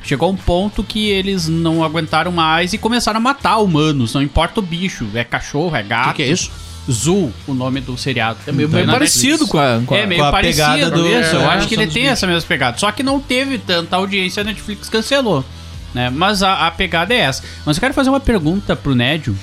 Chegou 0.04 0.32
um 0.32 0.36
ponto 0.36 0.84
que 0.84 1.10
eles 1.10 1.48
não 1.48 1.84
aguentaram 1.84 2.32
mais 2.32 2.74
e 2.74 2.78
começaram 2.78 3.18
a 3.18 3.22
matar 3.22 3.58
humanos. 3.58 4.14
Não 4.14 4.22
importa 4.22 4.60
o 4.60 4.64
bicho, 4.64 5.08
é 5.14 5.24
cachorro, 5.24 5.76
é 5.76 5.84
gato. 5.84 6.16
que 6.16 6.24
é 6.24 6.28
isso? 6.28 6.52
Zoo, 6.90 7.34
o 7.48 7.54
nome 7.56 7.82
do 7.82 7.98
seriado. 7.98 8.38
É 8.46 8.52
meio, 8.52 8.68
Então, 8.68 8.80
meio 8.80 8.92
parecido 8.92 9.48
com 9.48 9.58
a. 9.58 9.82
com 9.86 9.96
a- 9.96 9.98
É 9.98 10.06
meio 10.06 10.22
com 10.22 10.28
a 10.28 10.32
parecido 10.32 10.68
pegada 10.68 10.92
do- 10.92 11.08
isso. 11.08 11.36
Eu 11.36 11.42
é, 11.42 11.46
acho 11.46 11.68
que 11.68 11.74
ele 11.76 11.88
tem 11.88 12.04
dos 12.04 12.12
essa 12.12 12.28
mesma 12.28 12.48
pegada. 12.48 12.78
Só 12.78 12.92
que 12.92 13.02
não 13.02 13.20
teve 13.20 13.58
tanta 13.58 13.96
audiência, 13.96 14.42
a 14.42 14.44
Netflix 14.44 14.88
cancelou. 14.90 15.44
Né? 15.96 16.12
Mas 16.12 16.44
a, 16.44 16.68
a 16.68 16.72
pegada 16.72 17.12
é 17.14 17.18
essa. 17.22 17.44
Mas 17.66 17.78
eu 17.78 17.82
quero 17.82 17.94
fazer 17.96 18.10
uma 18.10 18.20
pergunta 18.20 18.76
pro 18.76 18.94
Nédio. 18.94 19.36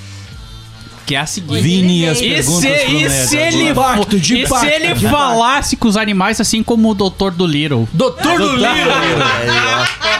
Que 1.05 1.15
é 1.15 1.19
a 1.19 1.25
seguinte. 1.25 1.61
Vini, 1.61 2.07
as 2.07 2.19
E 2.21 2.29
perguntas 2.29 2.61
se, 2.61 2.85
pro 2.85 2.93
e 2.95 3.03
Neto 3.03 3.27
se 3.27 3.37
ele, 3.37 3.69
Impacto, 3.69 4.19
de 4.19 4.33
e 4.33 4.37
se 4.37 4.43
impacto, 4.45 4.65
ele 4.65 4.93
de 4.93 5.07
falasse 5.09 5.75
com 5.75 5.87
os 5.87 5.97
animais 5.97 6.39
assim 6.39 6.63
como 6.63 6.89
o 6.89 6.93
Doutor 6.93 7.31
do 7.31 7.45
Little? 7.45 7.87
Doutor 7.91 8.37
do 8.37 8.55
Livro! 8.55 8.91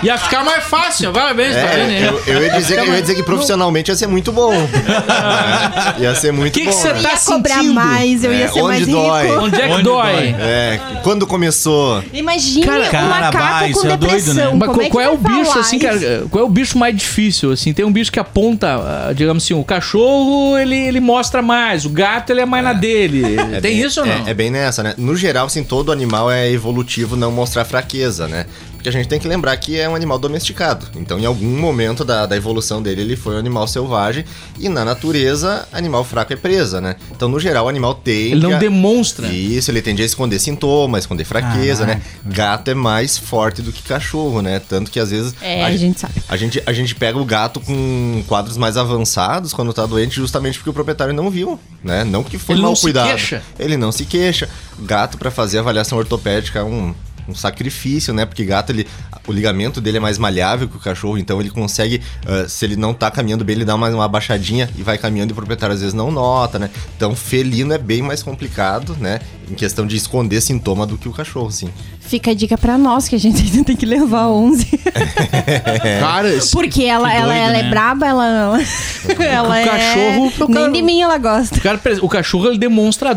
Ia 0.04 0.17
ficar 0.17 0.43
mais 0.43 0.63
fácil, 0.65 1.12
parabéns 1.13 1.54
pra 1.56 1.74
ele, 1.80 1.96
É, 1.96 2.00
né? 2.02 2.08
eu, 2.10 2.34
eu 2.36 2.43
ia 2.43 2.50
dizer, 2.58 2.80
eu 2.80 2.93
ia 2.93 3.02
dizer 3.02 3.15
que 3.15 3.24
profissionalmente 3.24 3.89
ia 3.89 3.96
ser 3.96 4.08
muito 4.08 4.32
bom. 4.34 4.52
Ia 6.00 6.15
ser 6.15 6.32
muito 6.34 6.54
Que 6.54 6.62
que 6.62 6.65
bom. 6.65 6.72
você 6.72 6.91
né? 6.93 7.02
tá 7.02 7.12
ia 7.12 7.17
cobrar 7.17 7.56
sentindo? 7.56 7.74
mais, 7.74 8.24
eu 8.24 8.34
ia 8.34 8.46
É, 8.46 8.48
ser 8.48 8.62
mais 8.63 8.82
onde 8.82 8.91
dói? 8.91 9.24
rico. 9.28 9.41
Onde 9.43 9.56
é 9.62 9.67
que 9.67 9.74
Onde 9.74 9.84
dói? 9.84 10.12
dói? 10.13 10.36
É, 10.39 10.80
quando 11.04 11.28
começou? 11.28 12.04
Imagina 12.13 12.65
Cara, 12.65 12.84
um 12.86 12.89
cara, 12.89 13.08
macaco 13.08 13.72
com 13.74 13.80
é 13.80 13.84
doido, 13.98 14.00
depressão. 14.00 14.34
né? 14.34 14.43
Mas 14.58 14.67
Como 14.69 14.74
qual, 14.74 14.82
é, 14.82 14.84
que 14.86 14.89
qual 14.91 15.04
é 15.06 15.10
o 15.10 15.17
bicho, 15.17 15.60
assim, 15.60 15.80
cara? 15.80 16.26
Qual 16.30 16.43
é 16.43 16.48
o 16.48 16.50
bicho 16.50 16.78
mais 16.78 16.96
difícil, 16.96 17.52
assim? 17.52 17.74
Tem 17.74 17.86
um 17.86 17.91
bicho 17.91 18.12
que 18.12 18.19
aponta, 18.19 18.67
ah, 18.76 19.13
digamos 19.13 19.43
assim, 19.43 19.54
o 19.54 19.63
cachorro, 19.63 20.58
ele, 20.58 20.73
ele 20.76 21.00
mostra 21.00 21.42
mais, 21.42 21.86
o 21.86 21.90
gato, 21.90 22.32
ele 22.32 22.42
é 22.42 22.46
mais 22.46 22.64
na 22.64 22.74
dele. 22.74 23.36
É 23.38 23.62
Tem 23.62 23.76
bem- 23.76 23.82
isso 23.82 24.02
ou 24.02 24.06
não? 24.06 24.26
É, 24.28 24.32
é 24.32 24.34
bem 24.34 24.50
nessa, 24.50 24.84
né? 24.84 24.94
No 24.98 25.16
geral, 25.16 25.46
assim, 25.48 25.64
todo 25.64 25.92
animal 25.92 26.32
é 26.32 26.50
evolutivo 26.52 27.16
não 27.16 27.32
mostrar 27.32 27.66
fraqueza, 27.66 28.28
né? 28.28 28.46
Porque 28.84 28.89
a 28.89 29.00
gente 29.00 29.08
tem 29.08 29.17
que 29.17 29.30
lembrar 29.30 29.56
que 29.56 29.80
é 29.80 29.88
um 29.88 29.96
animal 29.96 30.19
domesticado. 30.19 30.86
Então, 30.98 31.17
em 31.17 31.26
algum 31.26 31.58
momento 31.58 32.04
da, 32.04 32.26
da 32.26 32.36
evolução 32.36 32.84
dele, 32.84 33.00
ele 33.00 33.15
foi 33.15 33.34
um 33.34 33.38
animal 33.38 33.65
selvagem. 33.65 34.26
E 34.60 34.67
na 34.67 34.84
natureza, 34.84 35.65
animal 35.72 36.04
fraco 36.04 36.34
é 36.34 36.36
presa, 36.36 36.82
né? 36.82 36.98
Então, 37.10 37.30
no 37.30 37.39
geral, 37.39 37.67
o 37.67 37.69
animal 37.69 37.96
tem. 37.96 38.34
Ele 38.34 38.41
não 38.41 38.50
que- 38.52 38.58
demonstra. 38.58 39.28
Isso, 39.30 39.72
ele 39.72 39.82
tende 39.82 40.02
a 40.02 40.06
esconder 40.06 40.38
sintomas, 40.38 41.04
esconder 41.06 41.24
fraqueza, 41.24 41.86
né? 41.86 42.02
Gato 42.26 42.67
é 42.72 42.74
mais 42.74 43.17
forte 43.17 43.62
do 43.62 43.72
que 43.72 43.82
cachorro, 43.84 44.41
né? 44.41 44.60
Tanto 44.60 44.91
que 44.91 45.00
às 45.00 45.12
vezes. 45.12 45.34
É, 45.41 45.63
a 45.63 45.74
gente 45.78 46.02
sabe. 46.02 46.15
A 46.28 46.36
gente, 46.36 46.62
a 46.65 46.74
gente 46.74 46.93
pega 46.93 47.17
o 47.17 47.24
gato 47.24 47.62
com 47.62 48.22
quadros 48.28 48.58
mais 48.58 48.76
avançados 48.76 49.54
quando 49.54 49.72
tá 49.72 49.86
doente, 49.86 50.15
justamente 50.17 50.58
porque 50.58 50.72
o 50.72 50.74
proprietário 50.74 51.13
não 51.13 51.30
viu, 51.30 51.58
né? 51.82 52.04
Não 52.04 52.22
que 52.22 52.38
foi 52.38 52.56
Ele 52.56 52.62
mal 52.63 52.72
não 52.72 52.76
se 52.76 52.82
cuidado. 52.82 53.08
queixa. 53.08 53.41
Ele 53.58 53.78
não 53.78 53.93
se 53.93 54.04
queixa. 54.04 54.50
Gato, 54.80 55.17
pra 55.17 55.32
fazer 55.32 55.60
avaliação 55.60 55.98
ortopédica, 55.98 56.60
é 56.60 56.63
um, 56.63 56.93
um 57.28 57.36
sacrifício, 57.36 58.14
né? 58.14 58.26
Porque 58.26 58.44
gato, 58.46 58.72
ele, 58.72 58.88
o 59.28 59.32
ligamento 59.32 59.80
dele 59.80 59.98
é 59.98 60.00
mais 60.00 60.18
malhável 60.18 60.68
que 60.68 60.76
o 60.78 60.80
cachorro, 60.80 61.18
então 61.18 61.40
ele 61.40 61.50
consegue, 61.50 62.02
ah, 62.26 62.46
se 62.48 62.66
ele 62.66 62.76
não 62.76 62.94
tá 62.94 63.10
caminhando 63.12 63.44
bem, 63.46 63.56
ele 63.56 63.66
dá 63.66 63.76
uma, 63.76 63.90
uma 63.90 64.08
baixadinha 64.08 64.70
e 64.78 64.84
vai 64.84 64.98
caminhando 64.98 65.32
e 65.32 65.34
o 65.34 65.36
proprietário 65.36 65.74
às 65.76 65.80
vezes 65.82 65.94
não 65.94 66.12
nota, 66.12 66.60
né? 66.60 66.70
Então, 66.98 67.16
felino 67.16 67.74
é 67.74 67.78
bem 67.78 68.02
mais 68.02 68.22
complicado, 68.24 68.96
né? 69.00 69.20
Em 69.50 69.54
questão 69.56 69.86
de 69.86 69.96
esconder 69.96 70.42
sintoma 70.42 70.86
do 70.86 70.98
que 70.98 71.08
o 71.08 71.12
cachorro, 71.14 71.52
sim. 71.52 71.70
Fica 72.00 72.32
a 72.32 72.34
dica 72.34 72.58
pra 72.58 72.78
nós, 72.78 73.08
que 73.08 73.16
a 73.16 73.20
gente 73.20 73.42
ainda 73.42 73.64
tem 73.64 73.76
que 73.76 73.86
levar 73.86 74.28
11. 74.30 74.66
Cara, 76.00 76.30
Porque 76.52 76.84
ela, 76.84 77.10
Que 77.10 77.16
ela, 77.18 77.26
doido, 77.28 77.38
ela 77.43 77.58
é 77.58 77.64
né? 77.64 77.70
braba, 77.70 78.06
ela... 78.08 78.60
ela 79.20 79.62
O 79.62 79.66
cachorro- 79.66 80.34
É... 80.39 80.43
o 80.43 80.47
Nem 80.47 80.54
cara- 80.64 80.72
de 80.72 80.82
mim 80.82 81.02
ela 81.02 81.18
gosta. 81.18 81.58
o, 81.58 81.62
cara, 81.62 81.80
o 82.02 82.10
cachorro, 82.10 82.47
ele 82.47 82.58
demonstra 82.58 83.14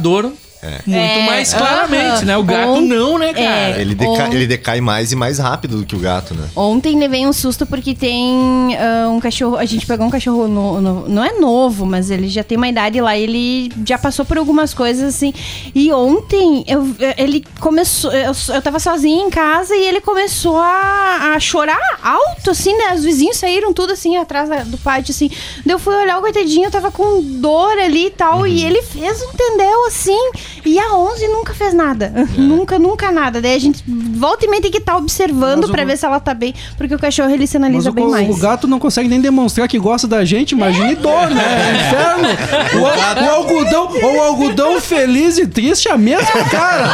dor 0.63 0.83
Muito 0.87 0.97
É, 0.97 1.27
mais 1.27 1.53
claramente, 1.55 2.25
né? 2.25 2.37
O 2.37 2.43
gato 2.43 2.69
Ou- 2.71 2.81
não, 2.81 3.19
né, 3.19 3.33
cara? 3.33 3.79
é. 3.79 3.81
Ele, 3.81 3.95
deca- 3.95 4.29
ele 4.33 4.47
decai 4.47 4.81
mais 4.81 5.13
e 5.13 5.17
mais 5.17 5.39
rápido 5.39 5.79
do 5.79 5.87
que 5.87 5.95
o 5.95 5.99
gato, 5.99 6.35
né? 6.35 6.49
Ontem 6.57 6.99
levei 6.99 7.27
um 7.27 7.33
susto 7.33 7.67
porque 7.67 7.95
tem 7.95 8.77
ah, 8.77 9.09
um 9.11 9.21
cachorro. 9.21 9.57
A 9.57 9.65
gente 9.65 9.87
pegou 9.87 10.07
um 10.07 10.11
cachorro 10.11 10.49
no, 10.49 10.81
no- 10.81 11.09
não 11.09 11.25
é 11.25 11.33
novo, 11.39 11.85
mas 11.87 12.11
ele 12.11 12.29
já 12.29 12.43
tem 12.43 12.57
uma 12.57 12.69
idade 12.69 13.01
lá. 13.01 13.17
Ele 13.17 13.71
já 13.87 13.99
passou 13.99 14.25
por 14.25 14.39
algumas 14.39 14.73
coisas 14.75 15.15
assim. 15.15 15.33
E 15.75 15.93
ontem 15.93 16.65
eu, 16.67 16.89
ele 17.17 17.45
começou. 17.61 18.11
Eu, 18.13 18.33
eu 18.55 18.63
tava 18.63 18.79
sozinha 18.79 19.25
em 19.25 19.31
casa 19.31 19.75
e 19.75 19.85
ele 19.87 20.01
começou 20.01 20.59
a, 20.59 21.33
a 21.35 21.41
chorar 21.41 21.79
alto, 22.03 22.51
assim, 22.51 22.77
né? 22.77 22.95
Os 22.95 23.05
vizinhos 23.05 23.37
saíram 23.37 23.73
tudo 23.73 23.93
assim 23.93 24.17
atrás 24.17 24.49
da- 24.49 24.65
do 24.65 24.79
pátio, 24.79 25.13
assim. 25.13 25.31
Daí 25.65 25.75
eu 25.75 25.79
fui 25.79 25.95
olhar 25.95 26.19
o 26.19 26.21
coitadinho, 26.21 26.65
eu 26.67 26.71
tava 26.71 26.91
com 26.91 27.21
dor 27.23 27.79
ali 27.79 28.07
e 28.07 28.11
tal. 28.11 28.47
E 28.47 28.65
ele 28.65 28.83
fez 28.83 29.23
um 29.23 29.33
tendel 29.33 29.87
assim. 29.87 30.31
E 30.65 30.79
a 30.79 30.95
11 30.95 31.29
nunca 31.29 31.55
fez 31.55 31.75
nada. 31.75 32.13
nunca, 32.37 32.79
nunca 32.79 33.11
nada. 33.13 33.41
Daí 33.41 33.55
a 33.55 33.59
gente 33.59 33.83
volta 33.87 34.45
e 34.45 34.49
meia 34.49 34.63
tem 34.63 34.71
que 34.71 34.79
estar 34.79 34.97
observando 34.97 35.63
Mas 35.63 35.71
o- 35.71 35.73
pra 35.73 35.85
ver 35.85 35.97
se 35.97 36.05
ela 36.07 36.19
tá 36.21 36.35
bem. 36.35 36.55
Porque 36.77 36.95
o 36.95 36.99
cachorro 36.99 37.31
ele 37.31 37.47
sinaliza 37.47 37.91
o, 37.91 37.93
bem 37.93 38.05
o 38.07 38.11
mais. 38.11 38.39
gato 38.39 38.67
não 38.67 38.79
consegue 38.79 39.09
nem 39.09 39.21
demonstrar 39.21 39.69
que 39.69 39.79
gosta 39.79 40.07
da 40.09 40.25
gente, 40.25 40.53
imagine 40.53 40.95
dor, 40.97 41.29
né? 41.31 41.45
É 41.45 41.77
inferno. 41.77 42.81
O, 42.81 43.25
o 43.27 43.31
algodão, 43.31 43.91
o 44.17 44.21
algodão 44.23 44.81
feliz 44.81 45.39
e 45.39 45.47
triste 45.47 45.89
é 45.89 45.93
a 45.93 45.99
mesma 45.99 46.45
cara. 46.51 46.89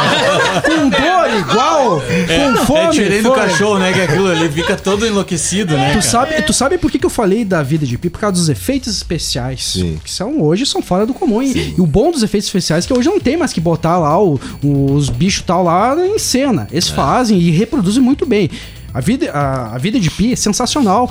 Com 0.61 0.89
dor 0.89 1.39
igual, 1.39 2.01
com 2.01 2.65
fome. 2.65 2.79
É 2.79 2.89
diferente 2.89 3.23
do 3.23 3.29
fome. 3.33 3.41
cachorro, 3.41 3.79
né? 3.79 3.93
Que 3.93 4.01
aquilo 4.01 4.29
ali 4.29 4.49
fica 4.49 4.75
todo 4.75 5.05
enlouquecido, 5.05 5.75
né? 5.75 5.87
Tu 5.89 5.89
cara? 5.91 6.01
sabe, 6.01 6.41
tu 6.43 6.53
sabe 6.53 6.77
por 6.77 6.91
que, 6.91 6.99
que 6.99 7.05
eu 7.05 7.09
falei 7.09 7.43
da 7.45 7.61
vida 7.63 7.85
de 7.85 7.97
Pi? 7.97 8.09
Por 8.09 8.19
causa 8.19 8.35
dos 8.35 8.49
efeitos 8.49 8.95
especiais. 8.95 9.63
Sim. 9.73 9.99
Que 10.03 10.11
são, 10.11 10.41
hoje 10.41 10.65
são 10.65 10.81
fora 10.81 11.05
do 11.05 11.13
comum. 11.13 11.41
E, 11.41 11.73
e 11.77 11.81
o 11.81 11.85
bom 11.85 12.11
dos 12.11 12.23
efeitos 12.23 12.47
especiais 12.47 12.85
é 12.85 12.87
que 12.87 12.93
hoje 12.97 13.09
não 13.09 13.19
tem 13.19 13.37
mais 13.37 13.42
que 13.51 13.59
botar 13.59 13.97
lá 13.97 14.21
o- 14.21 14.39
os 14.63 15.09
bichos 15.09 15.43
tal 15.45 15.63
lá 15.63 15.95
em 16.05 16.17
cena. 16.19 16.67
Eles 16.71 16.89
É. 16.89 16.93
fazem 16.93 17.37
e 17.39 17.49
reproduzem 17.51 18.01
muito 18.01 18.25
bem. 18.25 18.49
A 18.93 19.01
vida, 19.01 19.31
a, 19.31 19.73
a 19.75 19.77
vida 19.79 19.99
de 19.99 20.09
Pi 20.11 20.33
é 20.33 20.35
sensacional. 20.35 21.09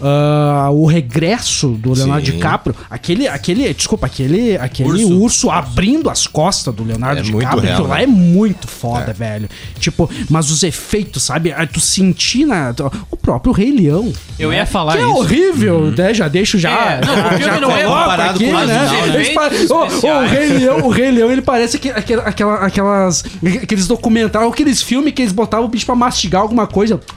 Ah, 0.00 0.68
o 0.72 0.86
regresso 0.86 1.68
do 1.70 1.92
Leonardo 1.94 2.26
Sim. 2.26 2.32
DiCaprio, 2.32 2.74
aquele, 2.90 3.26
aquele, 3.28 3.72
desculpa, 3.74 4.06
aquele, 4.06 4.56
aquele 4.56 5.04
urso. 5.04 5.16
Urso. 5.46 5.50
abrindo 5.50 6.10
as 6.10 6.26
costas 6.26 6.74
do 6.74 6.84
Leonardo 6.84 7.20
É 7.20 7.22
muito 7.24 7.38
DiCaprio, 7.38 7.62
real, 7.62 7.74
aquilo 7.74 7.88
lá 7.88 7.96
né? 7.96 8.02
é 8.02 8.06
muito 8.06 8.68
foda, 8.68 9.12
velho. 9.12 9.48
Tipo, 9.78 10.08
mas 10.30 10.50
os 10.50 10.62
efeitos, 10.62 11.22
sabe? 11.22 11.52
Ah, 11.52 11.66
Tu 11.66 11.80
sentir 11.80 12.44
na, 12.46 12.74
o 13.10 13.16
próprio 13.16 13.52
Rei 13.52 13.70
Leão. 13.72 14.12
Eu 14.38 14.52
ia 14.52 14.66
falar 14.66 14.92
Que 14.94 14.98
é 14.98 15.06
isso. 15.06 15.16
horrível, 15.16 15.92
né? 15.96 16.14
Já 16.14 16.28
deixo 16.28 16.58
já. 16.58 16.70
É, 16.70 17.00
não, 17.04 17.14
o 17.14 17.40
já, 17.42 17.60
não 17.60 17.70
é 17.76 17.84
comparado 17.84 18.30
aqui, 18.36 18.46
com 18.46 18.52
né? 18.52 18.58
original, 18.58 19.06
né? 19.06 19.66
O. 19.70 20.26
Rei 20.26 20.46
Leão, 20.58 20.78
o 20.80 20.88
Rei 20.90 21.10
Leão, 21.10 21.30
ele 21.32 21.42
parece 21.42 21.78
que, 21.78 21.90
aquela, 21.90 22.22
aquela- 22.22 22.56
aquelas, 22.66 23.24
aqueles 23.62 23.86
documentários, 23.86 24.52
aqueles 24.52 24.82
filmes 24.82 25.12
que 25.14 25.22
eles 25.22 25.32
botavam 25.32 25.66
o 25.66 25.68
bicho 25.68 25.86
pra 25.86 25.94
mastigar 25.94 26.42
alguma 26.42 26.66
coisa. 26.66 27.00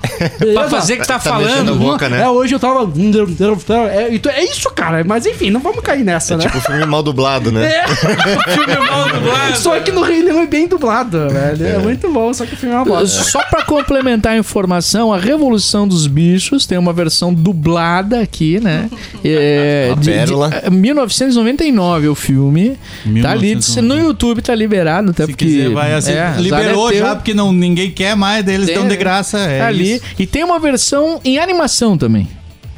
Pra 0.53 0.69
fazer 0.69 0.97
que 0.97 1.07
tá, 1.07 1.13
Tá 1.15 1.19
falando. 1.19 1.75
boca, 1.75 2.07
né? 2.09 2.21
É, 2.23 2.29
hoje 2.29 2.53
eu 2.55 2.59
tava. 2.59 2.68
É, 3.89 4.09
então 4.13 4.31
é 4.31 4.43
isso, 4.43 4.69
cara. 4.71 5.03
Mas 5.05 5.25
enfim, 5.25 5.49
não 5.49 5.59
vamos 5.59 5.81
cair 5.81 6.03
nessa, 6.03 6.33
É 6.33 6.37
né? 6.37 6.43
tipo 6.43 6.59
filme 6.61 6.85
mal 6.85 7.01
dublado, 7.03 7.51
né? 7.51 7.65
É. 7.65 7.87
Filme 8.53 8.75
mal 8.89 9.09
dublado. 9.09 9.57
Só 9.57 9.79
que 9.79 9.91
no 9.91 10.01
Rei 10.01 10.21
Leão 10.21 10.41
é 10.41 10.47
bem 10.47 10.67
dublado, 10.67 11.29
velho. 11.29 11.65
É, 11.65 11.77
muito 11.79 12.11
bom, 12.11 12.33
só 12.33 12.45
que 12.45 12.53
o 12.53 12.57
filme 12.57 12.73
é 12.75 12.77
uma 12.77 12.85
bosta. 12.85 13.23
Só 13.23 13.41
pra 13.43 13.63
complementar 13.63 14.33
a 14.33 14.37
informação, 14.37 15.13
a 15.13 15.17
Revolução 15.17 15.87
dos 15.87 16.07
Bichos 16.07 16.65
tem 16.65 16.77
uma 16.77 16.93
versão 16.93 17.33
dublada 17.33 18.19
aqui, 18.21 18.59
né? 18.59 18.89
É, 19.23 19.89
Uma 19.91 19.97
de, 20.01 20.11
pérola. 20.11 20.49
de- 20.49 20.69
1999 20.71 22.07
o 22.07 22.15
filme. 22.15 22.77
Tá 23.21 23.31
ali, 23.31 23.55
1999. 23.55 23.81
no 23.87 23.97
YouTube 24.07 24.41
tá 24.41 24.55
liberado, 24.55 25.11
até 25.11 25.25
Se 25.25 25.31
porque 25.31 25.45
quiser, 25.45 25.69
vai 25.69 25.93
assim. 25.93 26.11
é, 26.11 26.35
liberou 26.39 26.91
é 26.91 26.95
já, 26.95 27.15
porque 27.15 27.33
não, 27.33 27.51
ninguém 27.53 27.91
quer 27.91 28.15
mais, 28.15 28.43
daí 28.43 28.55
eles 28.55 28.73
dão 28.73 28.87
de 28.87 28.95
graça. 28.95 29.37
É 29.39 29.59
Tá 29.59 29.67
ali. 29.67 29.93
isso. 29.95 30.03
E 30.17 30.25
tem 30.25 30.43
uma 30.43 30.59
versão 30.59 31.19
em 31.23 31.37
animação 31.39 31.97
também. 31.97 32.27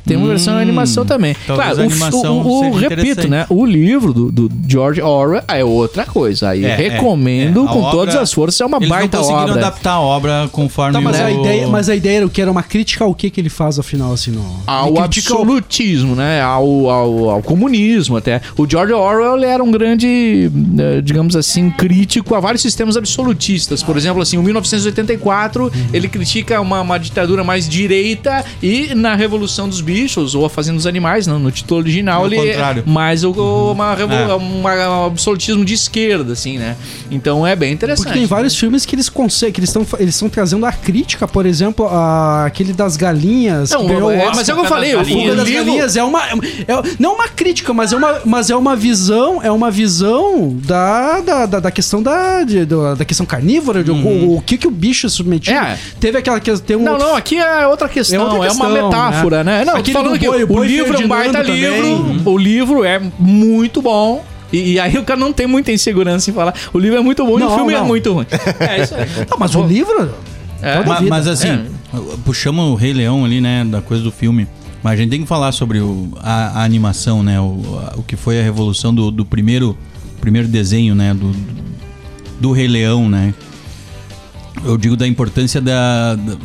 Tem 0.05 0.17
uma 0.17 0.27
versão 0.27 0.57
em 0.57 0.61
animação 0.61 1.05
também. 1.05 1.35
Claro, 1.45 1.61
a 1.61 1.81
o, 1.81 1.85
animação 1.85 2.39
o- 2.41 2.69
o- 2.69 2.73
seja 2.73 2.89
repito, 2.89 3.27
né? 3.27 3.45
O 3.49 3.65
livro 3.65 4.13
do, 4.13 4.31
do 4.31 4.51
George 4.67 5.01
Orwell 5.01 5.43
é 5.47 5.63
outra 5.63 6.05
coisa. 6.05 6.49
Aí 6.49 6.65
É, 6.65 6.75
recomendo 6.75 7.61
é, 7.61 7.63
é. 7.63 7.67
Com 7.67 7.79
obra- 7.79 7.91
todas 7.91 8.15
as 8.15 8.31
forças. 8.33 8.59
É 8.61 8.65
uma 8.65 8.77
Eles 8.77 8.89
baita 8.89 9.17
não 9.17 9.23
conseguiram 9.23 9.51
obra. 9.53 9.67
adaptar 9.67 9.91
a 9.93 10.01
obra 10.01 10.49
conforme 10.51 10.93
Tá, 10.93 11.01
mas 11.01 11.19
o... 11.19 11.23
a, 11.23 11.31
ideia, 11.31 11.67
mas 11.67 11.89
a 11.89 11.95
ideia 11.95 12.17
era 12.17 12.25
o 12.25 12.29
que? 12.29 12.41
Era 12.41 12.51
uma 12.51 12.63
crítica 12.63 13.03
ao 13.03 13.13
que, 13.13 13.29
que 13.29 13.39
ele 13.41 13.49
faz 13.49 13.77
afinal, 13.79 14.11
assim, 14.13 14.31
no. 14.31 14.43
ao 14.67 14.93
o- 14.93 14.99
absolutismo, 14.99 16.15
né? 16.15 16.41
Ao, 16.41 16.89
ao, 16.89 17.29
ao 17.29 17.41
comunismo 17.43 18.17
até. 18.17 18.41
O 18.57 18.67
George 18.69 18.93
Orwell 18.93 19.43
era 19.43 19.63
um 19.63 19.71
grande, 19.71 20.51
eh, 20.79 21.01
digamos 21.01 21.35
assim, 21.35 21.69
crítico 21.69 22.35
a 22.35 22.39
vários 22.39 22.61
sistemas 22.61 22.97
absolutistas. 22.97 23.81
Por 23.83 23.97
exemplo, 23.97 24.21
assim, 24.21 24.37
o 24.37 24.43
1984 24.43 25.71
ele 25.93 26.07
critica 26.07 26.59
uma, 26.61 26.81
uma 26.81 26.97
ditadura 26.97 27.43
mais 27.43 27.67
direita 27.67 28.43
e 28.61 28.93
na 28.95 29.15
Revolução 29.15 29.67
dos 29.69 29.81
Bichos 29.91 30.35
ou 30.35 30.45
a 30.45 30.49
Fazenda 30.49 30.77
dos 30.77 30.87
Animais, 30.87 31.27
não, 31.27 31.37
no 31.39 31.51
título 31.51 31.79
original 31.81 32.21
No 32.21 32.27
ele 32.33 32.47
contrário. 32.51 32.83
é 32.85 32.89
mais 32.89 33.23
uma, 33.23 33.95
É. 33.99 34.35
um 34.35 35.05
absolutismo 35.05 35.63
de 35.65 35.73
esquerda, 35.73 36.33
assim, 36.33 36.57
né? 36.57 36.75
Então 37.09 37.45
é 37.45 37.55
bem 37.55 37.73
interessante. 37.73 38.05
Porque 38.05 38.19
tem 38.19 38.27
vários 38.27 38.55
filmes 38.55 38.85
que 38.85 38.95
eles 38.95 39.09
conseguem, 39.09 39.53
que 39.53 39.59
eles 39.59 39.69
estão 39.69 39.85
eles 39.99 40.15
estão 40.15 40.29
trazendo 40.29 40.65
a 40.65 40.71
crítica, 40.71 41.27
por 41.27 41.45
exemplo, 41.45 41.87
a, 41.87 42.45
aquele 42.45 42.73
das 42.73 42.95
galinhas. 42.97 43.69
Não, 43.71 43.81
que 43.81 43.87
ganhou 43.87 44.09
o 44.09 44.11
é, 44.11 44.17
Oscar. 44.17 44.35
mas 44.35 44.49
é 44.49 44.53
o 44.53 44.55
que 44.57 44.61
eu 44.61 44.69
falei, 44.69 44.95
o, 44.95 44.99
A 45.01 45.05
Fuga 45.05 45.35
das 45.35 45.49
Galinhas 45.49 45.95
é 45.97 46.03
uma. 46.03 46.21
é- 46.25 46.35
não 46.99 47.15
uma 47.15 47.27
crítica, 47.27 47.73
mas 47.73 47.91
é 47.93 47.97
uma, 47.97 48.21
mas 48.25 48.49
é 48.49 48.55
uma 48.55 48.75
visão. 48.75 49.41
É 49.43 49.51
uma 49.51 49.69
visão 49.69 50.55
da, 50.65 51.19
da, 51.21 51.45
da, 51.45 51.59
da 51.59 51.71
questão 51.71 52.01
da, 52.01 52.43
de- 52.43 52.65
da, 52.65 53.03
questão 53.05 53.25
carnívora, 53.25 53.83
de 53.83 53.91
o, 53.91 54.37
o 54.37 54.41
que, 54.41 54.57
que 54.57 54.67
o 54.67 54.71
bicho 54.71 55.05
é 55.05 55.09
submetido. 55.09 55.57
É. 55.57 55.77
Teve 55.99 56.17
aquela 56.17 56.39
que 56.39 56.51
tem 56.59 56.75
um. 56.77 56.83
Não, 56.83 56.97
não, 56.97 57.15
aqui 57.15 57.37
é 57.37 57.67
outra 57.67 57.87
questão, 57.89 58.17
é, 58.17 58.21
É 58.21 58.23
outra 58.23 58.37
uma 58.39 58.47
questão, 58.47 58.69
metáfora, 58.89 59.43
né? 59.43 59.59
né? 59.59 59.65
Não, 59.65 59.80
Falando 59.91 60.13
do 60.13 60.19
que 60.19 60.25
boi, 60.27 60.43
o 60.43 60.47
boi 60.47 60.67
livro 60.67 60.93
é 60.95 61.05
um 61.05 61.07
baita 61.07 61.43
Ferdinando 61.43 61.75
livro, 61.75 61.97
também. 62.07 62.21
o 62.25 62.37
livro 62.37 62.83
é 62.83 63.01
muito 63.17 63.81
bom. 63.81 64.23
E, 64.53 64.73
e 64.73 64.79
aí 64.79 64.97
o 64.97 65.03
cara 65.03 65.19
não 65.19 65.31
tem 65.31 65.47
muita 65.47 65.71
insegurança 65.71 66.29
em 66.29 66.33
falar. 66.33 66.53
O 66.73 66.77
livro 66.77 66.97
é 66.99 67.01
muito 67.01 67.25
bom 67.25 67.39
e 67.39 67.43
o 67.43 67.45
Não, 67.45 67.55
filme 67.55 67.73
é 67.73 67.77
não. 67.79 67.85
muito 67.87 68.11
ruim. 68.13 68.25
É 68.59 68.83
isso 68.83 68.93
aí. 68.95 69.07
Não, 69.29 69.37
mas 69.39 69.55
o 69.55 69.63
livro. 69.63 70.13
É. 70.61 70.75
Toda 70.77 70.89
Ma- 70.89 70.97
vida. 70.99 71.09
Mas, 71.09 71.27
assim, 71.27 71.47
É. 71.49 71.65
puxamos 72.25 72.65
o 72.65 72.75
Rei 72.75 72.93
Leão 72.93 73.23
ali, 73.25 73.39
né, 73.41 73.63
da 73.65 73.81
coisa 73.81 74.03
do 74.03 74.11
filme. 74.11 74.45
Mas 74.83 74.93
a 74.93 74.95
gente 74.97 75.09
tem 75.09 75.21
que 75.21 75.27
falar 75.27 75.51
sobre 75.53 75.79
o- 75.79 76.09
a, 76.19 76.59
a 76.61 76.63
animação, 76.63 77.23
né? 77.23 77.39
O, 77.39 77.79
a- 77.81 77.93
o 77.97 78.03
que 78.03 78.15
foi 78.15 78.39
a 78.39 78.43
revolução 78.43 78.93
do, 78.93 79.09
do 79.09 79.23
primeiro, 79.25 79.77
primeiro 80.19 80.47
desenho, 80.47 80.93
né? 80.95 81.13
Do, 81.13 81.31
do 82.39 82.51
Rei 82.51 82.67
Leão, 82.67 83.07
né? 83.09 83.33
Eu 84.65 84.77
digo 84.77 84.95
da 84.97 85.07
importância 85.07 85.61
da, 85.61 86.15
da, 86.15 86.35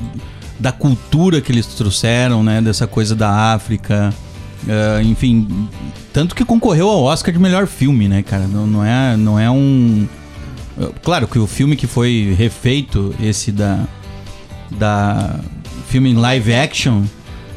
da 0.59 0.72
cultura 0.72 1.40
que 1.40 1.52
eles 1.52 1.66
trouxeram, 1.66 2.42
né? 2.42 2.61
Dessa 2.61 2.86
coisa 2.86 3.14
da 3.14 3.52
África. 3.54 4.12
eh, 4.68 5.02
enfim, 5.04 5.68
tanto 6.12 6.34
que 6.34 6.44
concorreu 6.44 6.88
ao 6.88 7.02
Oscar 7.02 7.32
de 7.32 7.38
melhor 7.38 7.66
filme, 7.66 8.09
né, 8.09 8.22
cara? 8.22 8.46
Não, 8.46 8.66
não, 8.66 8.84
é, 8.84 9.16
não 9.16 9.38
é 9.38 9.50
um. 9.50 10.07
Claro 11.02 11.26
que 11.26 11.38
o 11.38 11.46
filme 11.46 11.76
que 11.76 11.86
foi 11.86 12.34
refeito, 12.36 13.14
esse 13.20 13.52
da. 13.52 13.84
da 14.70 15.40
filme 15.88 16.11
em 16.11 16.16
live 16.16 16.52
action, 16.52 17.04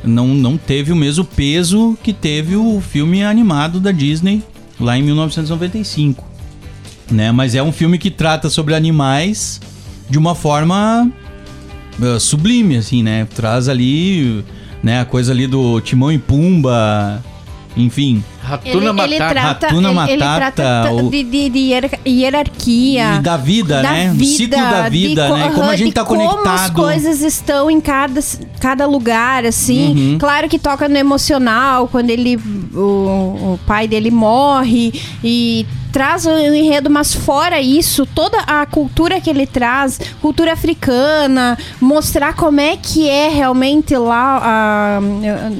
não, 0.03 0.27
não 0.27 0.57
teve 0.57 0.91
o 0.91 0.95
mesmo 0.95 1.25
peso 1.25 1.97
que 2.03 2.13
teve 2.13 2.55
o 2.55 2.79
filme 2.81 3.23
animado 3.23 3.79
da 3.79 3.91
Disney 3.91 4.43
lá 4.79 4.97
em 4.97 5.03
1995. 5.03 6.23
Né? 7.11 7.31
Mas 7.31 7.55
é 7.55 7.63
um 7.63 7.71
filme 7.71 7.97
que 7.97 8.11
trata 8.11 8.49
sobre 8.49 8.75
animais 8.75 9.59
de 10.09 10.17
uma 10.17 10.35
forma 10.35 11.11
eh, 12.01 12.19
sublime, 12.19 12.77
assim, 12.77 13.03
né? 13.03 13.27
Traz 13.35 13.67
ali 13.67 14.43
né, 14.81 15.01
a 15.01 15.05
coisa 15.05 15.31
ali 15.31 15.47
do 15.47 15.79
Timão 15.81 16.11
e 16.11 16.17
Pumba, 16.17 17.23
enfim. 17.75 18.23
Ele, 18.41 18.47
Ratuna 18.87 19.03
ele 19.03 19.19
Matata. 19.19 19.29
trata, 19.33 19.67
Hakuna 19.67 19.89
ele, 19.89 20.11
ele 20.13 20.23
Matata, 20.23 20.51
trata 20.63 20.91
o- 20.93 21.09
de, 21.09 21.23
de, 21.23 21.49
de 21.49 21.59
hierar- 21.59 21.99
hierarquia. 22.07 23.15
E 23.15 23.19
da 23.19 23.37
vida, 23.37 23.81
da 23.81 23.91
né? 23.91 24.11
O 24.11 24.23
ciclo 24.25 24.57
da 24.57 24.89
de 24.89 25.07
vida, 25.07 25.27
co- 25.27 25.37
né? 25.37 25.51
Como 25.53 25.69
a 25.69 25.75
gente 25.75 25.87
de 25.89 25.93
tá 25.93 26.03
Como 26.05 26.21
as 26.23 26.31
conectado. 26.35 26.73
coisas 26.73 27.21
estão 27.21 27.69
em 27.69 27.79
cada, 27.81 28.19
cada 28.59 28.85
lugar, 28.85 29.45
assim. 29.45 30.11
Uhum. 30.13 30.17
Claro 30.17 30.47
que 30.49 30.57
toca 30.57 30.87
no 30.89 30.97
emocional, 30.97 31.87
quando 31.87 32.09
ele. 32.09 32.37
O, 32.73 32.79
o 33.55 33.59
pai 33.67 33.87
dele 33.87 34.11
morre 34.11 34.93
e 35.23 35.65
traz 35.91 36.23
o 36.27 36.29
enredo, 36.29 36.87
mas 36.87 37.15
fora 37.15 37.59
isso, 37.59 38.05
toda 38.05 38.37
a 38.41 38.63
cultura 38.67 39.19
que 39.19 39.27
ele 39.27 39.47
traz, 39.47 39.99
cultura 40.21 40.53
africana, 40.53 41.57
mostrar 41.81 42.33
como 42.35 42.59
é 42.61 42.77
que 42.77 43.09
é 43.09 43.27
realmente 43.27 43.95
lá 43.97 44.39
a, 44.39 44.99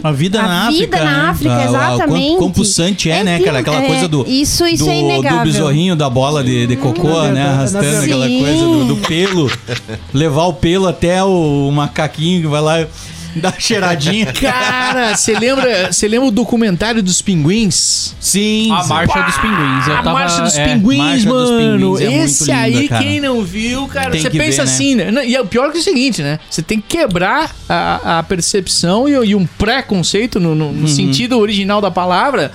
A 0.04 0.12
vida 0.12 0.40
a 0.40 0.48
na 0.48 0.70
vida 0.70 0.98
África. 0.98 1.04
na 1.04 1.24
né? 1.24 1.30
África, 1.32 1.54
A- 1.56 1.58
a- 1.58 1.66
exatamente. 1.66 2.28
Quão, 2.28 2.38
quão 2.38 2.52
pulsante 2.70 3.10
é, 3.10 3.24
né, 3.24 3.40
cara? 3.40 3.60
Aquela 3.60 3.84
é, 3.84 3.88
coisa 3.88 4.08
do. 4.08 4.26
Isso, 4.28 4.66
isso 4.66 4.86
do, 4.86 4.92
é 4.92 5.00
inegável. 5.00 5.40
do 5.40 5.44
besorrinho 5.44 5.96
da 5.96 6.10
bola 6.10 6.44
de, 6.44 6.68
de 6.68 6.76
cocô, 6.76 7.24
Na 7.24 7.32
né? 7.32 7.44
Arrastando 7.44 8.04
aquela 8.04 8.28
coisa 8.28 8.64
do, 8.64 8.86
do 8.86 8.98
pelo. 8.98 9.52
levar 10.14 10.46
o 10.46 10.54
pelo 10.54 10.88
até 10.88 11.24
o, 11.24 11.72
macaquinho 11.72 12.42
que 12.42 12.48
vai 12.48 12.62
lá. 12.62 12.88
Dá 13.42 13.54
cheiradinha. 13.58 14.28
Cara, 14.34 15.16
você 15.16 15.38
lembra, 15.38 15.92
você 15.92 16.08
lembra 16.08 16.28
o 16.28 16.32
documentário 16.32 17.02
dos 17.04 17.22
pinguins? 17.22 18.16
Sim. 18.20 18.72
A 18.72 18.84
Marcha 18.86 19.22
dos 19.22 19.38
Pinguins. 19.38 19.88
Eu 19.88 19.94
A 19.94 19.98
tava, 20.04 20.14
Marcha 20.20 20.42
dos 20.42 20.56
é, 20.58 20.66
Pinguins, 20.74 20.98
Marcha 20.98 21.16
dos 21.30 21.50
mano. 21.50 21.78
Pinguins 21.96 22.02
é 22.02 22.10
muito 22.10 22.24
Esse 22.26 22.44
linda, 22.46 22.58
aí, 22.60 22.88
cara. 22.90 23.04
quem 23.04 23.20
não 23.22 23.44
viu, 23.44 23.88
cara, 23.88 24.12
Tem 24.12 24.22
você 24.22 24.30
pensa 24.30 24.42
ver, 24.52 24.58
né? 24.58 24.64
assim, 24.64 24.96
né? 24.96 25.12
Não, 25.12 25.24
E 25.24 25.36
é 25.36 25.42
o 25.42 25.46
pior 25.46 25.72
que 25.72 25.78
é 25.78 25.82
o 25.82 25.84
seguinte, 25.84 26.22
né? 26.22 26.40
Você 26.50 26.62
tem 26.62 26.82
que 26.82 26.98
quebrar 26.98 27.56
a, 27.68 28.20
a 28.20 28.24
percepção 28.24 29.08
e, 29.08 29.12
e 29.30 29.36
um 29.36 29.46
preconceito 29.46 30.40
no, 30.40 30.56
no- 30.56 30.72
no 30.74 30.82
Uhum. 30.82 30.88
sentido 30.88 31.38
original 31.38 31.80
da 31.82 31.92
palavra. 31.92 32.52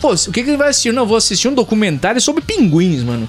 Pô, 0.00 0.12
o 0.12 0.32
que, 0.32 0.42
que 0.42 0.50
ele 0.50 0.56
vai 0.56 0.68
assistir? 0.68 0.92
Não, 0.92 1.06
vou 1.06 1.16
assistir 1.16 1.48
um 1.48 1.54
documentário 1.54 2.20
sobre 2.20 2.42
pinguins, 2.42 3.02
mano. 3.02 3.28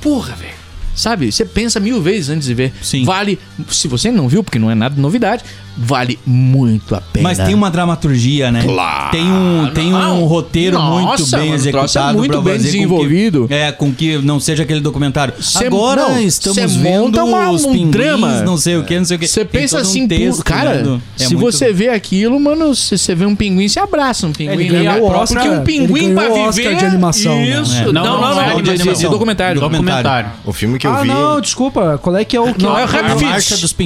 Porra, 0.00 0.34
velho. 0.34 0.52
Sabe, 0.94 1.32
você 1.32 1.44
pensa 1.44 1.80
mil 1.80 2.00
vezes 2.00 2.28
antes 2.30 2.46
de 2.46 2.54
ver. 2.54 2.72
Sim. 2.80 3.04
Vale, 3.04 3.36
se 3.68 3.88
você 3.88 4.12
não 4.12 4.28
viu, 4.28 4.44
porque 4.44 4.60
não 4.60 4.70
é 4.70 4.76
nada 4.76 4.94
de 4.94 5.00
novidade, 5.00 5.42
vale 5.76 6.18
muito 6.26 6.94
a 6.94 7.00
pena. 7.00 7.22
Mas 7.28 7.38
tem 7.38 7.54
uma 7.54 7.70
dramaturgia, 7.70 8.50
né? 8.52 8.62
Claro. 8.64 9.10
Tem 9.10 9.22
um, 9.30 9.70
tem 9.74 9.90
Não. 9.90 10.22
um 10.22 10.26
roteiro 10.26 10.80
muito 10.80 11.20
Nossa, 11.20 11.36
bem 11.38 11.50
mano, 11.50 11.60
o 11.62 11.70
troço 11.70 11.76
é 11.76 11.80
executado 12.02 12.18
muito 12.18 12.30
pra 12.32 12.40
bem 12.40 12.52
fazer 12.54 12.64
com 12.66 12.70
que- 12.72 12.76
desenvolvido. 12.78 13.46
é, 13.50 13.72
com 13.72 13.92
que 13.92 14.18
não 14.18 14.38
seja 14.40 14.62
aquele 14.62 14.80
documentário. 14.80 15.34
Cê- 15.40 15.66
Agora 15.66 16.08
não, 16.08 16.20
estamos 16.20 16.76
vendo 16.76 17.22
uma- 17.24 17.50
os 17.50 17.64
um 17.64 17.72
pinguins, 17.72 17.90
drama. 17.90 18.42
não 18.42 18.56
sei 18.56 18.76
o 18.76 18.84
que, 18.84 18.96
não 18.98 19.04
sei 19.04 19.16
o 19.16 19.20
que. 19.20 19.26
Você 19.28 19.44
pensa 19.44 19.78
um 19.78 19.80
assim, 19.80 20.06
texto, 20.06 20.44
cara, 20.44 20.82
né? 20.82 21.00
É 21.18 21.24
se 21.26 21.34
muito- 21.34 21.52
você 21.52 21.72
vê 21.72 21.88
aquilo, 21.88 22.38
mano, 22.38 22.74
se 22.74 22.96
você 22.96 23.14
vê 23.14 23.26
um 23.26 23.34
pinguim, 23.36 23.68
você 23.68 23.80
abraça 23.80 24.26
um 24.26 24.32
pinguim. 24.32 24.52
Ele 24.54 24.70
né? 24.70 24.82
ganhou 24.84 24.96
o 25.08 25.10
Porque 25.10 25.18
Oscar- 25.38 25.52
um 25.60 25.64
pinguim 25.64 26.04
ele 26.06 26.14
pra 26.14 26.28
viver... 26.28 26.40
Oscar 26.48 26.74
de 26.76 26.84
animação, 26.84 27.34
né? 27.36 27.60
Isso. 27.60 27.92
Não, 27.92 28.04
não, 28.04 28.20
não, 28.20 28.40
é 28.40 28.62
de- 28.62 29.08
documentário. 29.08 29.60
Documentário. 29.60 30.30
O 30.44 30.52
filme 30.52 30.78
que 30.78 30.86
eu 30.86 30.92
ah, 30.92 31.02
vi. 31.02 31.08
não, 31.08 31.40
desculpa. 31.40 31.98
Qual 32.00 32.16
é 32.16 32.24
que 32.24 32.36
é 32.36 32.40
o 32.40 32.52
que 32.54 32.62
Não, 32.62 32.78
é 32.78 32.84
o 32.84 32.86
Rap. 32.86 33.04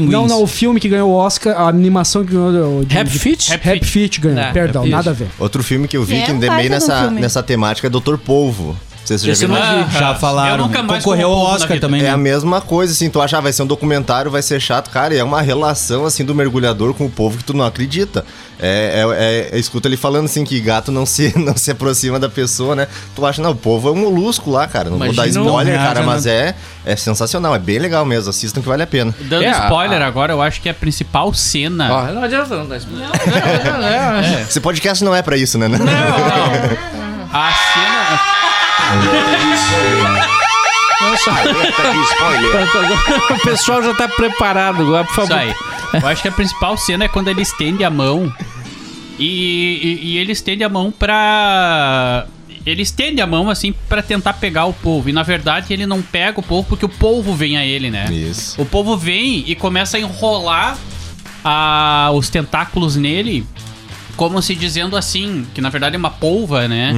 Não, 0.08 0.26
não, 0.26 0.42
o 0.42 0.46
filme 0.46 0.80
que 0.80 0.88
ganhou 0.88 1.10
o 1.10 1.14
Oscar, 1.14 1.60
a 1.60 1.72
animação 1.78 2.24
que 2.24 2.32
ganhou 2.32 2.80
o 2.80 2.84
de- 2.84 2.94
Rap 2.94 3.08
de- 3.08 3.18
Fit? 3.18 3.50
Rap, 3.50 3.62
Fit 3.84 4.20
ganhou. 4.20 4.38
É, 4.38 4.52
Perdão, 4.52 4.82
Rap 4.82 4.90
nada 4.90 5.10
a 5.10 5.12
ver. 5.12 5.28
Outro 5.38 5.62
filme 5.62 5.86
que 5.88 5.96
eu 5.96 6.04
vi 6.04 6.16
É 6.16 6.22
que 6.26 6.32
um 6.32 6.38
meio 6.56 6.70
nessa, 6.70 7.10
nessa 7.10 7.42
temática 7.42 7.86
é 7.86 7.90
Doutor 7.90 8.18
Polvo. 8.18 8.76
Não 9.10 9.18
sei 9.18 9.18
se 9.18 9.30
Esse 9.30 9.46
você 9.46 9.46
já 9.46 9.54
eu 9.54 9.62
viu. 9.62 9.78
não 9.80 9.88
vi. 9.88 9.98
Já 9.98 10.14
falaram. 10.14 10.50
Eu 10.52 10.58
nunca 10.66 10.82
mais 10.82 11.02
Concorreu 11.02 11.28
ao 11.28 11.32
como 11.34 11.40
povo 11.44 11.50
na 11.52 11.56
Oscar 11.62 11.74
vida. 11.76 11.86
também, 11.86 12.00
É 12.00 12.04
né? 12.04 12.10
a 12.10 12.16
mesma 12.16 12.60
coisa, 12.60 12.92
assim, 12.92 13.08
tu 13.08 13.20
acha, 13.22 13.38
ah, 13.38 13.40
vai 13.40 13.52
ser 13.52 13.62
um 13.62 13.66
documentário, 13.66 14.30
vai 14.30 14.42
ser 14.42 14.60
chato, 14.60 14.90
cara, 14.90 15.14
e 15.14 15.18
é 15.18 15.24
uma 15.24 15.40
relação, 15.40 16.04
assim, 16.04 16.24
do 16.24 16.34
mergulhador 16.34 16.92
com 16.94 17.06
o 17.06 17.10
povo 17.10 17.38
que 17.38 17.44
tu 17.44 17.54
não 17.54 17.64
acredita. 17.64 18.24
É, 18.60 19.04
é, 19.52 19.56
é- 19.56 19.58
escuta 19.58 19.88
ele 19.88 19.96
falando, 19.96 20.24
assim, 20.26 20.44
que 20.44 20.60
gato 20.60 20.90
não 20.92 21.06
se, 21.06 21.32
não 21.38 21.56
se 21.56 21.70
aproxima 21.70 22.18
da 22.18 22.28
pessoa, 22.28 22.74
né? 22.76 22.86
Tu 23.14 23.24
acha, 23.24 23.40
não, 23.40 23.52
o 23.52 23.56
povo 23.56 23.88
é 23.88 23.92
um 23.92 23.96
molusco 23.96 24.50
lá, 24.50 24.66
cara, 24.66 24.90
não 24.90 24.98
vou 24.98 25.06
dar 25.08 25.26
Imagina 25.26 25.44
spoiler, 25.46 25.74
cara, 25.78 26.02
mas 26.02 26.26
é, 26.26 26.54
é 26.84 26.96
sensacional, 26.96 27.54
é 27.54 27.58
bem 27.58 27.78
legal 27.78 28.04
mesmo, 28.04 28.28
assistam 28.30 28.60
que 28.60 28.68
vale 28.68 28.82
a 28.82 28.86
pena. 28.86 29.14
Dando 29.22 29.44
É, 29.44 29.50
spoiler 29.50 30.02
a- 30.02 30.06
agora, 30.06 30.32
eu 30.32 30.42
acho 30.42 30.60
que 30.60 30.68
a 30.68 30.74
principal 30.74 31.32
cena. 31.32 31.88
Ó, 31.92 32.12
não 32.12 32.22
adianta 32.24 32.56
não 32.56 32.66
dar 32.66 32.76
spoiler. 32.78 33.06
Não, 33.08 33.72
não, 33.72 33.80
não, 33.80 34.18
é. 34.38 34.42
Esse 34.42 34.60
podcast 34.60 35.02
não 35.04 35.14
é 35.14 35.22
pra 35.22 35.36
isso, 35.36 35.56
né? 35.56 35.68
A 37.30 37.52
cena. 37.52 37.97
O 43.30 43.38
pessoal 43.44 43.82
já 43.82 43.94
tá 43.94 44.08
preparado 44.08 44.82
agora, 44.82 45.04
por 45.04 45.10
Isso 45.12 45.26
favor. 45.28 45.36
aí. 45.38 45.54
Eu 46.00 46.06
acho 46.08 46.22
que 46.22 46.28
a 46.28 46.32
principal 46.32 46.76
cena 46.76 47.04
é 47.04 47.08
quando 47.08 47.28
ele 47.28 47.42
estende 47.42 47.84
a 47.84 47.90
mão. 47.90 48.32
E, 49.18 49.98
e, 50.02 50.08
e 50.12 50.18
ele 50.18 50.32
estende 50.32 50.62
a 50.64 50.68
mão 50.68 50.90
pra. 50.90 52.26
Ele 52.66 52.82
estende 52.82 53.20
a 53.20 53.26
mão 53.26 53.48
assim 53.48 53.72
pra 53.88 54.02
tentar 54.02 54.34
pegar 54.34 54.66
o 54.66 54.72
polvo. 54.72 55.08
E 55.08 55.12
na 55.12 55.22
verdade 55.22 55.72
ele 55.72 55.86
não 55.86 56.02
pega 56.02 56.38
o 56.38 56.42
polvo 56.42 56.68
porque 56.68 56.84
o 56.84 56.88
polvo 56.88 57.34
vem 57.34 57.56
a 57.56 57.64
ele, 57.64 57.90
né? 57.90 58.06
Isso. 58.12 58.60
O 58.60 58.66
polvo 58.66 58.96
vem 58.96 59.44
e 59.46 59.54
começa 59.54 59.96
a 59.96 60.00
enrolar 60.00 60.76
a- 61.44 62.10
os 62.14 62.28
tentáculos 62.28 62.96
nele. 62.96 63.46
Como 64.18 64.42
se 64.42 64.56
dizendo 64.56 64.96
assim, 64.96 65.46
que 65.54 65.60
na 65.60 65.70
verdade 65.70 65.94
é 65.94 65.98
uma 65.98 66.10
polva, 66.10 66.66
né? 66.66 66.92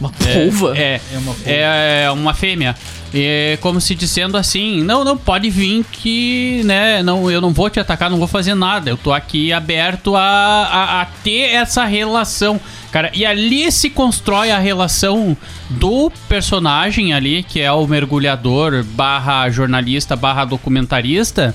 Uma 0.00 0.10
polva? 0.10 0.76
É, 0.76 1.00
é, 1.46 2.02
é 2.06 2.10
uma 2.10 2.34
fêmea. 2.34 2.74
É 3.14 3.56
como 3.60 3.80
se 3.80 3.94
dizendo 3.94 4.36
assim, 4.36 4.82
não, 4.82 5.04
não, 5.04 5.16
pode 5.16 5.48
vir 5.48 5.86
que, 5.92 6.62
né, 6.64 7.00
não, 7.00 7.30
eu 7.30 7.40
não 7.40 7.52
vou 7.52 7.70
te 7.70 7.78
atacar, 7.78 8.10
não 8.10 8.18
vou 8.18 8.26
fazer 8.26 8.56
nada. 8.56 8.90
Eu 8.90 8.96
tô 8.96 9.12
aqui 9.12 9.52
aberto 9.52 10.16
a, 10.16 10.20
a, 10.20 11.02
a 11.02 11.06
ter 11.22 11.54
essa 11.54 11.84
relação. 11.84 12.60
Cara, 12.90 13.12
e 13.14 13.24
ali 13.24 13.70
se 13.70 13.88
constrói 13.88 14.50
a 14.50 14.58
relação 14.58 15.36
do 15.70 16.10
personagem 16.28 17.14
ali, 17.14 17.44
que 17.44 17.60
é 17.60 17.70
o 17.70 17.86
mergulhador 17.86 18.82
barra 18.82 19.48
jornalista 19.48 20.16
barra 20.16 20.44
documentarista, 20.44 21.54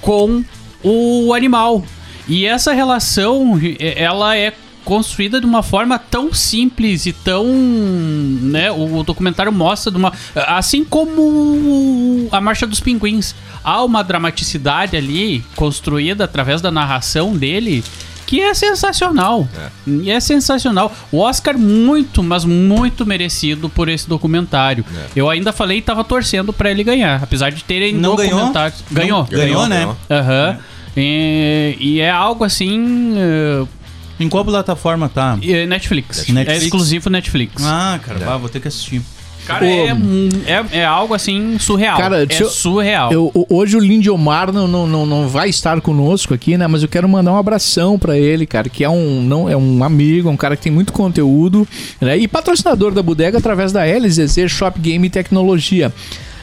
com 0.00 0.44
o 0.84 1.34
animal. 1.34 1.84
E 2.28 2.46
essa 2.46 2.72
relação, 2.72 3.58
eh, 3.78 3.94
ela 4.02 4.36
é 4.36 4.52
construída 4.84 5.40
de 5.40 5.46
uma 5.46 5.64
forma 5.64 5.98
tão 5.98 6.32
simples 6.32 7.06
e 7.06 7.12
tão, 7.12 7.44
né, 7.44 8.70
o, 8.70 9.02
documentário 9.02 9.52
mostra 9.52 9.90
de 9.90 9.98
uma 9.98 10.12
assim 10.46 10.84
como 10.84 12.28
a 12.30 12.40
Marcha 12.40 12.68
dos 12.68 12.78
Pinguins, 12.78 13.34
há 13.64 13.82
uma 13.82 14.04
dramaticidade 14.04 14.96
ali 14.96 15.44
construída 15.56 16.22
através 16.24 16.60
da 16.60 16.70
narração 16.70 17.36
dele 17.36 17.82
que 18.26 18.40
é 18.40 18.52
sensacional. 18.54 19.48
E 19.86 20.10
é 20.10 20.18
sensacional. 20.18 20.92
O 21.12 21.18
Oscar 21.18 21.56
muito, 21.56 22.22
mas 22.24 22.44
muito 22.44 23.06
merecido 23.06 23.68
por 23.68 23.88
esse 23.88 24.08
documentário. 24.08 24.84
Eu 25.14 25.30
ainda 25.30 25.52
falei 25.52 25.78
e 25.78 25.82
tava 25.82 26.02
torcendo 26.02 26.52
pra 26.52 26.70
ele 26.70 26.82
ganhar, 26.82 27.22
apesar 27.22 27.50
de 27.50 27.62
terem 27.62 27.94
Não 27.94 28.16
ganhou? 28.16 28.34
documentários. 28.38 28.84
Ganhou, 28.90 29.18
Não- 29.30 29.38
ganhou, 29.38 29.68
né? 29.68 29.96
Aham. 30.10 30.58
E, 30.96 31.76
e 31.78 32.00
é 32.00 32.10
algo 32.10 32.42
assim. 32.44 33.14
eh, 33.16 33.64
Em 34.18 34.28
qual 34.28 34.44
plataforma 34.44 35.08
tá? 35.08 35.38
eh, 35.42 35.66
Netflix. 35.66 36.26
Netflix. 36.28 36.48
É 36.62 36.64
exclusivo 36.64 37.10
Netflix. 37.10 37.62
Ah, 37.64 37.98
cara, 38.02 38.18
vá, 38.24 38.36
vou 38.36 38.48
ter 38.48 38.60
que 38.60 38.68
assistir. 38.68 39.02
Cara, 39.46 39.64
é, 39.64 39.90
é, 40.46 40.78
é 40.80 40.84
algo 40.84 41.14
assim 41.14 41.56
surreal. 41.60 41.96
Cara, 41.96 42.24
é 42.24 42.42
eu- 42.42 42.48
surreal. 42.50 43.12
Eu- 43.12 43.30
o- 43.32 43.46
hoje 43.48 43.76
o 43.76 43.78
Lindomar 43.80 44.50
não, 44.52 44.66
não, 44.66 44.88
não, 44.88 45.06
não 45.06 45.28
vai 45.28 45.48
estar 45.48 45.80
conosco 45.80 46.34
aqui, 46.34 46.56
né? 46.58 46.66
Mas 46.66 46.82
eu 46.82 46.88
quero 46.88 47.08
mandar 47.08 47.32
um 47.32 47.36
abração 47.36 47.96
pra 47.96 48.18
ele, 48.18 48.44
cara, 48.44 48.68
que 48.68 48.82
é 48.82 48.90
um, 48.90 49.22
não, 49.22 49.48
é 49.48 49.56
um 49.56 49.84
amigo, 49.84 50.28
é 50.28 50.32
um 50.32 50.36
cara 50.36 50.56
que 50.56 50.62
tem 50.64 50.72
muito 50.72 50.92
conteúdo, 50.92 51.68
né? 52.00 52.18
E 52.18 52.26
patrocinador 52.26 52.90
da 52.92 53.02
bodega 53.04 53.38
através 53.38 53.70
da 53.70 53.84
LZZ 53.86 54.48
Shop 54.50 54.80
Game 54.80 55.06
e 55.06 55.10
Tecnologia. 55.10 55.92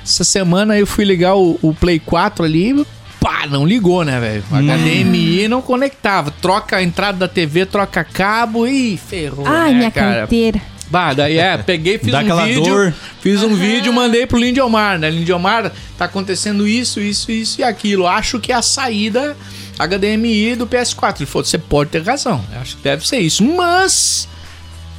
Essa 0.01 0.23
semana 0.23 0.77
eu 0.79 0.87
fui 0.87 1.03
ligar 1.03 1.35
o, 1.35 1.59
o 1.61 1.73
Play 1.73 1.99
4 1.99 2.45
ali, 2.45 2.85
pá, 3.23 3.47
não 3.49 3.65
ligou, 3.65 4.03
né, 4.03 4.19
velho? 4.19 4.43
HDMI 4.51 5.47
não 5.47 5.61
conectava. 5.61 6.29
Troca 6.29 6.75
a 6.75 6.83
entrada 6.83 7.19
da 7.19 7.27
TV, 7.27 7.65
troca 7.65 8.03
cabo 8.03 8.67
e 8.67 8.97
ferrou, 8.97 9.47
Ai, 9.47 9.71
né, 9.71 9.77
minha 9.77 9.91
cara? 9.91 10.15
carteira. 10.19 10.61
Bah, 10.91 11.13
daí 11.13 11.37
é, 11.39 11.57
peguei, 11.57 11.97
fiz 11.97 12.11
Dá 12.11 12.17
um 12.19 12.21
aquela 12.21 12.45
vídeo, 12.45 12.63
dor. 12.65 12.93
fiz 13.21 13.41
um 13.41 13.55
vídeo, 13.55 13.91
mandei 13.93 14.27
pro 14.27 14.37
Lindomar, 14.37 14.99
né? 14.99 15.09
Lindomar, 15.09 15.71
tá 15.97 16.05
acontecendo 16.05 16.67
isso, 16.67 16.99
isso, 16.99 17.31
isso 17.31 17.61
e 17.61 17.63
aquilo. 17.63 18.05
Acho 18.05 18.39
que 18.39 18.51
é 18.51 18.55
a 18.55 18.61
saída 18.61 19.35
HDMI 19.79 20.55
do 20.55 20.67
PS4. 20.67 21.15
Ele 21.21 21.25
falou, 21.25 21.45
você 21.45 21.57
pode 21.57 21.89
ter 21.89 22.03
razão. 22.03 22.43
Eu 22.53 22.59
acho 22.59 22.75
que 22.75 22.83
deve 22.83 23.07
ser 23.07 23.17
isso. 23.19 23.43
Mas 23.43 24.27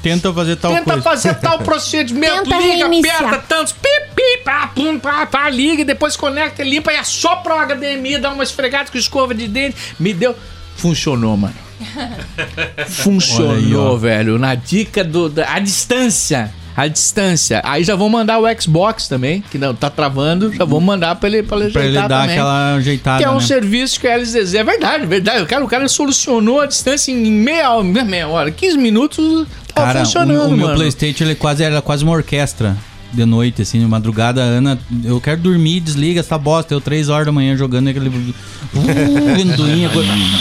Tenta 0.05 0.33
fazer 0.33 0.57
tal 0.57 0.73
tenta 0.73 0.85
coisa. 0.85 1.03
fazer 1.03 1.35
tal 1.37 1.59
procedimento, 1.65 2.45
Tenta 2.45 2.57
liga, 2.59 2.87
reiniciar. 2.89 3.25
aperta 3.25 3.45
tantos, 3.49 3.73
pi, 3.73 3.89
pi, 4.15 4.43
pá, 4.45 4.67
pum, 4.75 4.99
pá, 5.01 5.25
pá, 5.27 5.49
liga, 5.49 5.81
e 5.81 5.85
depois 5.85 6.15
conecta, 6.15 6.63
limpa 6.63 6.93
e 6.93 6.97
assopra 6.97 7.55
o 7.57 7.67
HDMI, 7.67 8.19
dá 8.19 8.31
uma 8.31 8.45
esfregada 8.45 8.91
com 8.91 8.99
escova 8.99 9.35
de 9.35 9.49
dente. 9.49 9.77
Me 9.99 10.13
deu. 10.13 10.37
Funcionou, 10.77 11.37
mano. 11.37 11.55
Funcionou, 12.89 13.95
aí, 13.95 14.01
velho. 14.01 14.39
Na 14.39 14.55
dica 14.55 15.03
do. 15.03 15.29
Da, 15.29 15.55
a 15.55 15.59
distância. 15.59 16.53
A 16.77 16.89
distância. 16.89 17.61
Aí 17.65 17.85
já 17.85 17.95
vou 17.95 18.09
mandar 18.11 18.39
o 18.41 18.45
Xbox 18.61 19.07
também, 19.07 19.43
que 19.51 19.57
não 19.59 19.75
tá 19.75 19.89
travando. 19.89 20.53
Já 20.53 20.65
vou 20.65 20.81
mandar 20.81 21.15
pra 21.15 21.29
ele, 21.29 21.43
pra 21.43 21.59
ele 21.59 21.71
Pra 21.71 21.85
ele 21.85 21.95
dar 21.95 22.09
também. 22.09 22.31
aquela 22.33 22.75
ajeitada, 22.75 23.19
Que 23.19 23.25
é 23.25 23.31
um 23.31 23.35
né? 23.37 23.41
serviço 23.41 24.01
que 24.01 24.09
a 24.09 24.17
LZZ. 24.17 24.55
É 24.55 24.65
verdade, 24.65 25.07
verdade. 25.07 25.43
O 25.43 25.47
cara, 25.47 25.65
o 25.65 25.69
cara 25.69 25.89
solucionou 25.89 26.61
a 26.61 26.67
distância 26.67 27.13
em 27.13 27.31
meia 27.31 27.71
hora, 27.71 28.05
meia 28.05 28.27
hora 28.29 28.51
15 28.51 28.77
minutos. 28.79 29.47
Tava 29.73 29.87
Cara, 29.89 30.05
funcionando, 30.05 30.51
o, 30.51 30.55
o 30.55 30.57
meu 30.57 30.67
mano. 30.67 30.79
Playstation 30.79 31.25
ele 31.25 31.35
quase, 31.35 31.63
era 31.63 31.81
quase 31.81 32.03
uma 32.05 32.13
orquestra 32.13 32.77
de 33.13 33.25
noite, 33.25 33.63
assim, 33.63 33.79
de 33.79 33.87
madrugada. 33.87 34.41
A 34.43 34.45
Ana, 34.45 34.79
eu 35.05 35.21
quero 35.21 35.41
dormir, 35.41 35.79
desliga 35.81 36.19
essa 36.21 36.37
bosta. 36.37 36.75
Eu 36.75 36.81
três 36.81 37.09
horas 37.09 37.27
da 37.27 37.31
manhã 37.33 37.57
jogando 37.57 37.89
aquele... 37.89 38.11
Uh, 38.75 39.37
ventoinha. 39.37 39.89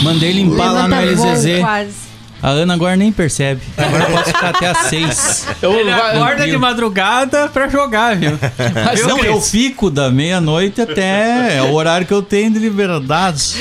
Mandei 0.02 0.32
limpar 0.32 0.72
lá 0.72 0.88
no 0.88 0.96
Levanta 0.96 1.14
voo 1.16 1.32
LZZ. 1.32 1.60
quase. 1.60 2.13
A 2.44 2.50
Ana 2.50 2.74
agora 2.74 2.94
nem 2.94 3.10
percebe. 3.10 3.62
Agora 3.74 4.04
eu 4.04 4.10
posso 4.10 4.24
ficar 4.26 4.50
até 4.50 4.66
às 4.66 4.76
seis. 4.88 5.46
Eu, 5.62 5.72
Ele 5.80 5.90
vai- 5.90 6.14
acorda 6.18 6.46
de 6.46 6.58
madrugada 6.58 7.48
pra 7.48 7.68
jogar, 7.68 8.14
viu? 8.16 8.38
Mas 8.84 9.06
não, 9.06 9.16
Cris, 9.18 9.30
eu 9.30 9.40
fico 9.40 9.90
da 9.90 10.10
meia-noite 10.10 10.82
até 10.82 11.56
é 11.56 11.62
o 11.62 11.72
horário 11.72 12.06
que 12.06 12.12
eu 12.12 12.20
tenho 12.20 12.50
de 12.50 12.58
liberdade. 12.58 13.54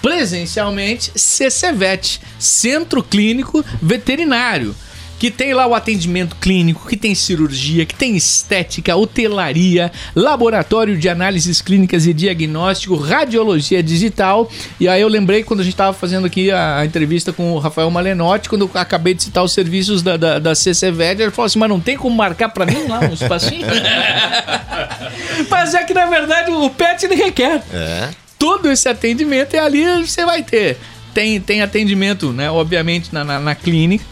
presencialmente 0.04 1.12
CCVET, 1.16 2.22
Centro 2.38 3.02
Clínico 3.04 3.66
Veterinário, 3.82 4.76
que 5.20 5.30
tem 5.30 5.54
lá 5.54 5.68
o 5.68 5.76
atendimento 5.76 6.38
clínico, 6.38 6.88
que 6.88 6.96
tem 6.96 7.14
cirurgia, 7.14 7.86
que 7.86 7.94
tem 7.94 8.16
estética, 8.16 8.96
hotelaria, 8.96 9.92
laboratório 10.16 10.98
de 10.98 11.10
análises 11.10 11.62
clínicas 11.62 12.08
e 12.08 12.14
diagnóstico, 12.14 12.96
radiologia 12.96 13.84
digital. 13.84 14.50
E 14.80 14.88
aí 14.88 15.02
eu 15.02 15.10
lembrei 15.10 15.44
quando 15.44 15.60
a 15.60 15.64
gente 15.64 15.74
estava 15.74 15.92
fazendo 15.92 16.26
aqui 16.26 16.50
a, 16.50 16.78
a 16.78 16.86
entrevista 16.86 17.34
com 17.34 17.52
o 17.52 17.60
Rafael 17.60 17.92
Malenotti, 17.92 18.48
quando 18.48 18.62
eu 18.62 18.72
acabei 18.80 19.14
de 19.14 19.24
citar 19.24 19.44
os 19.44 19.52
serviços 19.52 20.02
da, 20.02 20.16
da, 20.16 20.40
da 20.40 20.54
ele 20.54 21.32
falou 21.32 21.46
assim, 21.48 21.60
mas 21.60 21.70
não 21.70 21.80
tem 21.80 21.98
como 21.98 22.16
marcar 22.16 22.50
para 22.50 22.66
mim 22.66 22.88
lá 22.88 23.02
um 23.02 23.14
espacinho? 23.14 23.68
mas 25.50 25.74
é 25.74 25.84
que 25.84 25.94
na 25.94 26.06
verdade 26.06 26.50
o 26.52 26.70
PET 26.70 27.06
ele 27.06 27.16
requer 27.16 27.62
É. 27.74 28.10
todo 28.38 28.72
esse 28.72 28.88
atendimento 28.88 29.54
é 29.54 29.60
ali 29.60 29.84
você 30.06 30.26
vai 30.26 30.44
ter. 30.44 30.78
Tem, 31.14 31.42
tem 31.42 31.62
atendimento, 31.62 32.32
né? 32.32 32.50
Obviamente, 32.50 33.10
na, 33.12 33.24
na, 33.24 33.40
na 33.40 33.56
clínica. 33.56 34.06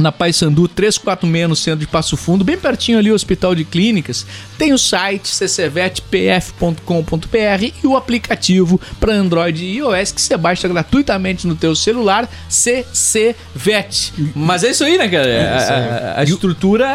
Na 0.00 0.10
Paysandu 0.10 0.66
346 0.66 1.48
no 1.48 1.56
centro 1.56 1.80
de 1.80 1.86
Passo 1.86 2.16
Fundo, 2.16 2.44
bem 2.44 2.56
pertinho 2.58 2.98
ali 2.98 3.10
o 3.10 3.14
Hospital 3.14 3.54
de 3.54 3.64
Clínicas. 3.64 4.26
Tem 4.56 4.72
o 4.72 4.78
site 4.78 5.28
ccvetpf.com.br 6.48 7.72
e 7.82 7.86
o 7.86 7.96
aplicativo 7.96 8.80
para 8.98 9.12
Android 9.12 9.64
e 9.64 9.76
iOS 9.78 10.12
que 10.12 10.22
você 10.22 10.36
baixa 10.36 10.66
gratuitamente 10.68 11.46
no 11.46 11.54
teu 11.54 11.74
celular, 11.74 12.28
CCVet. 12.48 14.12
Mas 14.34 14.64
é 14.64 14.70
isso 14.70 14.84
aí, 14.84 14.96
né, 14.96 15.08
cara? 15.08 15.30
a, 15.30 16.16
a- 16.16 16.20
a 16.20 16.24
estrutura 16.24 16.86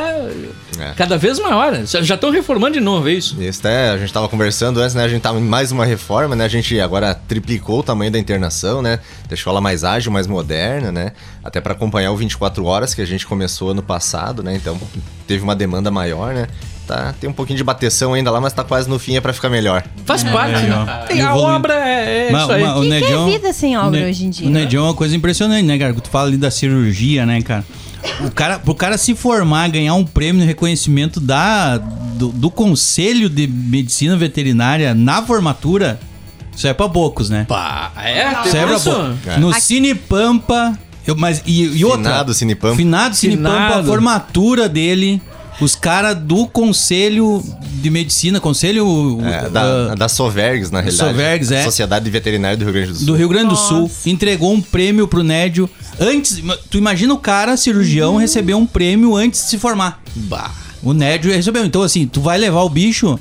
É. 0.79 0.91
cada 0.97 1.17
vez 1.17 1.39
maior. 1.39 1.71
né? 1.71 1.83
Já 1.85 2.15
estão 2.15 2.31
reformando 2.31 2.73
de 2.73 2.79
novo, 2.81 3.07
é 3.07 3.13
isso? 3.13 3.41
Isso, 3.41 3.59
até 3.59 3.91
a 3.91 3.97
gente 3.97 4.11
tava 4.11 4.27
conversando 4.27 4.79
antes, 4.81 4.95
né? 4.95 5.03
A 5.03 5.07
gente 5.07 5.21
tava 5.21 5.39
em 5.39 5.43
mais 5.43 5.71
uma 5.71 5.85
reforma, 5.85 6.35
né? 6.35 6.45
A 6.45 6.49
gente 6.49 6.79
agora 6.79 7.13
triplicou 7.15 7.79
o 7.79 7.83
tamanho 7.83 8.11
da 8.11 8.19
internação, 8.19 8.81
né? 8.81 8.99
Deixou 9.29 9.51
ela 9.51 9.61
mais 9.61 9.83
ágil, 9.83 10.11
mais 10.11 10.27
moderna, 10.27 10.91
né? 10.91 11.11
Até 11.43 11.61
para 11.61 11.73
acompanhar 11.73 12.11
o 12.11 12.17
24 12.17 12.65
horas 12.65 12.93
que 12.95 13.01
a 13.01 13.05
gente 13.05 13.25
começou 13.27 13.71
ano 13.71 13.83
passado, 13.83 14.41
né? 14.41 14.55
Então 14.55 14.77
teve 15.27 15.43
uma 15.43 15.55
demanda 15.55 15.91
maior, 15.91 16.33
né? 16.33 16.47
Tá, 16.87 17.15
tem 17.19 17.27
um 17.27 17.33
pouquinho 17.33 17.57
de 17.57 17.63
bateção 17.63 18.13
ainda 18.13 18.29
lá, 18.29 18.39
mas 18.39 18.53
tá 18.53 18.63
quase 18.63 18.87
no 18.87 18.99
fim, 18.99 19.15
é 19.15 19.21
pra 19.21 19.33
ficar 19.33 19.49
melhor. 19.49 19.83
Faz 20.05 20.23
parte, 20.23 20.61
né? 20.63 21.21
a 21.23 21.35
obra 21.35 21.73
é, 21.73 22.27
é 22.27 22.31
Mas- 22.31 22.43
isso 22.43 22.51
aí. 22.51 22.61
mas 22.63 22.77
o 22.77 22.81
Que 22.81 22.87
que 23.01 23.11
é 23.13 23.25
vida 23.25 23.53
sem 23.53 23.75
obra 23.75 23.99
Ne- 24.01 24.09
hoje 24.09 24.25
em 24.25 24.29
dia? 24.29 24.47
O 24.47 24.51
Nedion 24.51 24.81
é 24.83 24.87
uma 24.89 24.93
coisa 24.93 25.15
impressionante, 25.15 25.65
né, 25.65 25.79
cara? 25.79 25.93
Tu 25.95 26.09
fala 26.09 26.27
ali 26.27 26.37
da 26.37 26.51
cirurgia, 26.51 27.25
né, 27.25 27.41
cara? 27.41 27.65
O 28.23 28.29
cara, 28.29 28.59
pro 28.59 28.75
cara 28.75 28.99
se 28.99 29.15
formar, 29.15 29.67
ganhar 29.69 29.95
um 29.95 30.05
prêmio 30.05 30.41
de 30.41 30.47
reconhecimento 30.47 31.19
da, 31.19 31.77
do, 31.77 32.27
do 32.27 32.51
Conselho 32.51 33.27
de 33.29 33.47
Medicina 33.47 34.15
Veterinária 34.15 34.93
na 34.93 35.23
formatura, 35.23 35.99
isso 36.55 36.67
é 36.67 36.73
pra 36.73 36.87
poucos, 36.87 37.31
né? 37.31 37.45
Pá, 37.49 37.91
é? 37.97 38.47
Isso 38.47 38.55
é 38.55 38.63
pra 38.63 38.79
poucos. 38.79 39.27
É. 39.27 39.37
No 39.39 39.51
Cine 39.55 39.95
Pampa, 39.95 40.77
eu, 41.05 41.15
mas, 41.15 41.41
e, 41.45 41.63
e 41.63 41.85
outra? 41.85 42.03
Finado 42.03 42.33
Cinepampa. 42.33 42.75
Finado 42.75 43.15
Cine 43.15 43.37
Pampa, 43.37 43.79
a 43.79 43.83
formatura 43.83 44.67
dele, 44.67 45.21
os 45.61 45.75
caras 45.75 46.17
do 46.17 46.47
Conselho 46.47 47.43
de 47.81 47.89
Medicina, 47.89 48.39
Conselho... 48.39 49.19
É, 49.23 49.49
da, 49.49 49.95
da 49.95 50.09
Sovergs, 50.09 50.71
na 50.71 50.81
realidade. 50.81 51.11
Sovergs, 51.11 51.51
é. 51.51 51.63
Sociedade 51.63 52.09
Veterinária 52.09 52.57
do 52.57 52.65
Rio 52.65 52.73
Grande 52.73 52.91
do 52.91 52.97
Sul. 52.97 53.05
do 53.05 53.15
Rio 53.15 53.29
Grande 53.29 53.49
do 53.49 53.55
Sul 53.55 53.91
entregou 54.05 54.53
um 54.53 54.61
prêmio 54.61 55.07
pro 55.07 55.23
Nédio 55.23 55.69
antes. 55.99 56.41
Tu 56.69 56.77
imagina 56.77 57.13
o 57.13 57.17
cara, 57.17 57.55
cirurgião, 57.55 58.17
receber 58.17 58.55
um 58.55 58.65
prêmio 58.65 59.15
antes 59.15 59.43
de 59.43 59.49
se 59.49 59.57
formar. 59.57 60.01
Bah. 60.15 60.51
O 60.83 60.93
Nédio 60.93 61.31
recebeu. 61.31 61.65
Então, 61.65 61.81
assim, 61.81 62.05
tu 62.05 62.21
vai 62.21 62.37
levar 62.37 62.61
o 62.61 62.69
bicho. 62.69 63.19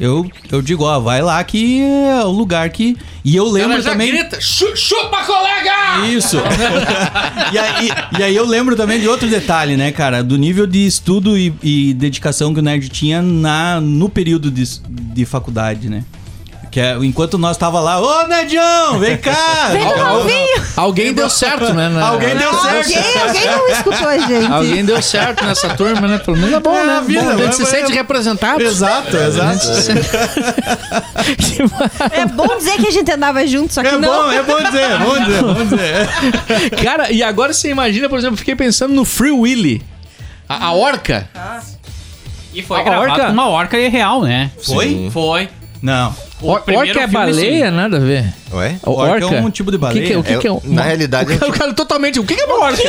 Eu, 0.00 0.28
eu 0.50 0.60
digo, 0.60 0.84
ó, 0.84 0.98
vai 0.98 1.22
lá 1.22 1.42
que 1.44 1.80
é 1.82 2.24
o 2.24 2.30
lugar 2.30 2.68
que. 2.70 2.96
E 3.24 3.36
eu 3.36 3.44
lembro 3.48 3.74
Ela 3.74 3.82
já 3.82 3.90
também. 3.92 4.10
grita, 4.10 4.40
"Chu- 4.40 4.76
chupa, 4.76 5.22
colega! 5.24 6.06
Isso. 6.08 6.36
e, 7.52 7.58
aí, 7.58 7.90
e 8.18 8.22
aí 8.22 8.34
eu 8.36 8.44
lembro 8.44 8.74
também 8.76 9.00
de 9.00 9.08
outro 9.08 9.28
detalhe, 9.28 9.76
né, 9.76 9.92
cara? 9.92 10.22
Do 10.22 10.36
nível 10.36 10.66
de 10.66 10.84
estudo 10.84 11.38
e, 11.38 11.54
e 11.62 11.94
dedicação 11.94 12.52
que 12.52 12.60
o 12.60 12.62
Nerd 12.62 12.88
tinha 12.88 13.22
na, 13.22 13.80
no 13.80 14.08
período 14.08 14.50
de, 14.50 14.64
de 14.88 15.24
faculdade, 15.24 15.88
né? 15.88 16.04
Que 16.74 16.80
é, 16.80 16.96
enquanto 17.02 17.38
nós 17.38 17.56
tava 17.56 17.78
lá, 17.78 18.00
ô 18.00 18.26
Nedião, 18.26 18.98
vem 18.98 19.16
cá! 19.16 19.32
Vem 19.70 19.88
tomar 19.88 20.14
um 20.14 20.24
vinho! 20.24 20.64
Alguém 20.76 21.12
deu 21.12 21.30
certo, 21.30 21.72
né? 21.72 21.88
na- 21.88 22.04
Alguém 22.08 22.34
deu 22.36 22.52
certo. 22.52 22.76
Alguém, 22.76 22.98
alguém 23.28 23.46
não 23.46 23.68
escutou 23.68 24.08
a 24.08 24.18
gente. 24.18 24.52
Alguém 24.52 24.84
deu 24.84 25.00
certo 25.00 25.44
nessa 25.44 25.68
turma, 25.76 26.08
né? 26.08 26.18
Pelo 26.18 26.36
menos 26.36 26.52
é 26.52 26.58
bom, 26.58 26.76
É, 26.76 26.84
né? 26.84 26.96
a 26.96 27.00
vida, 27.00 27.22
bom, 27.22 27.28
a 27.28 27.36
gente 27.36 27.44
vai- 27.46 27.52
se 27.52 27.66
sente 27.66 27.92
representado. 27.92 28.60
Exato, 28.60 29.16
exato. 29.16 29.68
É 32.10 32.26
bom 32.26 32.56
dizer 32.56 32.76
que 32.78 32.88
a 32.88 32.90
gente 32.90 33.10
andava 33.12 33.46
junto, 33.46 33.72
só 33.72 33.80
que 33.80 33.86
É 33.88 33.98
não. 33.98 34.24
bom, 34.24 34.32
é 34.32 34.42
bom 34.42 34.60
dizer, 34.60 34.80
é 34.80 34.98
bom 34.98 35.18
dizer, 35.24 35.42
bom 35.42 35.64
dizer. 35.64 36.08
Cara, 36.82 37.12
e 37.12 37.22
agora 37.22 37.52
você 37.52 37.70
imagina, 37.70 38.08
por 38.08 38.18
exemplo, 38.18 38.34
eu 38.34 38.38
fiquei 38.38 38.56
pensando 38.56 38.92
no 38.94 39.04
Free 39.04 39.30
Willy. 39.30 39.80
A, 40.48 40.66
a 40.66 40.72
orca. 40.72 41.28
E 42.52 42.62
foi 42.62 42.80
A 42.80 42.82
gravado 42.82 43.12
orca- 43.12 43.28
uma 43.30 43.48
orca 43.48 43.76
real, 43.88 44.22
né? 44.22 44.50
Foi? 44.64 45.08
Foi. 45.12 45.48
Não. 45.80 46.14
O 46.44 46.50
Or- 46.52 46.60
primeiro 46.62 46.88
orca 46.90 47.00
é 47.04 47.08
filme, 47.08 47.26
baleia? 47.26 47.70
Nada 47.70 47.96
a 47.96 48.00
ver. 48.00 48.32
Ué? 48.52 48.76
O- 48.84 48.92
Orca 48.92 49.24
é 49.34 49.40
um 49.40 49.50
tipo 49.50 49.70
de 49.72 49.76
O 49.76 49.80
que 49.88 50.00
que 50.02 50.12
é, 50.12 50.18
o 50.18 50.22
que 50.22 50.30
baleia. 50.32 50.38
que 50.38 50.46
é, 50.46 50.50
É, 50.50 50.52
uma- 50.52 50.60
na 50.66 50.82
realidade, 50.82 51.32
o 51.34 51.38
cara, 51.38 51.44
é 51.44 51.48
um 51.48 51.50
o 51.50 51.58
cara 51.58 51.74
totalmente. 51.74 52.20
O 52.20 52.24
que 52.24 52.34
que 52.36 52.40
é 52.42 52.44
uma 52.46 52.64
orca? 52.66 52.82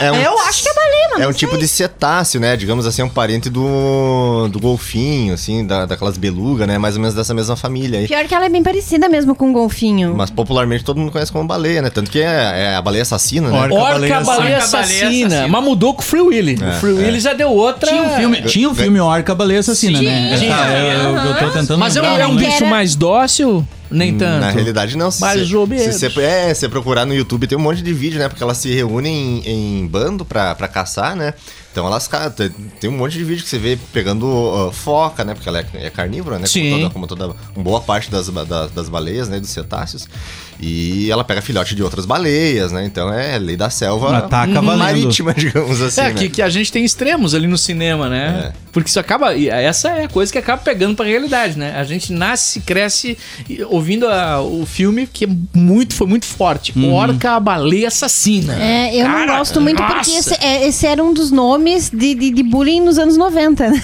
É 0.00 0.12
um- 0.12 0.16
Eu 0.16 0.38
acho 0.40 0.62
que 0.62 0.68
é 0.68 0.74
baleia, 0.74 1.08
mano. 1.12 1.24
É 1.24 1.28
um 1.28 1.32
tipo 1.32 1.56
de 1.58 1.66
cetáceo, 1.66 2.40
né? 2.40 2.56
Digamos 2.56 2.86
assim, 2.86 3.02
um 3.02 3.08
parente 3.08 3.50
do, 3.50 4.48
do 4.48 4.60
golfinho, 4.60 5.34
assim, 5.34 5.66
da, 5.66 5.86
daquelas 5.86 6.16
belugas, 6.16 6.68
né? 6.68 6.78
Mais 6.78 6.94
ou 6.94 7.00
menos 7.00 7.14
dessa 7.14 7.34
mesma 7.34 7.56
família 7.56 7.98
aí. 8.00 8.06
Pior 8.06 8.24
que 8.26 8.34
ela 8.34 8.46
é 8.46 8.48
bem 8.48 8.62
parecida 8.62 9.08
mesmo 9.08 9.34
com 9.34 9.50
o 9.50 9.52
golfinho. 9.52 10.14
Mas 10.16 10.30
popularmente 10.30 10.84
todo 10.84 10.98
mundo 10.98 11.10
conhece 11.10 11.32
como 11.32 11.46
baleia, 11.48 11.82
né? 11.82 11.90
Tanto 11.90 12.10
que 12.10 12.20
é, 12.20 12.24
é 12.72 12.76
a 12.76 12.82
baleia 12.82 13.02
assassina, 13.02 13.48
né? 13.48 13.58
Orca, 13.58 13.74
Orca, 13.74 13.90
baleia 13.92 14.20
baleia, 14.20 14.56
assassina. 14.58 15.48
Mas 15.48 15.64
mudou 15.64 15.94
com 15.94 16.00
o 16.02 16.04
Free 16.04 16.20
Willy. 16.20 16.56
o 16.60 16.64
É, 16.64 16.72
Free 16.74 16.92
Willy 16.92 17.16
é. 17.16 17.20
já 17.20 17.32
deu 17.32 17.50
outra. 17.50 17.88
Tinha 17.90 18.02
um 18.02 18.10
filme, 18.16 18.42
tinha 18.42 18.68
um 18.70 18.74
filme 18.74 19.00
Orca 19.00 19.34
Baleia 19.34 19.60
Assassina, 19.60 19.98
Sim, 19.98 20.04
né? 20.04 20.36
tinha. 20.38 20.54
Eu, 20.54 21.16
eu 21.16 21.34
tô 21.38 21.50
tentando 21.58 21.78
Mas 21.78 21.96
é 21.96 22.02
um, 22.02 22.36
é 22.50 22.52
um 22.52 22.56
né? 22.56 22.56
bicho 22.56 22.64
Era- 22.64 22.70
mais 22.70 22.94
dócil? 22.94 23.68
Nem 23.90 24.16
tanto. 24.16 24.40
Na 24.40 24.50
realidade, 24.50 24.96
não. 24.96 25.10
Se 25.10 25.20
Mais 25.20 25.48
cê- 25.48 25.56
ou 25.56 25.66
menos. 25.66 25.96
Se 25.96 26.08
você 26.08 26.20
é, 26.20 26.54
você 26.54 26.68
procurar 26.68 27.04
no 27.04 27.12
YouTube, 27.12 27.46
tem 27.48 27.58
um 27.58 27.60
monte 27.60 27.82
de 27.82 27.92
vídeo, 27.92 28.20
né? 28.20 28.28
Porque 28.28 28.40
elas 28.42 28.56
se 28.58 28.72
reúnem 28.72 29.42
em, 29.44 29.80
em 29.82 29.86
bando 29.86 30.24
pra, 30.24 30.54
pra 30.54 30.68
caçar, 30.68 31.16
né? 31.16 31.34
Então 31.72 31.84
elas 31.86 32.08
tem- 32.78 32.88
um 32.90 32.96
monte 32.96 33.14
de 33.18 33.24
vídeo 33.24 33.42
que 33.42 33.48
você 33.48 33.58
vê 33.58 33.76
pegando 33.92 34.68
ah, 34.68 34.72
foca, 34.72 35.24
né? 35.24 35.34
Porque 35.34 35.48
ela 35.48 35.58
é, 35.58 35.66
é 35.86 35.90
carnívora, 35.90 36.38
né? 36.38 36.46
Sim. 36.46 36.70
Como 36.70 36.76
toda, 36.78 36.90
como 36.90 37.06
toda 37.06 37.26
uma 37.56 37.64
boa 37.64 37.80
parte 37.80 38.10
das, 38.12 38.28
das, 38.28 38.70
das 38.70 38.88
baleias, 38.88 39.28
né? 39.28 39.40
Dos 39.40 39.50
cetáceos. 39.50 40.08
E 40.62 41.10
ela 41.10 41.24
pega 41.24 41.40
filhote 41.40 41.74
de 41.74 41.82
outras 41.82 42.04
baleias, 42.04 42.70
né? 42.70 42.84
Então 42.84 43.12
é 43.12 43.38
lei 43.38 43.56
da 43.56 43.70
selva 43.70 44.18
Ataca 44.18 44.60
valendo. 44.60 44.78
marítima, 44.78 45.32
digamos 45.34 45.80
assim. 45.80 46.00
É, 46.00 46.04
né? 46.04 46.14
que, 46.14 46.28
que 46.28 46.42
a 46.42 46.48
gente 46.50 46.70
tem 46.70 46.84
extremos 46.84 47.34
ali 47.34 47.46
no 47.46 47.56
cinema, 47.56 48.08
né? 48.08 48.50
É. 48.54 48.60
Porque 48.72 48.88
isso 48.88 49.00
acaba. 49.00 49.34
e 49.34 49.48
Essa 49.48 49.88
é 49.88 50.04
a 50.04 50.08
coisa 50.08 50.30
que 50.30 50.38
acaba 50.38 50.60
pegando 50.62 50.94
pra 50.94 51.04
realidade, 51.06 51.58
né? 51.58 51.74
A 51.76 51.84
gente 51.84 52.12
nasce 52.12 52.58
e 52.58 52.62
cresce 52.62 53.16
ouvindo 53.68 54.06
a- 54.06 54.40
o 54.42 54.64
filme 54.66 55.06
que 55.06 55.24
é 55.24 55.28
muito, 55.54 55.94
foi 55.94 56.06
muito 56.06 56.26
forte. 56.26 56.72
Orca, 56.90 57.32
a 57.32 57.40
baleia 57.40 57.88
assassina. 57.88 58.54
É, 58.62 58.94
eu 58.94 59.08
não 59.08 59.14
Cara, 59.14 59.38
gosto 59.38 59.60
muito 59.60 59.80
nossa. 59.82 59.94
porque 59.94 60.10
esse, 60.10 60.34
é, 60.44 60.66
esse 60.68 60.86
era 60.86 61.02
um 61.02 61.12
dos 61.12 61.30
nomes 61.30 61.90
de, 61.90 62.14
de, 62.14 62.30
de 62.30 62.42
bullying 62.42 62.80
nos 62.80 62.98
anos 62.98 63.16
90, 63.16 63.68
né? 63.70 63.82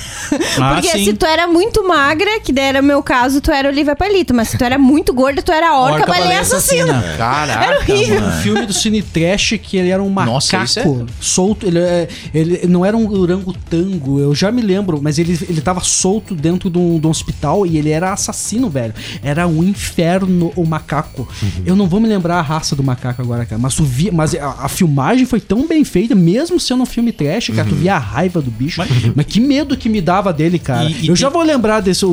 Ah, 0.60 0.74
porque 0.74 0.88
sim. 0.90 1.04
se 1.06 1.12
tu 1.14 1.24
era 1.26 1.46
muito 1.46 1.86
magra, 1.86 2.38
que 2.40 2.52
daí 2.52 2.64
era 2.66 2.80
o 2.80 2.84
meu 2.84 3.02
caso, 3.02 3.40
tu 3.40 3.50
era 3.50 3.68
Olivia 3.68 3.96
Palito. 3.96 4.34
Mas 4.34 4.48
se 4.48 4.58
tu 4.58 4.64
era 4.64 4.78
muito 4.78 5.12
gorda, 5.14 5.40
tu 5.42 5.50
era 5.52 5.70
a 5.70 5.78
orca, 5.80 5.94
Orca, 5.94 6.06
baleia, 6.06 6.24
baleia 6.24 6.40
assassina. 6.42 6.65
Assassina. 6.74 7.02
Caraca, 7.16 7.64
Era 7.64 7.78
horrível. 7.80 8.20
mano. 8.20 8.26
Um 8.38 8.42
filme 8.42 8.66
do 8.66 8.72
Cine 8.72 9.02
Trash 9.02 9.54
que 9.62 9.76
ele 9.76 9.88
era 9.90 10.02
um 10.02 10.08
macaco 10.10 10.32
Nossa, 10.34 10.80
é- 10.80 11.06
solto. 11.20 11.66
Ele, 11.66 11.78
é- 11.78 12.08
ele 12.34 12.66
não 12.66 12.84
era 12.84 12.96
um 12.96 13.06
orangotango, 13.18 14.20
eu 14.20 14.34
já 14.34 14.50
me 14.50 14.62
lembro, 14.62 15.00
mas 15.02 15.18
ele, 15.18 15.38
ele 15.48 15.60
tava 15.60 15.80
solto 15.80 16.34
dentro 16.34 16.68
de 16.70 16.78
um, 16.78 16.98
de 16.98 17.06
um 17.06 17.10
hospital 17.10 17.66
e 17.66 17.76
ele 17.78 17.90
era 17.90 18.12
assassino, 18.12 18.68
velho. 18.68 18.94
Era 19.22 19.46
um 19.46 19.62
inferno 19.62 20.52
o 20.56 20.64
macaco. 20.66 21.28
Eu 21.64 21.76
não 21.76 21.86
vou 21.88 22.00
me 22.00 22.08
lembrar 22.08 22.38
a 22.38 22.42
raça 22.42 22.74
do 22.76 22.82
macaco 22.82 23.22
agora, 23.22 23.44
cara. 23.46 23.60
Mas 23.60 23.74
tu 23.74 23.84
via, 23.84 24.12
mas 24.12 24.34
a, 24.34 24.64
a 24.64 24.68
filmagem 24.68 25.26
foi 25.26 25.40
tão 25.40 25.66
bem 25.66 25.84
feita, 25.84 26.14
mesmo 26.14 26.58
sendo 26.58 26.82
um 26.82 26.86
filme 26.86 27.12
trash, 27.12 27.50
cara. 27.54 27.68
tu 27.68 27.74
via 27.74 27.94
a 27.94 27.98
raiva 27.98 28.40
do 28.40 28.50
bicho. 28.50 28.82
Mas, 29.14 29.26
que 29.26 29.40
medo 29.40 29.76
que 29.76 29.88
me 29.88 30.00
dava 30.00 30.32
dele, 30.32 30.58
cara. 30.58 30.88
E- 30.88 31.04
e 31.04 31.08
eu 31.08 31.16
já 31.16 31.28
tem- 31.28 31.34
vou 31.38 31.42
lembrar 31.46 31.80
desse, 31.80 32.04
o, 32.04 32.10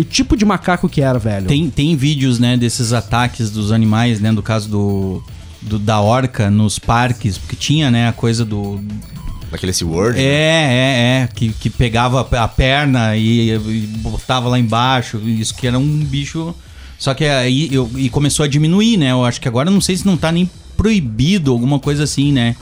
o 0.00 0.04
tipo 0.04 0.36
de 0.36 0.44
macaco 0.44 0.88
que 0.88 1.00
era, 1.00 1.18
velho. 1.18 1.46
Tem, 1.46 1.68
tem 1.70 1.96
vídeos, 1.96 2.38
né, 2.38 2.56
desses 2.56 2.92
ataques 2.92 3.50
dos 3.50 3.72
animais, 3.72 3.85
né, 4.20 4.32
do 4.32 4.42
caso 4.42 4.68
do, 4.68 5.22
do- 5.62 5.78
da 5.78 6.00
orca 6.00 6.50
nos 6.50 6.78
parques, 6.78 7.38
porque 7.38 7.56
tinha, 7.56 7.90
né, 7.90 8.08
a 8.08 8.12
coisa 8.12 8.44
do... 8.44 8.80
Naquele 9.50 9.72
SeaWorld. 9.72 10.18
É, 10.18 10.22
né? 10.22 10.28
é, 10.28 11.22
é, 11.22 11.28
que, 11.34 11.50
que 11.52 11.70
pegava 11.70 12.20
a 12.20 12.48
perna 12.48 13.16
e, 13.16 13.52
e 13.52 13.86
botava 13.98 14.48
lá 14.48 14.58
embaixo, 14.58 15.18
isso 15.24 15.54
que 15.54 15.66
era 15.66 15.78
um 15.78 15.98
bicho... 16.04 16.54
Só 16.98 17.12
que 17.12 17.26
aí 17.26 17.68
eu, 17.70 17.90
e 17.96 18.08
começou 18.08 18.42
a 18.42 18.48
diminuir, 18.48 18.96
né, 18.96 19.12
eu 19.12 19.22
acho 19.24 19.38
que 19.40 19.46
agora 19.46 19.70
não 19.70 19.82
sei 19.82 19.96
se 19.96 20.06
não 20.06 20.16
tá 20.16 20.32
nem 20.32 20.50
proibido, 20.78 21.52
alguma 21.52 21.78
coisa 21.78 22.04
assim, 22.04 22.32
né, 22.32 22.56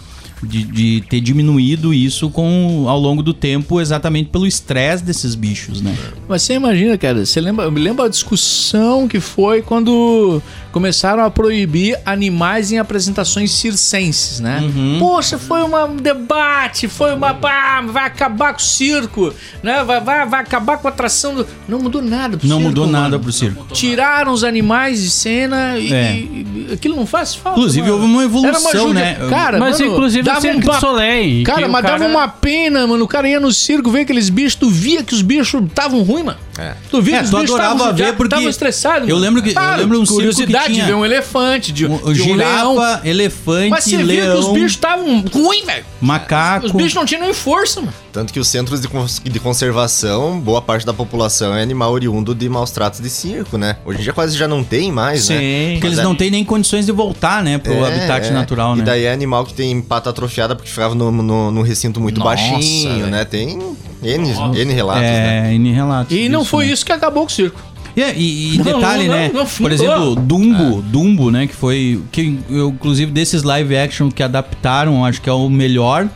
de, 0.45 0.62
de 0.64 1.05
ter 1.09 1.20
diminuído 1.20 1.92
isso 1.95 2.30
com, 2.30 2.84
ao 2.88 2.99
longo 2.99 3.22
do 3.22 3.32
tempo 3.34 3.80
exatamente 3.80 4.28
pelo 4.30 4.47
estresse 4.47 5.03
desses 5.05 5.34
bichos, 5.34 5.80
né. 5.80 5.95
Mas 6.28 6.42
você 6.42 6.55
imagina, 6.55 6.97
cara, 6.99 7.24
você 7.24 7.40
lembra, 7.40 7.64
eu 7.66 7.72
me 7.72 7.80
lembro 7.80 8.05
a 8.05 8.09
discussão 8.09 9.07
que 9.09 9.20
foi 9.20 9.62
quando 9.62 10.42
começaram 10.72 11.24
a 11.24 11.30
proibir 11.30 11.99
animais 12.05 12.72
em 12.72 12.78
apresentações 12.78 13.51
circenses, 13.53 14.40
né? 14.40 14.61
Uhum. 14.62 14.97
Poxa, 14.99 15.38
foi 15.38 15.62
uma- 15.62 15.84
um 15.84 15.97
debate, 15.97 16.88
foi 16.88 17.14
uma. 17.14 17.32
pá, 17.34 17.80
vai 17.82 18.05
acabar 18.07 18.53
com 18.53 18.59
o 18.59 18.62
circo, 18.62 19.32
né? 19.62 19.84
Vai, 19.84 20.01
vai, 20.01 20.26
vai 20.26 20.40
acabar 20.40 20.78
com 20.78 20.88
a 20.88 20.90
atração 20.90 21.34
do. 21.34 21.47
Não 21.68 21.78
mudou 21.80 22.03
nada 22.03 22.36
pro 22.36 22.49
Não 22.49 22.57
circo, 22.57 22.68
mudou 22.68 22.86
nada 22.86 23.11
mano. 23.11 23.20
pro 23.20 23.32
circo. 23.32 23.66
Tiraram 23.72 24.32
os 24.32 24.42
animais 24.45 25.01
de 25.03 25.11
cena 25.11 25.78
e, 25.78 25.92
É. 25.92 26.16
e 26.16 26.68
aquilo 26.72 26.97
não 26.97 27.07
faz 27.07 27.34
falta. 27.34 27.59
Inclusive, 27.59 27.82
mano. 27.88 27.95
houve 27.95 28.07
uma 28.07 28.22
Era 28.22 28.30
evolução, 28.30 28.88
judia- 28.88 28.92
né? 28.95 29.16
Cara, 29.30 29.59
Mas 29.59 29.78
mano, 29.80 29.92
inclusive 29.92 30.22
dava 30.35 30.41
Cirque 30.41 30.68
um 30.68 30.72
du 30.72 30.80
Soleil. 30.80 31.45
Cara, 31.45 31.68
mas 31.68 31.82
dava 31.82 32.07
uma 32.07 32.28
pena, 32.28 32.87
mano. 32.87 33.05
O 33.05 33.09
cara 33.09 33.28
ia 33.28 33.41
no 33.41 33.53
circo, 33.53 33.91
ver 33.91 34.01
aqueles 34.01 34.28
bichos, 34.28 34.55
tu 34.55 34.68
via 34.68 35.03
que 35.03 35.14
os 35.14 35.22
bichos 35.22 35.62
estavam 35.64 36.03
ruins, 36.03 36.24
mano. 36.24 36.39
É. 36.59 36.74
Tu 36.90 37.02
via 37.02 37.16
É, 37.16 37.22
tu 37.24 37.36
adorava 37.36 37.92
ver 37.92 38.12
porque 38.14 38.26
estavam 38.34 38.48
estressados. 38.48 39.09
eu 39.09 39.16
lembro 39.18 39.42
que- 39.42 39.48
eu 39.50 39.55
Claro, 39.55 39.80
lembro 39.82 40.00
um 40.00 40.05
curiosidade 40.07 40.66
tinha- 40.72 40.84
de 40.84 40.90
ver 40.90 40.94
um 40.94 41.05
elefante, 41.05 41.72
de, 41.72 41.84
o 41.86 42.12
de 42.12 42.22
um 42.22 42.34
leão. 42.34 42.76
elefante, 43.05 43.70
Mas 43.70 43.84
você 43.84 43.96
via 43.96 44.05
leão, 44.07 44.32
que 44.40 44.46
os 44.46 44.52
bichos 44.52 44.70
estavam 44.72 45.24
ruins, 45.32 45.64
velho. 45.66 45.84
macaco. 46.00 46.66
Os 46.66 46.72
bichos 46.72 46.94
não 46.94 47.05
tinham 47.05 47.22
nem 47.22 47.32
força, 47.34 47.80
mano. 47.80 47.92
Tanto 48.12 48.32
que 48.32 48.38
os 48.38 48.46
centros 48.46 48.80
de, 48.80 48.86
cons- 48.86 49.20
de 49.24 49.40
conservação, 49.40 50.38
boa 50.38 50.62
parte 50.62 50.86
da 50.86 50.92
população 50.92 51.52
é 51.55 51.61
animal 51.62 51.92
oriundo 51.92 52.32
de 52.34 52.48
maus 52.48 52.70
tratos 52.70 53.00
de 53.00 53.11
circo, 53.11 53.59
né? 53.59 53.76
Hoje 53.84 53.98
em 53.98 54.02
dia 54.02 54.12
quase 54.12 54.36
já 54.36 54.46
não 54.46 54.62
tem 54.62 54.92
mais, 54.92 55.28
né? 55.28 55.34
Porque 55.36 55.78
Mas 55.80 55.84
eles 55.84 55.98
é- 55.98 56.02
não 56.05 56.14
têm 56.14 56.30
nem 56.30 56.44
condições 56.44 56.86
de 56.86 56.92
voltar, 56.92 57.42
né, 57.42 57.59
pro 57.59 57.72
É, 57.72 57.88
habitat 57.88 58.28
é. 58.28 58.30
natural, 58.30 58.74
E 58.76 58.78
né? 58.78 58.84
daí 58.84 59.05
é 59.05 59.12
animal 59.12 59.44
que 59.44 59.52
tem 59.55 59.80
pata 59.82 60.11
atrofiada 60.11 60.55
porque 60.55 60.70
ficava 60.70 60.94
no, 60.94 61.11
no, 61.11 61.50
num 61.50 61.62
recinto 61.62 62.00
muito 62.00 62.20
Nossa, 62.20 62.30
baixinho, 62.36 62.94
velho. 62.94 63.07
né? 63.09 63.24
Tem 63.24 63.59
N, 64.02 64.28
N 64.55 64.72
relatos, 64.72 65.02
né? 65.02 65.50
é, 65.50 65.55
em 65.55 65.72
relatos. 65.72 66.14
E 66.16 66.28
não 66.28 66.43
disso, 66.45 66.51
foi 66.51 66.66
né? 66.66 66.72
isso 66.72 66.86
que 66.86 66.92
acabou 66.92 67.24
com 67.24 67.28
o 67.30 67.32
circo. 67.32 67.61
E, 67.97 68.01
e- 68.01 68.55
e 68.55 68.59
Não, 68.64 68.64
detalhe, 68.64 69.07
não, 69.09 69.14
né? 69.14 69.30
não, 69.32 69.40
não 69.40 69.47
Por 69.47 69.70
exemplo, 69.72 70.14
Ah. 70.16 70.20
Dumbo, 70.20 70.82
Dumbo, 70.82 71.30
né? 71.30 71.47
Que 71.47 71.55
foi. 71.55 72.01
Que, 72.11 72.38
eu, 72.51 72.70
inclusive, 72.70 73.11
desses 73.12 73.42
live 73.42 73.76
action 73.76 74.11
que 74.11 74.22
adaptaram, 74.22 75.05
acho 75.05 75.20
que 75.22 75.28
é 75.28 75.32
o 75.32 75.49
melhor 75.49 76.09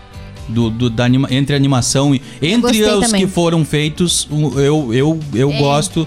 do, 0.49 0.71
do- 0.71 0.91
da 0.91 1.05
anima- 1.05 1.29
entre 1.31 1.55
a 1.55 1.57
animação 1.57 2.15
e. 2.15 2.21
Entre 2.43 2.83
os 2.83 3.07
também. 3.07 3.21
que 3.25 3.27
foram 3.31 3.65
feitos, 3.65 4.29
eu, 4.57 4.93
eu, 4.95 5.21
eu 5.35 5.51
É. 5.53 5.59
gosto. 5.59 6.07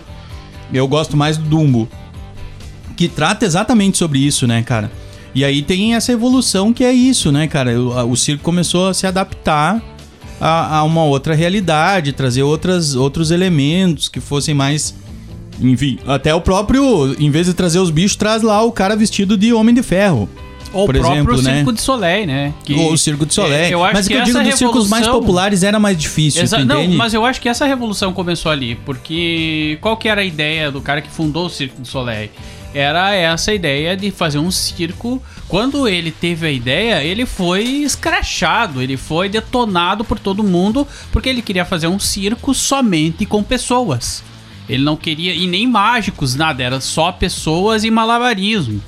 Eu 0.74 0.88
gosto 0.88 1.16
mais 1.18 1.38
do 1.38 1.44
Dumbo. 1.46 1.88
Que 2.96 3.08
trata 3.08 3.46
exatamente 3.46 3.98
sobre 3.98 4.20
isso, 4.20 4.46
né, 4.48 4.62
cara? 4.62 4.92
E 5.34 5.44
aí 5.46 5.62
tem 5.62 5.96
essa 5.96 6.12
evolução 6.12 6.74
que 6.74 6.84
é 6.84 6.92
isso, 6.92 7.32
né, 7.32 7.48
cara? 7.48 7.80
O, 7.80 8.12
o 8.12 8.18
circo 8.18 8.44
começou 8.44 8.90
a 8.90 8.94
se 8.94 9.08
adaptar 9.08 9.82
a, 10.42 10.78
a 10.80 10.84
uma 10.84 11.04
outra 11.06 11.34
realidade, 11.36 12.12
trazer 12.12 12.44
outras, 12.44 12.96
outros 12.96 13.30
elementos 13.32 14.10
que 14.10 14.20
fossem 14.20 14.54
mais. 14.56 14.94
Enfim, 15.62 16.00
até 16.08 16.34
o 16.34 16.42
próprio, 16.42 17.16
em 17.20 17.30
vez 17.30 17.46
de 17.46 17.54
trazer 17.54 17.78
os 17.80 17.92
bichos, 17.92 18.16
traz 18.16 18.42
lá 18.42 18.64
o 18.64 18.72
cara 18.72 18.96
vestido 18.96 19.38
de 19.38 19.54
Homem 19.54 19.76
de 19.76 19.84
Ferro. 19.84 20.28
Ou 20.74 20.86
por 20.86 20.96
o 20.96 21.00
próprio 21.00 21.18
exemplo, 21.20 21.42
né? 21.42 21.56
Circo 21.58 21.74
de 21.74 21.82
Soleil, 21.82 22.26
né? 22.26 22.54
Que- 22.64 22.74
Ou 22.74 22.94
o 22.94 22.98
Circo 22.98 23.26
de 23.26 23.34
Soleil. 23.34 23.66
É, 23.66 23.74
eu 23.74 23.84
acho 23.84 23.94
mas 23.94 24.06
o 24.06 24.10
que 24.10 24.16
que 24.16 24.22
eu 24.22 24.24
digo 24.24 24.40
dos 24.42 24.56
circos 24.58 24.88
mais 24.90 25.06
revolução- 25.06 25.20
populares 25.20 25.64
era 25.64 25.78
mais 25.80 25.98
difícil, 25.98 26.42
Exa- 26.42 26.64
não, 26.66 26.88
mas 26.88 27.14
eu 27.14 27.26
acho 27.26 27.42
que 27.42 27.50
essa 27.50 27.66
revolução 27.66 28.14
começou 28.14 28.50
ali, 28.52 28.76
porque 28.86 29.78
qual 29.82 29.98
que 29.98 30.08
era 30.08 30.22
a 30.22 30.24
ideia 30.24 30.72
do 30.72 30.80
cara 30.82 31.02
que 31.02 31.10
fundou 31.12 31.46
o 31.48 31.50
Circo 31.50 31.82
do 31.82 31.88
Soleil? 31.88 32.30
Era 32.74 33.14
essa 33.14 33.54
ideia 33.54 33.98
de 33.98 34.12
fazer 34.12 34.40
um 34.40 34.50
circo. 34.50 35.22
Quando 35.48 35.88
ele 35.88 36.12
teve 36.12 36.48
a 36.48 36.52
ideia, 36.52 37.04
ele 37.04 37.26
foi 37.26 37.64
escrachado, 37.64 38.82
ele 38.82 38.96
foi 38.96 39.28
detonado 39.28 40.06
por 40.06 40.18
todo 40.18 40.44
mundo, 40.44 40.88
porque 41.12 41.28
ele 41.28 41.42
queria 41.42 41.66
fazer 41.66 41.88
um 41.88 42.00
circo 42.00 42.54
somente 42.54 43.26
com 43.26 43.44
pessoas. 43.44 44.24
Ele 44.70 44.84
não 44.84 44.96
queria, 44.96 45.34
e 45.34 45.48
nem 45.48 45.68
mágicos, 45.68 46.36
nada, 46.36 46.64
era 46.64 46.80
só 46.80 47.12
pessoas 47.12 47.84
e 47.84 47.92
malabarismo. 47.92 48.82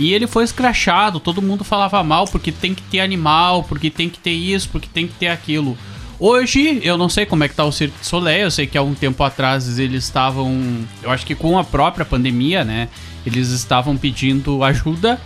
E 0.00 0.12
ele 0.12 0.26
foi 0.26 0.42
escrachado, 0.42 1.20
todo 1.20 1.42
mundo 1.42 1.62
falava 1.62 2.02
mal 2.02 2.26
porque 2.26 2.50
tem 2.50 2.74
que 2.74 2.82
ter 2.82 3.00
animal, 3.00 3.62
porque 3.64 3.90
tem 3.90 4.08
que 4.08 4.18
ter 4.18 4.32
isso, 4.32 4.68
porque 4.70 4.88
tem 4.92 5.06
que 5.06 5.14
ter 5.14 5.28
aquilo. 5.28 5.76
Hoje, 6.20 6.80
eu 6.84 6.98
não 6.98 7.08
sei 7.08 7.24
como 7.24 7.42
é 7.44 7.48
que 7.48 7.54
tá 7.54 7.64
o 7.64 7.72
Cirque 7.72 7.96
du 7.98 8.04
Soleil, 8.06 8.42
eu 8.42 8.50
sei 8.50 8.66
que 8.66 8.76
há 8.76 8.82
um 8.82 8.92
tempo 8.94 9.24
atrás 9.24 9.78
eles 9.78 10.04
estavam, 10.04 10.54
eu 11.02 11.10
acho 11.10 11.24
que 11.24 11.34
com 11.34 11.58
a 11.58 11.64
própria 11.64 12.04
pandemia, 12.04 12.62
né, 12.62 12.88
eles 13.24 13.48
estavam 13.48 13.96
pedindo 13.96 14.62
ajuda, 14.62 15.18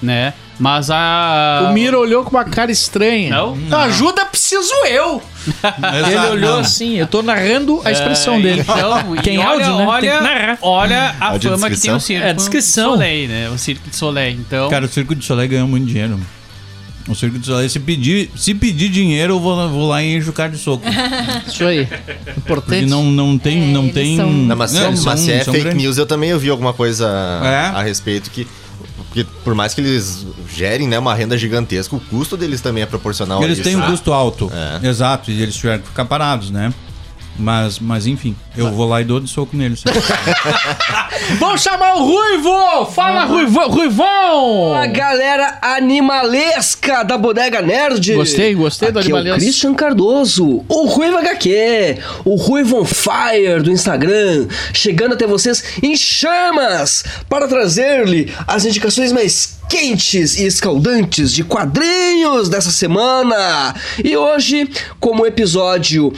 né, 0.00 0.34
mas 0.58 0.88
a... 0.90 1.66
O 1.68 1.74
Miro 1.74 1.98
olhou 1.98 2.22
com 2.22 2.30
uma 2.30 2.44
cara 2.44 2.70
estranha. 2.70 3.28
Não? 3.30 3.58
Ajuda, 3.80 4.24
preciso 4.24 4.72
eu. 4.88 5.20
Ele 6.06 6.16
olhou 6.30 6.52
não. 6.54 6.60
assim, 6.60 6.94
eu 6.96 7.06
tô 7.06 7.22
narrando 7.22 7.82
a 7.84 7.90
expressão 7.90 8.36
É, 8.36 8.40
dele. 8.40 8.60
Então, 8.62 9.16
Tem 9.22 9.34
e 9.36 9.38
olha, 9.38 9.66
áudio, 9.66 9.76
né? 9.78 9.86
olha, 9.86 10.00
Tem 10.10 10.18
que 10.18 10.24
narrar. 10.24 10.58
olha 10.62 11.14
a 11.20 11.26
Áudio 11.28 11.50
fama 11.50 11.68
que 11.70 11.78
tem 11.80 11.92
o? 11.92 12.00
Circo 12.00 12.26
É, 12.26 12.32
descrição. 12.32 12.84
du 12.92 12.94
Soleil, 12.94 13.28
né, 13.28 13.50
o 13.50 13.58
Cirque 13.58 13.90
du 13.90 13.96
Soleil. 13.96 14.32
Então, 14.38 14.70
Cara, 14.70 14.86
o 14.86 14.88
Circo 14.88 15.14
de 15.14 15.24
Soleil 15.24 15.48
ganhou 15.50 15.68
muito 15.68 15.86
dinheiro. 15.86 16.18
O 17.08 17.14
Circo 17.14 17.38
de 17.38 17.46
Soleil, 17.46 17.70
se 17.70 17.78
pedir, 17.78 18.30
se 18.36 18.52
pedir 18.54 18.88
dinheiro, 18.88 19.34
eu 19.34 19.40
vou, 19.40 19.68
vou 19.70 19.88
lá 19.88 20.02
e 20.02 20.16
encho 20.16 20.30
o 20.30 20.32
cara 20.32 20.50
de 20.50 20.58
soco. 20.58 20.84
Isso 21.46 21.64
aí. 21.64 21.86
Porque 21.86 22.40
Importante. 22.40 22.86
não, 22.86 23.04
não 23.04 23.38
tem. 23.38 23.62
É, 23.62 23.66
não 23.72 23.82
eles 23.84 23.94
tem 23.94 24.16
são- 24.16 24.32
Não, 24.32 24.56
mas, 24.56 24.70
se- 24.72 24.78
eles 24.78 25.04
mas 25.04 25.20
são- 25.20 25.26
se 25.28 25.32
é 25.32 25.44
são 25.44 25.52
fake 25.54 25.64
grandes. 25.66 25.82
news, 25.82 25.98
eu 25.98 26.06
também 26.06 26.32
ouvi 26.34 26.50
alguma 26.50 26.72
coisa 26.72 27.06
É? 27.44 27.76
a 27.76 27.82
respeito 27.82 28.30
que. 28.30 28.46
Porque 28.96 29.24
por 29.44 29.54
mais 29.54 29.72
que 29.72 29.80
eles 29.80 30.26
gerem 30.54 30.86
né, 30.88 30.98
uma 30.98 31.14
renda 31.14 31.38
gigantesca, 31.38 31.94
o 31.96 32.00
custo 32.00 32.36
deles 32.36 32.60
também 32.60 32.82
é 32.82 32.86
proporcional 32.86 33.40
a 33.40 33.44
Eles 33.44 33.58
isso. 33.58 33.68
têm 33.68 33.76
um 33.76 33.82
custo 33.82 34.12
alto. 34.12 34.50
É. 34.82 34.86
Exato, 34.88 35.30
e 35.30 35.40
eles 35.42 35.54
tiveram 35.54 35.80
que 35.82 35.88
ficar 35.88 36.04
parados, 36.04 36.50
né? 36.50 36.72
Mas, 37.38 37.78
mas 37.78 38.06
enfim, 38.06 38.34
eu 38.56 38.72
vou 38.72 38.88
lá 38.88 39.00
e 39.00 39.04
dou 39.04 39.20
de 39.20 39.28
soco 39.28 39.56
neles. 39.56 39.82
Vamos 41.38 41.62
chamar 41.62 41.94
o 41.96 42.04
Ruivo! 42.04 42.86
Fala, 42.86 43.24
Ruivo, 43.24 43.60
Ruivão! 43.68 44.74
A 44.74 44.86
galera 44.86 45.58
animalesca 45.60 47.02
da 47.02 47.18
Bodega 47.18 47.60
Nerd. 47.60 48.14
Gostei, 48.14 48.54
gostei 48.54 48.90
do 48.90 48.98
Aqui 48.98 49.10
é 49.10 49.14
o 49.14 49.16
animalesco. 49.16 49.44
Christian 49.44 49.74
Cardoso, 49.74 50.64
o 50.68 50.86
Ruivo 50.86 51.18
HQ, 51.18 51.98
o 52.24 52.36
Ruivo 52.36 52.80
on 52.80 52.84
Fire 52.84 53.62
do 53.62 53.70
Instagram, 53.70 54.46
chegando 54.72 55.14
até 55.14 55.26
vocês 55.26 55.62
em 55.82 55.96
chamas 55.96 57.04
para 57.28 57.48
trazer-lhe 57.48 58.32
as 58.46 58.64
indicações 58.64 59.12
mais 59.12 59.58
quentes 59.68 60.38
e 60.38 60.46
escaldantes 60.46 61.32
de 61.32 61.44
quadrinhos 61.44 62.48
dessa 62.48 62.70
semana. 62.70 63.74
E 64.02 64.16
hoje, 64.16 64.68
como 65.00 65.26
episódio 65.26 66.12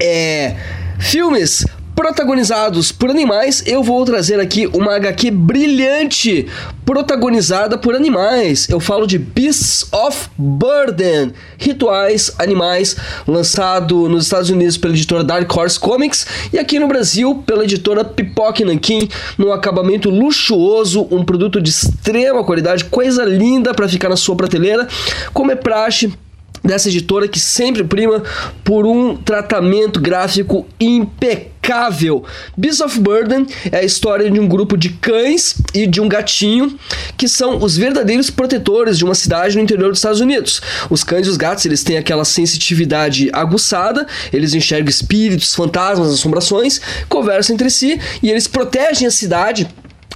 é 0.00 0.56
filmes 0.98 1.64
protagonizados 1.98 2.92
por 2.92 3.10
animais, 3.10 3.64
eu 3.66 3.82
vou 3.82 4.04
trazer 4.04 4.38
aqui 4.38 4.68
uma 4.68 4.94
HQ 4.94 5.32
brilhante 5.32 6.46
protagonizada 6.86 7.76
por 7.76 7.92
animais. 7.92 8.68
Eu 8.68 8.78
falo 8.78 9.04
de 9.04 9.18
Beasts 9.18 9.92
of 9.92 10.30
Burden, 10.38 11.32
Rituais 11.58 12.32
Animais, 12.38 12.94
lançado 13.26 14.08
nos 14.08 14.26
Estados 14.26 14.48
Unidos 14.48 14.76
pela 14.76 14.94
editora 14.94 15.24
Dark 15.24 15.52
Horse 15.52 15.80
Comics 15.80 16.24
e 16.52 16.58
aqui 16.60 16.78
no 16.78 16.86
Brasil 16.86 17.42
pela 17.44 17.64
editora 17.64 18.04
Pipoque 18.04 18.64
Nankin, 18.64 19.08
num 19.36 19.52
acabamento 19.52 20.08
luxuoso, 20.08 21.08
um 21.10 21.24
produto 21.24 21.60
de 21.60 21.70
extrema 21.70 22.44
qualidade, 22.44 22.84
coisa 22.84 23.24
linda 23.24 23.74
para 23.74 23.88
ficar 23.88 24.08
na 24.08 24.16
sua 24.16 24.36
prateleira, 24.36 24.86
como 25.34 25.50
é 25.50 25.56
praxe 25.56 26.12
dessa 26.62 26.88
editora 26.88 27.26
que 27.26 27.40
sempre 27.40 27.82
prima 27.82 28.22
por 28.62 28.86
um 28.86 29.16
tratamento 29.16 30.00
gráfico 30.00 30.66
impecável. 30.78 31.57
Beasts 32.56 32.80
of 32.80 32.98
Burden 33.00 33.46
é 33.70 33.78
a 33.78 33.84
história 33.84 34.30
de 34.30 34.40
um 34.40 34.48
grupo 34.48 34.76
de 34.76 34.88
cães 34.88 35.54
e 35.74 35.86
de 35.86 36.00
um 36.00 36.08
gatinho 36.08 36.78
que 37.16 37.28
são 37.28 37.62
os 37.62 37.76
verdadeiros 37.76 38.30
protetores 38.30 38.96
de 38.96 39.04
uma 39.04 39.14
cidade 39.14 39.56
no 39.56 39.62
interior 39.62 39.90
dos 39.90 39.98
Estados 39.98 40.20
Unidos. 40.20 40.62
Os 40.88 41.04
cães 41.04 41.26
e 41.26 41.30
os 41.30 41.36
gatos, 41.36 41.66
eles 41.66 41.84
têm 41.84 41.98
aquela 41.98 42.24
sensitividade 42.24 43.28
aguçada, 43.32 44.06
eles 44.32 44.54
enxergam 44.54 44.88
espíritos, 44.88 45.54
fantasmas, 45.54 46.12
assombrações, 46.12 46.80
conversam 47.08 47.54
entre 47.54 47.68
si 47.68 48.00
e 48.22 48.30
eles 48.30 48.46
protegem 48.46 49.06
a 49.06 49.10
cidade 49.10 49.68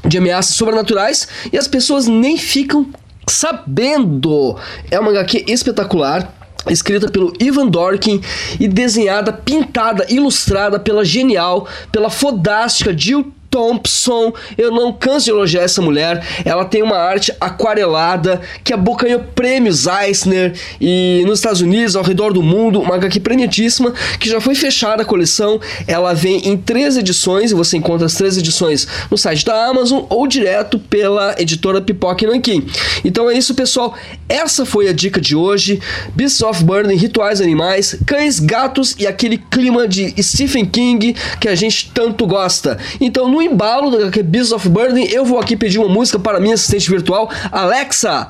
de 0.06 0.18
ameaças 0.18 0.56
sobrenaturais 0.56 1.28
e 1.52 1.58
as 1.58 1.68
pessoas 1.68 2.06
nem 2.06 2.38
ficam 2.38 2.88
sabendo. 3.28 4.56
É 4.90 4.98
uma 4.98 5.10
HQ 5.10 5.44
espetacular. 5.48 6.41
Escrita 6.68 7.10
pelo 7.10 7.32
Ivan 7.40 7.66
Dorkin 7.66 8.20
e 8.58 8.68
desenhada, 8.68 9.32
pintada, 9.32 10.06
ilustrada 10.08 10.78
pela 10.78 11.04
genial, 11.04 11.66
pela 11.90 12.10
fodástica 12.10 12.96
Jill 12.96 13.32
Thompson, 13.52 14.32
eu 14.56 14.72
não 14.72 14.94
canso 14.94 15.26
de 15.26 15.30
elogiar 15.30 15.62
essa 15.62 15.82
mulher. 15.82 16.24
Ela 16.42 16.64
tem 16.64 16.82
uma 16.82 16.96
arte 16.96 17.30
aquarelada 17.38 18.40
que 18.64 18.72
abocanhou 18.72 19.20
prêmios 19.34 19.86
Eisner 19.86 20.54
e 20.80 21.22
nos 21.26 21.38
Estados 21.38 21.60
Unidos, 21.60 21.94
ao 21.94 22.02
redor 22.02 22.32
do 22.32 22.42
mundo, 22.42 22.80
uma 22.80 22.94
HQ 22.94 23.20
premiadíssima 23.20 23.92
que 24.18 24.26
já 24.30 24.40
foi 24.40 24.54
fechada 24.54 25.02
a 25.02 25.04
coleção. 25.04 25.60
Ela 25.86 26.14
vem 26.14 26.48
em 26.48 26.56
três 26.56 26.96
edições 26.96 27.50
e 27.50 27.54
você 27.54 27.76
encontra 27.76 28.06
as 28.06 28.14
três 28.14 28.38
edições 28.38 28.88
no 29.10 29.18
site 29.18 29.44
da 29.44 29.66
Amazon 29.66 30.04
ou 30.08 30.26
direto 30.26 30.78
pela 30.78 31.34
editora 31.38 31.82
Pipoca 31.82 32.26
Nanquim. 32.26 32.66
Então 33.04 33.28
é 33.28 33.36
isso, 33.36 33.54
pessoal. 33.54 33.94
Essa 34.30 34.64
foi 34.64 34.88
a 34.88 34.94
dica 34.94 35.20
de 35.20 35.36
hoje. 35.36 35.78
Beasts 36.14 36.40
of 36.40 36.64
Burden, 36.64 36.96
Rituais 36.96 37.42
Animais, 37.42 37.98
Cães, 38.06 38.40
Gatos 38.40 38.96
e 38.98 39.06
aquele 39.06 39.36
clima 39.36 39.86
de 39.86 40.14
Stephen 40.22 40.64
King 40.64 41.14
que 41.38 41.48
a 41.48 41.54
gente 41.54 41.90
tanto 41.92 42.26
gosta. 42.26 42.78
Então, 42.98 43.28
no 43.28 43.41
embalo 43.44 43.90
do 43.90 43.98
HQ 43.98 44.22
Beasts 44.22 44.52
of 44.52 44.66
Burden, 44.68 45.06
eu 45.10 45.24
vou 45.24 45.38
aqui 45.38 45.56
pedir 45.56 45.78
uma 45.78 45.88
música 45.88 46.18
para 46.18 46.40
minha 46.40 46.54
assistente 46.54 46.90
virtual, 46.90 47.30
Alexa. 47.50 48.28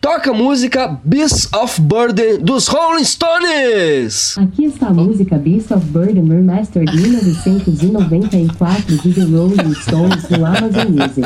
Toca 0.00 0.30
a 0.32 0.34
música 0.34 0.98
Beasts 1.02 1.48
of 1.54 1.80
Burden 1.80 2.38
dos 2.38 2.68
Rolling 2.68 3.04
Stones. 3.04 4.36
Aqui 4.36 4.66
está 4.66 4.88
a 4.88 4.92
música 4.92 5.38
Beast 5.38 5.70
of 5.70 5.86
Burden 5.86 6.28
Remastered 6.28 6.94
1994 6.94 8.98
de 8.98 9.14
The 9.14 9.22
Rolling 9.22 9.72
Stones 9.74 10.28
no 10.28 10.44
Amazon 10.44 10.88
Music. 10.90 11.24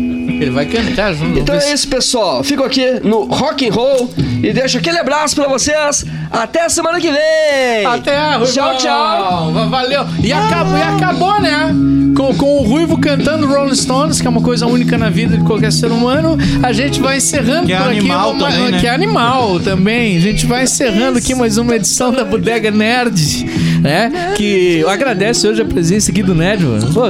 Ele 0.40 0.50
vai 0.50 0.66
cantar 0.66 1.12
junto. 1.14 1.38
Então 1.38 1.54
é 1.54 1.72
isso, 1.72 1.88
pessoal. 1.88 2.42
Fico 2.44 2.62
aqui 2.64 3.00
no 3.02 3.24
Rock 3.24 3.68
and 3.68 3.72
Roll 3.72 4.12
e 4.42 4.52
deixo 4.52 4.78
aquele 4.78 4.98
abraço 4.98 5.34
pra 5.34 5.48
vocês. 5.48 6.04
Até 6.30 6.64
a 6.64 6.68
semana 6.68 7.00
que 7.00 7.10
vem. 7.10 7.86
Até, 7.86 8.36
Ruivão. 8.36 8.46
Tchau, 8.52 8.76
tchau. 8.78 9.52
Va- 9.52 9.66
Valeu. 9.66 10.04
E 10.22 10.32
acabou, 10.32 10.76
e 10.78 10.82
acabou 10.82 11.40
né? 11.40 11.74
Com, 12.16 12.32
com 12.36 12.58
o 12.58 12.62
Ruivo 12.62 12.96
cantando 12.98 13.46
Rolling 13.46 13.74
Stones, 13.74 14.20
que 14.20 14.26
é 14.26 14.30
uma 14.30 14.40
coisa 14.40 14.66
única 14.66 14.96
na 14.96 15.10
vida 15.10 15.36
de 15.36 15.42
qualquer 15.44 15.72
ser 15.72 15.90
humano. 15.90 16.36
A 16.62 16.72
gente 16.72 17.00
vai 17.00 17.16
encerrando 17.16 17.66
Que 17.66 17.72
é 17.72 17.76
por 17.78 17.88
aqui. 17.88 17.98
animal 17.98 18.30
uma- 18.32 18.48
também, 18.50 18.70
né? 18.70 18.78
Que 18.80 18.86
é 18.86 18.90
animal 18.90 19.58
também. 19.60 20.16
A 20.16 20.20
gente 20.20 20.46
vai 20.46 20.62
encerrando 20.64 21.18
aqui 21.18 21.34
mais 21.34 21.58
uma 21.58 21.74
edição 21.74 22.12
da 22.12 22.24
Bodega 22.24 22.70
Nerd, 22.70 23.44
né? 23.80 24.34
Que 24.36 24.78
eu 24.80 24.88
agradeço 24.88 25.48
hoje 25.48 25.62
a 25.62 25.64
presença 25.64 26.12
aqui 26.12 26.22
do 26.22 26.34
Nerd, 26.36 26.62
mano. 26.64 26.92
Pô, 26.92 27.02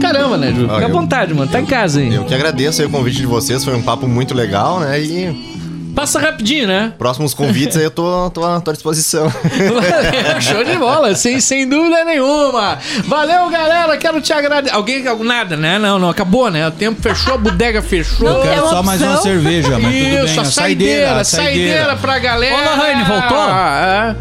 caramba, 0.00 0.36
Nerd. 0.36 0.58
Fica 0.60 0.72
Ah, 0.72 0.78
à 0.78 0.82
eu- 0.82 0.88
vontade, 0.92 1.32
mano. 1.34 1.48
Tá 1.50 1.60
em 1.60 1.66
casa 1.66 2.00
aí. 2.00 2.12
Eu 2.12 2.24
que 2.24 2.34
agradeço 2.34 2.67
aí 2.68 2.86
o 2.86 2.90
convite 2.90 3.18
de 3.18 3.26
vocês, 3.26 3.64
foi 3.64 3.74
um 3.74 3.82
papo 3.82 4.06
muito 4.06 4.34
legal, 4.34 4.80
né? 4.80 5.00
E 5.00 5.58
Passa 5.98 6.20
rapidinho, 6.20 6.68
né? 6.68 6.92
próximos 6.96 7.34
convites 7.34 7.76
aí 7.76 7.82
eu 7.82 7.90
tô, 7.90 8.30
tô, 8.30 8.60
tô 8.60 8.70
à 8.70 8.72
disposição. 8.72 9.26
Valeu, 9.42 10.40
show 10.40 10.62
de 10.62 10.76
bola, 10.76 11.12
sem, 11.16 11.40
sem 11.40 11.68
dúvida 11.68 12.04
nenhuma. 12.04 12.78
Valeu, 13.04 13.50
galera, 13.50 13.96
quero 13.96 14.20
te 14.20 14.32
agradecer. 14.32 14.76
Alguém, 14.76 15.02
nada, 15.24 15.56
né? 15.56 15.76
Não, 15.76 15.98
não, 15.98 16.08
acabou, 16.08 16.52
né? 16.52 16.68
O 16.68 16.70
tempo 16.70 17.02
fechou, 17.02 17.34
a 17.34 17.38
bodega 17.38 17.82
fechou. 17.82 18.28
Não, 18.28 18.42
Quero 18.42 18.66
É 18.66 18.68
só 18.68 18.80
mais 18.80 19.02
uma 19.02 19.16
cerveja, 19.16 19.70
mas 19.70 19.92
tudo 19.92 20.04
bem. 20.04 20.24
Isso, 20.24 20.38
a 20.38 20.42
a 20.42 20.44
saideira, 20.44 21.24
saideira, 21.24 21.96
pra 21.96 22.18
galera. 22.20 22.54
Ô, 22.54 22.76
Lohane, 22.76 23.04
voltou? 23.04 23.48
É. 23.48 24.16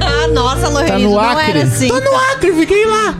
Ah, 0.00 0.28
nossa, 0.34 0.68
Lourenço, 0.68 0.92
Tá 0.92 0.98
no 0.98 1.10
não 1.12 1.20
Acre. 1.20 1.50
era 1.50 1.62
assim. 1.62 1.86
Tô 1.86 2.00
no 2.00 2.16
Acre, 2.16 2.52
fiquei 2.54 2.84
lá. 2.86 3.14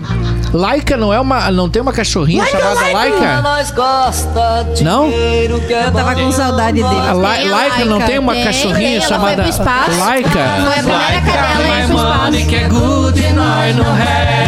Laika 0.56 0.96
não 0.96 1.12
é 1.12 1.20
uma. 1.20 1.50
Não 1.50 1.68
tem 1.68 1.82
uma 1.82 1.92
cachorrinha 1.92 2.44
chamada 2.46 2.80
Laika? 2.92 3.42
Nós 3.42 3.70
gosta 3.70 4.66
de 4.74 4.82
Não? 4.84 5.06
é 5.06 5.46
Eu 5.46 5.92
tava 5.92 6.14
com 6.14 6.32
saudade 6.32 6.82
dele. 6.82 7.08
A 7.08 7.12
La- 7.12 7.34
Tem 7.34 7.48
a 7.48 7.50
Laika 7.56 7.84
não 7.84 8.00
tem 8.00 8.18
uma 8.18 8.32
Tem, 8.32 8.44
cachorrinha 8.44 8.96
ela 8.96 9.06
chamada 9.06 9.42
Foi 9.42 9.52
pro 9.52 9.62
espaço. 9.62 10.00
Laika? 10.00 10.30
Foi 10.30 10.38
a 10.38 10.72
primeira 10.72 11.20
cadela 11.20 11.74
a 11.74 11.80
ir 11.80 11.86
pro 11.86 11.96
espaço. 11.96 12.46
que 12.48 12.54
é 12.56 12.68
good 12.68 13.20
e 13.20 13.32
nós 13.32 13.76
não 13.76 13.96
é. 13.98 14.46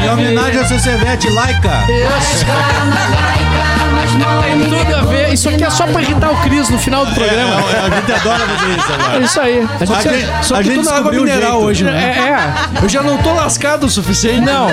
Tem 4.19 4.85
tudo 4.85 4.97
a 4.97 5.01
ver. 5.03 5.33
Isso 5.33 5.49
aqui 5.49 5.65
é 5.65 5.71
só 5.71 5.87
pra 5.87 6.03
irritar 6.03 6.31
o 6.31 6.37
Cris 6.43 6.69
no 6.69 6.79
final 6.79 7.05
do 7.07 7.15
programa. 7.15 7.55
É, 7.73 7.79
a 7.79 7.91
gente 8.01 8.13
adora 8.13 8.39
fazer 8.47 8.77
isso 8.77 8.93
É 8.93 8.95
agora. 8.95 9.19
isso 9.25 9.41
aí. 9.41 9.69
A 9.81 9.87
Só 9.87 9.95
que, 9.95 10.03
gente- 10.09 10.47
só 10.47 10.55
a 10.57 10.63
gente 10.63 10.75
tô 10.85 10.91
na 10.91 10.97
água 10.97 11.13
mineral 11.13 11.41
jeito. 11.53 11.65
hoje, 11.67 11.87
É, 11.87 11.91
né? 11.91 12.53
é. 12.81 12.85
Eu 12.85 12.89
já 12.89 13.03
não 13.03 13.19
tô 13.19 13.33
lascado 13.33 13.85
o 13.87 13.91
suficiente. 13.91 14.41
Não. 14.41 14.69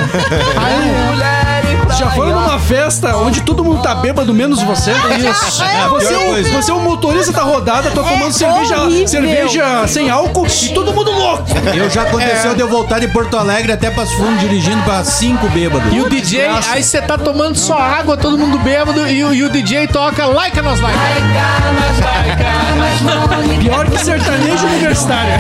Já 1.98 2.10
foram 2.12 2.41
numa 2.41 2.60
festa 2.60 3.16
onde 3.18 3.41
todo 3.41 3.64
mundo 3.64 3.82
tá 3.82 3.96
bêbado, 3.96 4.34
menos 4.34 4.62
você? 4.62 4.91
Isso. 4.91 5.64
a 5.64 5.88
você, 5.88 6.14
é 6.14 6.18
o, 6.18 6.22
coisa. 6.32 6.50
você 6.52 6.72
é 6.72 6.74
o 6.74 6.80
motorista 6.80 7.32
da 7.32 7.41
rodada, 7.43 7.89
tá 7.91 8.02
tomando 8.04 8.34
cerveja, 8.34 8.82
horrível. 8.82 9.08
cerveja 9.08 9.88
sem 9.88 10.10
álcool 10.10 10.46
e 10.48 10.70
todo 10.74 10.93
mundo 10.93 11.12
louco. 11.12 11.46
Eu 11.74 11.89
já 11.89 12.02
aconteceu 12.04 12.54
de 12.54 12.62
eu 12.62 12.68
voltar 12.68 13.00
de 13.00 13.08
Porto 13.08 13.38
Alegre 13.38 13.72
até 13.72 13.89
Passo 13.91 14.16
Fundo 14.18 14.38
dirigindo 14.39 14.82
pra 14.84 15.04
cinco 15.04 15.48
bêbados. 15.50 15.93
E 15.93 16.02
o 16.02 16.10
DJ, 16.10 16.48
aí 16.72 16.84
você 16.84 17.02
tá 17.02 17.18
tomando 17.18 17.56
só 17.56 17.78
água, 17.78 18.18
todo 18.18 18.38
mundo 18.38 18.58
bêbado, 18.60 19.08
e, 19.08 19.24
o- 19.24 19.34
e 19.36 19.44
o 19.44 19.50
DJ 19.50 19.88
toca 19.88 20.26
Laika 20.26 20.62
nos 20.62 20.80
Laika. 20.80 21.00
Pior 23.60 23.90
que 23.90 24.00
sertanejo 24.00 24.66
universitário. 24.66 25.34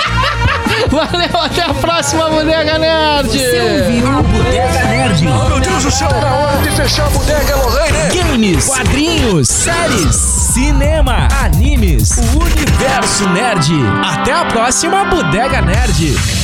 Valeu, 0.88 1.40
até 1.42 1.62
a 1.62 1.74
próxima, 1.74 2.30
Bodega 2.30 2.78
Nerd. 2.78 3.28
Bodega 3.28 4.84
Nerd. 4.86 5.22
Meu 5.22 5.60
Deus 5.60 5.84
do 5.84 5.90
céu, 5.90 6.08
tá 6.08 6.34
hora 6.34 6.62
de 6.62 6.70
fechar 6.70 7.06
a 7.06 7.10
bodega, 7.10 7.56
Lorraine. 7.56 7.98
Games, 8.14 8.66
quadrinhos, 8.66 9.48
séries, 9.48 10.16
cinema, 10.16 11.28
animes, 11.44 12.16
o 12.34 12.42
universo 12.42 13.28
nerd. 13.28 13.70
Até 14.02 14.32
a 14.32 14.46
próxima 14.46 15.04
Bodega 15.04 15.60
Nerd. 15.60 16.39